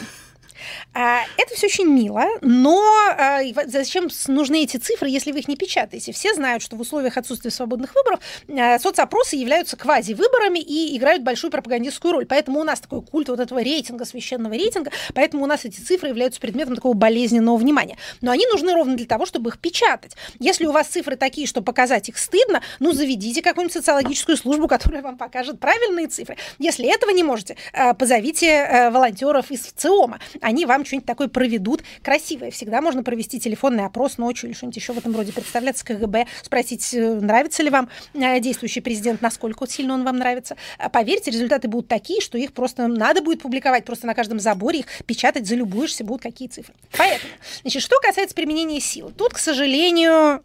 А, 0.95 1.23
это 1.37 1.55
все 1.55 1.67
очень 1.67 1.87
мило, 1.87 2.25
но 2.41 2.83
а, 3.17 3.41
зачем 3.67 4.09
нужны 4.27 4.63
эти 4.63 4.77
цифры, 4.77 5.09
если 5.09 5.33
вы 5.33 5.41
их 5.41 5.49
не 5.49 5.57
печатаете? 5.57 6.13
Все 6.13 6.35
знают, 6.35 6.63
что 6.63 6.77
в 6.77 6.81
условиях 6.81 7.17
отсутствия 7.17 7.51
свободных 7.51 7.95
выборов 7.95 8.21
а, 8.49 8.79
соцопросы 8.79 9.37
являются 9.37 9.77
квази-выборами 9.77 10.59
и 10.59 10.97
играют 10.97 11.23
большую 11.23 11.51
пропагандистскую 11.51 12.13
роль. 12.13 12.27
Поэтому 12.27 12.61
у 12.61 12.65
нас 12.65 12.81
такой 12.81 13.03
культ 13.03 13.29
вот 13.29 13.41
этого 13.41 13.63
рейтинга, 13.63 14.05
священного 14.05 14.55
рейтинга, 14.55 14.91
поэтому 15.15 15.45
у 15.45 15.47
нас 15.47 15.65
эти 15.65 15.81
цифры 15.81 16.09
являются 16.09 16.41
предметом 16.41 16.75
такого 16.75 16.95
болезненного 16.95 17.57
внимания. 17.57 17.97
Но 18.21 18.31
они 18.31 18.47
нужны 18.47 18.73
ровно 18.73 18.97
для 18.97 19.07
того, 19.07 19.27
чтобы 19.27 19.51
их 19.51 19.59
печатать. 19.59 20.17
Если 20.39 20.67
у 20.67 20.73
вас 20.73 20.89
цифры 20.89 21.17
такие, 21.17 21.47
что 21.47 21.63
показать 21.63 22.09
их 22.09 22.19
стыдно, 22.19 22.63
ну, 22.79 22.93
заведите 22.93 23.43
какую-нибудь 23.43 23.75
социологическую 23.75 24.37
службу, 24.37 24.69
которая 24.69 25.03
вам 25.03 25.17
покажет 25.17 25.61
правильные 25.61 26.09
цифры. 26.09 26.37
Если 26.59 26.93
этого 26.93 27.11
не 27.11 27.23
можете, 27.23 27.57
позовите 27.99 28.91
волонтеров 28.91 29.51
из 29.51 29.61
ЦИОМа. 29.61 30.19
Они 30.49 30.65
вам 30.65 30.87
что-нибудь 30.87 31.07
такое 31.07 31.29
проведут 31.29 31.83
красивое. 32.03 32.51
Всегда 32.51 32.81
можно 32.81 33.03
провести 33.03 33.39
телефонный 33.39 33.85
опрос 33.85 34.17
ночью 34.17 34.49
или 34.49 34.57
что-нибудь 34.57 34.77
еще 34.77 34.95
в 34.95 34.99
этом 34.99 35.15
роде, 35.15 35.31
представляться 35.31 35.85
КГБ, 35.85 36.27
спросить, 36.43 36.95
э, 36.95 37.17
нравится 37.21 37.63
ли 37.63 37.69
вам 37.69 37.91
э, 38.15 38.41
действующий 38.41 38.81
президент, 38.81 39.21
насколько 39.21 39.67
сильно 39.67 39.93
он 39.93 40.05
вам 40.05 40.17
нравится. 40.17 40.57
А 40.79 40.89
поверьте, 40.89 41.31
результаты 41.31 41.69
будут 41.69 41.89
такие, 41.89 42.23
что 42.23 42.39
их 42.39 42.55
просто 42.55 42.89
надо 42.89 43.21
будет 43.21 43.43
публиковать 43.43 43.85
просто 43.85 44.07
на 44.07 44.15
каждом 44.15 44.41
заборе, 44.41 44.79
их 44.79 44.87
печатать, 45.05 45.47
залюбуешься, 45.47 46.03
будут 46.03 46.23
какие 46.23 46.49
цифры. 46.49 46.73
Поэтому, 46.97 47.31
значит, 47.61 47.83
что 47.83 48.01
касается 48.01 48.35
применения 48.35 48.81
силы, 48.81 49.13
тут, 49.13 49.35
к 49.35 49.39
сожалению, 49.39 50.43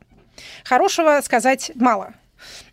хорошего 0.66 1.22
сказать 1.24 1.72
мало. 1.76 2.14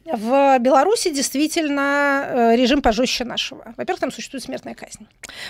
В 0.04 0.58
Беларуси 0.58 1.10
действительно 1.10 2.24
э, 2.26 2.56
режим 2.56 2.82
пожестче 2.82 3.24
нашего. 3.24 3.74
Во-первых, 3.76 4.00
там 4.00 4.12
существует 4.12 4.44
смертная 4.44 4.74
казнь. 4.74 5.06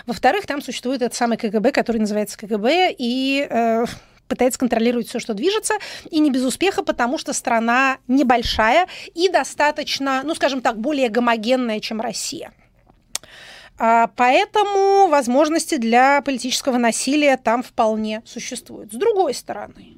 Во-вторых, 0.06 0.46
там 0.46 0.60
существует 0.60 1.02
этот 1.02 1.14
самый 1.14 1.38
КГБ, 1.38 1.72
который 1.72 1.98
называется 1.98 2.36
КГБ, 2.38 2.94
и 2.98 3.46
э, 3.48 3.84
пытается 4.30 4.58
контролировать 4.58 5.08
все, 5.08 5.18
что 5.18 5.34
движется, 5.34 5.74
и 6.10 6.20
не 6.20 6.30
без 6.30 6.44
успеха, 6.44 6.82
потому 6.82 7.18
что 7.18 7.32
страна 7.32 7.98
небольшая 8.08 8.86
и 9.14 9.28
достаточно, 9.28 10.22
ну, 10.24 10.34
скажем 10.34 10.62
так, 10.62 10.78
более 10.78 11.08
гомогенная, 11.08 11.80
чем 11.80 12.00
Россия. 12.00 12.52
А, 13.76 14.08
поэтому 14.14 15.08
возможности 15.08 15.76
для 15.76 16.20
политического 16.22 16.76
насилия 16.76 17.36
там 17.36 17.62
вполне 17.62 18.22
существуют. 18.24 18.92
С 18.92 18.96
другой 18.96 19.34
стороны, 19.34 19.96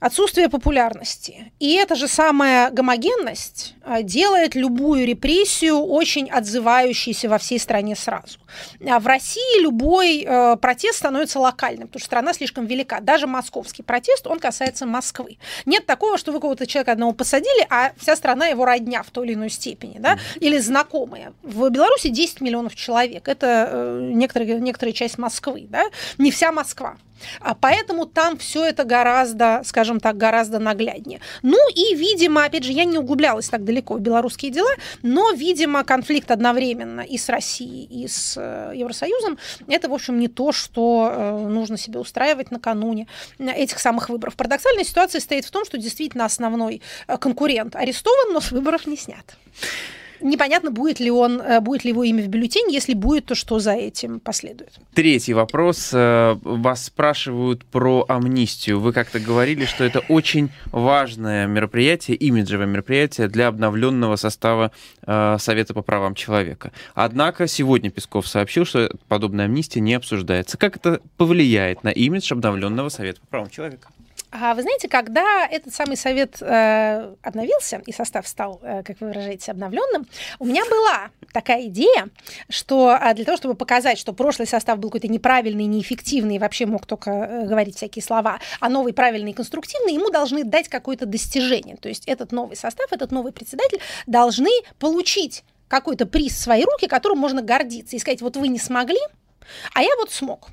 отсутствие 0.00 0.48
популярности. 0.48 1.52
И 1.58 1.74
эта 1.74 1.94
же 1.96 2.06
самая 2.06 2.70
гомогенность 2.70 3.74
а, 3.82 4.02
делает 4.02 4.54
любую 4.54 5.06
репрессию 5.06 5.78
очень 5.78 6.30
отзывающейся 6.30 7.28
во 7.28 7.38
всей 7.38 7.58
стране 7.58 7.96
сразу. 7.96 8.38
А 8.86 9.00
в 9.00 9.06
России 9.06 9.62
любой 9.62 10.24
э, 10.24 10.56
протест 10.56 10.98
становится 10.98 11.40
локальным, 11.40 11.88
потому 11.88 12.00
что 12.00 12.06
страна 12.06 12.32
слишком 12.32 12.66
велика. 12.66 13.00
Даже 13.00 13.26
московский 13.26 13.82
протест, 13.82 14.26
он 14.26 14.38
касается 14.38 14.86
Москвы. 14.86 15.38
Нет 15.66 15.86
такого, 15.86 16.16
что 16.16 16.32
вы 16.32 16.40
кого-то 16.40 16.66
человека 16.66 16.92
одного 16.92 17.12
посадили, 17.12 17.66
а 17.68 17.92
вся 17.98 18.14
страна 18.14 18.46
его 18.46 18.64
родня 18.64 19.02
в 19.02 19.10
той 19.10 19.26
или 19.26 19.34
иной 19.34 19.50
степени, 19.50 19.98
да, 19.98 20.18
или 20.36 20.58
знакомые. 20.58 21.32
В 21.42 21.68
Беларуси 21.70 22.08
10 22.08 22.40
миллионов 22.40 22.74
человек. 22.76 23.28
Это 23.28 23.68
э, 23.70 24.10
некоторая, 24.12 24.58
некоторая 24.58 24.92
часть 24.92 25.18
Москвы, 25.18 25.66
да, 25.68 25.84
не 26.18 26.30
вся 26.30 26.52
Москва. 26.52 26.96
А 27.40 27.54
поэтому 27.54 28.06
там 28.06 28.38
все 28.38 28.64
это 28.64 28.84
гораздо, 28.84 29.62
скажем 29.64 30.00
так, 30.00 30.16
гораздо 30.16 30.58
нагляднее. 30.58 31.20
Ну 31.42 31.58
и, 31.74 31.94
видимо, 31.94 32.44
опять 32.44 32.64
же, 32.64 32.72
я 32.72 32.84
не 32.84 32.98
углублялась 32.98 33.48
так 33.48 33.64
далеко 33.64 33.94
в 33.94 34.00
белорусские 34.00 34.50
дела, 34.50 34.70
но, 35.02 35.32
видимо, 35.32 35.84
конфликт 35.84 36.30
одновременно 36.30 37.00
и 37.00 37.18
с 37.18 37.28
Россией, 37.28 37.84
и 37.84 38.08
с 38.08 38.34
э, 38.36 38.72
Евросоюзом, 38.74 39.38
это, 39.66 39.88
в 39.88 39.94
общем, 39.94 40.18
не 40.18 40.28
то, 40.28 40.52
что 40.52 41.10
э, 41.12 41.48
нужно 41.48 41.76
себе 41.76 41.98
устраивать 41.98 42.50
накануне 42.50 43.06
этих 43.38 43.78
самых 43.78 44.08
выборов. 44.08 44.36
Парадоксальная 44.36 44.84
ситуация 44.84 45.20
стоит 45.20 45.44
в 45.44 45.50
том, 45.50 45.64
что 45.64 45.78
действительно 45.78 46.24
основной 46.24 46.82
э, 47.06 47.16
конкурент 47.18 47.76
арестован, 47.76 48.32
но 48.32 48.40
с 48.40 48.50
выборов 48.50 48.86
не 48.86 48.96
снят. 48.96 49.36
Непонятно, 50.20 50.70
будет 50.70 51.00
ли 51.00 51.10
он, 51.10 51.40
э, 51.40 51.60
будет 51.60 51.84
ли 51.84 51.90
его 51.90 52.04
имя 52.04 52.22
в 52.22 52.28
бюллетене. 52.28 52.74
Если 52.74 52.94
будет, 52.94 53.26
то 53.26 53.34
что 53.34 53.58
за 53.58 53.72
этим 53.72 54.20
последует? 54.20 54.72
Третий 54.94 55.34
вопрос. 55.34 55.90
Э, 55.92 56.36
вас 56.42 56.84
спрашивают 56.86 57.64
про 57.64 58.04
амнистию. 58.08 58.80
Вы 58.80 58.92
как-то 58.92 59.20
говорили, 59.20 59.64
что 59.64 59.84
это 59.84 60.00
очень 60.00 60.50
важное 60.66 61.46
мероприятие, 61.46 62.16
имиджевое 62.16 62.66
мероприятие 62.66 63.28
для 63.28 63.48
обновленного 63.48 64.16
состава 64.16 64.72
э, 65.06 65.36
Совета 65.38 65.74
по 65.74 65.82
правам 65.82 66.14
человека. 66.14 66.72
Однако 66.94 67.46
сегодня 67.46 67.90
Песков 67.90 68.26
сообщил, 68.26 68.64
что 68.64 68.90
подобная 69.08 69.46
амнистия 69.46 69.80
не 69.80 69.94
обсуждается. 69.94 70.56
Как 70.56 70.76
это 70.76 71.00
повлияет 71.16 71.84
на 71.84 71.90
имидж 71.90 72.32
обновленного 72.32 72.88
Совета 72.88 73.20
по 73.20 73.26
правам 73.28 73.50
человека? 73.50 73.88
А 74.30 74.54
вы 74.54 74.62
знаете, 74.62 74.88
когда 74.88 75.46
этот 75.46 75.74
самый 75.74 75.96
совет 75.96 76.42
э, 76.42 77.14
обновился 77.22 77.82
и 77.86 77.92
состав 77.92 78.28
стал, 78.28 78.60
э, 78.62 78.82
как 78.82 79.00
вы 79.00 79.08
выражаете, 79.08 79.52
обновленным, 79.52 80.06
у 80.38 80.44
меня 80.44 80.64
была 80.66 81.10
такая 81.32 81.66
идея, 81.68 82.08
что 82.50 82.94
э, 82.94 83.14
для 83.14 83.24
того, 83.24 83.38
чтобы 83.38 83.54
показать, 83.54 83.98
что 83.98 84.12
прошлый 84.12 84.46
состав 84.46 84.78
был 84.78 84.90
какой-то 84.90 85.08
неправильный, 85.08 85.64
неэффективный 85.64 86.36
и 86.36 86.38
вообще 86.38 86.66
мог 86.66 86.84
только 86.84 87.10
э, 87.10 87.46
говорить 87.46 87.76
всякие 87.76 88.02
слова, 88.02 88.38
а 88.60 88.68
новый 88.68 88.92
правильный 88.92 89.30
и 89.30 89.34
конструктивный, 89.34 89.94
ему 89.94 90.10
должны 90.10 90.44
дать 90.44 90.68
какое-то 90.68 91.06
достижение. 91.06 91.76
То 91.76 91.88
есть 91.88 92.06
этот 92.06 92.30
новый 92.30 92.56
состав, 92.56 92.92
этот 92.92 93.10
новый 93.10 93.32
председатель 93.32 93.80
должны 94.06 94.50
получить 94.78 95.42
какой-то 95.68 96.04
приз 96.04 96.34
в 96.34 96.38
свои 96.38 96.64
руки, 96.64 96.86
которым 96.86 97.18
можно 97.18 97.40
гордиться 97.40 97.96
и 97.96 97.98
сказать, 97.98 98.20
вот 98.20 98.36
вы 98.36 98.48
не 98.48 98.58
смогли, 98.58 99.00
а 99.72 99.82
я 99.82 99.96
вот 99.96 100.12
смог. 100.12 100.48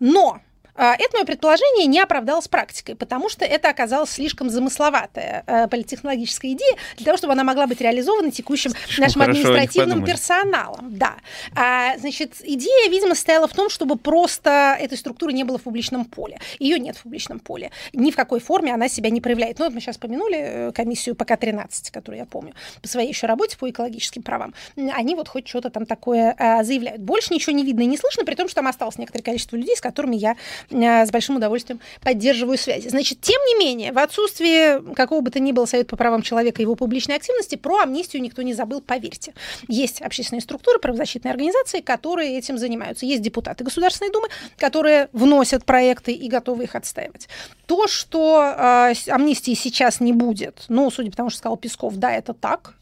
Но 0.00 0.40
А, 0.40 0.51
это 0.76 1.16
мое 1.16 1.24
предположение 1.24 1.86
не 1.86 2.00
оправдалось 2.00 2.48
практикой, 2.48 2.94
потому 2.94 3.28
что 3.28 3.44
это 3.44 3.68
оказалось 3.68 4.10
слишком 4.10 4.50
замысловатая 4.50 5.44
э, 5.46 5.68
политтехнологическая 5.68 6.52
идея 6.52 6.76
для 6.96 7.04
того, 7.04 7.18
чтобы 7.18 7.32
она 7.34 7.44
могла 7.44 7.66
быть 7.66 7.80
реализована 7.80 8.30
текущим 8.30 8.70
Слишком 8.70 9.04
нашим 9.04 9.22
административным 9.22 10.04
персоналом. 10.04 10.96
Да. 10.96 11.16
А, 11.54 11.96
значит, 11.98 12.36
идея, 12.42 12.90
видимо, 12.90 13.14
состояла 13.14 13.48
в 13.48 13.52
том, 13.52 13.70
чтобы 13.70 13.96
просто 13.96 14.76
этой 14.78 14.96
структуры 14.98 15.32
не 15.32 15.44
было 15.44 15.58
в 15.58 15.62
публичном 15.62 16.04
поле. 16.04 16.38
Ее 16.58 16.78
нет 16.78 16.96
в 16.96 17.02
публичном 17.02 17.38
поле. 17.40 17.70
Ни 17.92 18.10
в 18.10 18.16
какой 18.16 18.40
форме 18.40 18.72
она 18.72 18.88
себя 18.88 19.10
не 19.10 19.20
проявляет. 19.20 19.58
Ну, 19.58 19.66
вот 19.66 19.74
мы 19.74 19.80
сейчас 19.80 19.98
помянули 19.98 20.38
э, 20.38 20.72
комиссию 20.72 21.14
ПК-13, 21.14 21.90
которую 21.92 22.18
я 22.18 22.26
помню, 22.26 22.54
по 22.80 22.88
своей 22.88 23.08
еще 23.08 23.26
работе 23.26 23.56
по 23.58 23.68
экологическим 23.68 24.22
правам. 24.22 24.54
Они 24.76 25.14
вот 25.14 25.28
хоть 25.28 25.46
что-то 25.46 25.70
там 25.70 25.86
такое 25.86 26.34
а, 26.38 26.64
заявляют. 26.64 27.02
Больше 27.02 27.34
ничего 27.34 27.54
не 27.54 27.64
видно 27.64 27.82
и 27.82 27.86
не 27.86 27.98
слышно, 27.98 28.24
при 28.24 28.34
том, 28.34 28.48
что 28.48 28.56
там 28.56 28.68
осталось 28.68 28.98
некоторое 28.98 29.22
количество 29.22 29.56
людей, 29.56 29.76
с 29.76 29.80
которыми 29.80 30.16
я 30.16 30.32
а, 30.32 30.36
с 30.70 31.10
большим 31.10 31.36
удовольствием 31.36 31.80
поддерживаю 32.02 32.58
связи. 32.58 32.88
Значит, 32.88 33.20
тем 33.20 33.40
не 33.46 33.58
менее, 33.64 33.92
в 33.92 33.98
отсутствии 33.98 34.94
какого 34.94 35.20
бы 35.20 35.30
то 35.30 35.40
ни 35.40 35.52
было 35.52 35.66
Совета 35.66 35.90
по 35.90 35.96
правам 35.96 36.22
человека 36.22 36.60
и 36.60 36.64
его 36.64 36.74
публичной 36.74 37.16
активности, 37.16 37.56
про 37.56 37.80
амнистию 37.80 38.22
никто 38.22 38.42
не 38.42 38.54
забыл, 38.54 38.80
поверьте. 38.80 39.34
Есть 39.68 40.02
общественные 40.02 40.42
структуры, 40.42 40.78
правозащитные 40.78 41.30
организации, 41.30 41.80
которые 41.80 42.38
этим 42.38 42.58
занимаются. 42.58 43.06
Есть 43.06 43.22
депутаты 43.22 43.64
Государственной 43.64 44.12
Думы, 44.12 44.28
которые 44.58 45.08
вносят 45.12 45.64
проекты 45.64 46.12
и 46.12 46.28
готовы 46.28 46.64
их 46.64 46.74
отстаивать. 46.74 47.28
То, 47.66 47.86
что 47.86 48.42
э, 48.42 48.94
амнистии 49.08 49.54
сейчас 49.54 50.00
не 50.00 50.12
будет, 50.12 50.64
ну, 50.68 50.90
судя 50.90 51.10
по 51.10 51.16
тому, 51.16 51.30
что 51.30 51.38
сказал 51.38 51.56
Песков, 51.56 51.96
да, 51.96 52.12
это 52.12 52.34
так. 52.34 52.74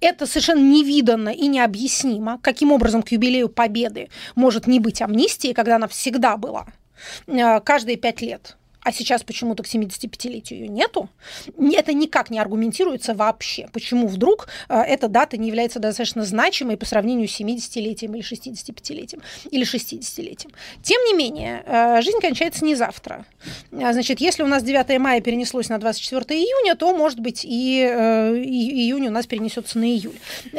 Это 0.00 0.26
совершенно 0.26 0.60
невиданно 0.60 1.28
и 1.28 1.46
необъяснимо, 1.46 2.38
каким 2.42 2.72
образом 2.72 3.02
к 3.02 3.12
юбилею 3.12 3.48
Победы 3.48 4.08
может 4.34 4.66
не 4.66 4.80
быть 4.80 5.00
амнистии, 5.00 5.52
когда 5.52 5.76
она 5.76 5.88
всегда 5.88 6.36
была 6.36 6.66
э, 6.66 6.81
каждые 7.60 7.96
пять 7.96 8.20
лет. 8.20 8.56
А 8.84 8.90
сейчас 8.92 9.22
почему-то 9.22 9.62
к 9.62 9.66
75-летию 9.66 10.60
ее 10.60 10.68
нету. 10.68 11.08
Это 11.56 11.92
никак 11.92 12.30
не 12.30 12.38
аргументируется 12.40 13.14
вообще. 13.14 13.68
Почему 13.72 14.08
вдруг 14.08 14.48
э, 14.68 14.76
эта 14.80 15.06
дата 15.08 15.36
не 15.36 15.46
является 15.48 15.78
достаточно 15.78 16.24
значимой 16.24 16.76
по 16.76 16.84
сравнению 16.84 17.28
с 17.28 17.40
70-летием 17.40 18.12
или 18.16 18.22
65-летием 18.24 19.22
или 19.50 19.64
60-летием. 19.64 20.50
Тем 20.82 21.00
не 21.06 21.14
менее, 21.14 21.62
э, 21.64 22.02
жизнь 22.02 22.18
кончается 22.20 22.64
не 22.64 22.74
завтра. 22.74 23.24
А, 23.72 23.92
Значит, 23.92 24.20
если 24.20 24.42
у 24.42 24.46
нас 24.48 24.62
9 24.64 24.98
мая 24.98 25.20
перенеслось 25.20 25.68
на 25.68 25.78
24 25.78 26.40
июня, 26.40 26.74
то, 26.74 26.96
может 26.96 27.20
быть, 27.20 27.44
и, 27.44 27.86
э, 27.88 28.36
и- 28.36 28.86
июнь 28.86 29.06
у 29.06 29.10
нас 29.10 29.26
перенесется 29.26 29.78
на 29.78 29.84
июль. 29.84 30.18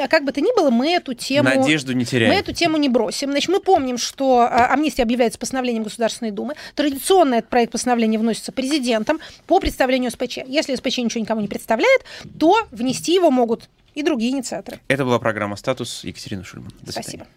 Как 0.10 0.24
бы 0.24 0.32
то 0.32 0.40
ни 0.40 0.56
было, 0.56 0.70
мы 0.70 0.92
эту 0.92 1.14
тему... 1.14 1.50
Надежду 1.50 1.92
не 1.92 2.00
Мы 2.00 2.06
теряем. 2.06 2.34
эту 2.34 2.54
тему 2.54 2.78
не 2.78 2.88
бросим. 2.88 3.32
Значит, 3.32 3.50
мы 3.50 3.60
помним, 3.60 3.98
что 3.98 4.48
амнистия 4.50 5.04
объявляется 5.04 5.40
постановлением 5.40 5.84
Государственной 5.84 6.32
Думы. 6.32 6.54
Традиционно 6.76 7.36
этот 7.36 7.50
проект 7.50 7.72
постановления 7.74 8.13
вносится 8.18 8.52
президентом 8.52 9.20
по 9.48 9.60
представлению 9.60 10.12
СПЧ. 10.12 10.40
Если 10.48 10.76
СПЧ 10.76 10.98
ничего 11.00 11.22
никому 11.22 11.42
не 11.42 11.48
представляет, 11.48 12.04
то 12.40 12.68
внести 12.72 13.14
его 13.14 13.32
могут 13.32 13.70
и 13.96 14.04
другие 14.04 14.32
инициаторы. 14.32 14.80
Это 14.88 15.06
была 15.06 15.20
программа 15.20 15.56
«Статус». 15.56 16.04
Екатерина 16.04 16.44
Шульман. 16.44 16.72
До 16.82 16.92
свидания. 16.92 17.04
Спасибо. 17.04 17.28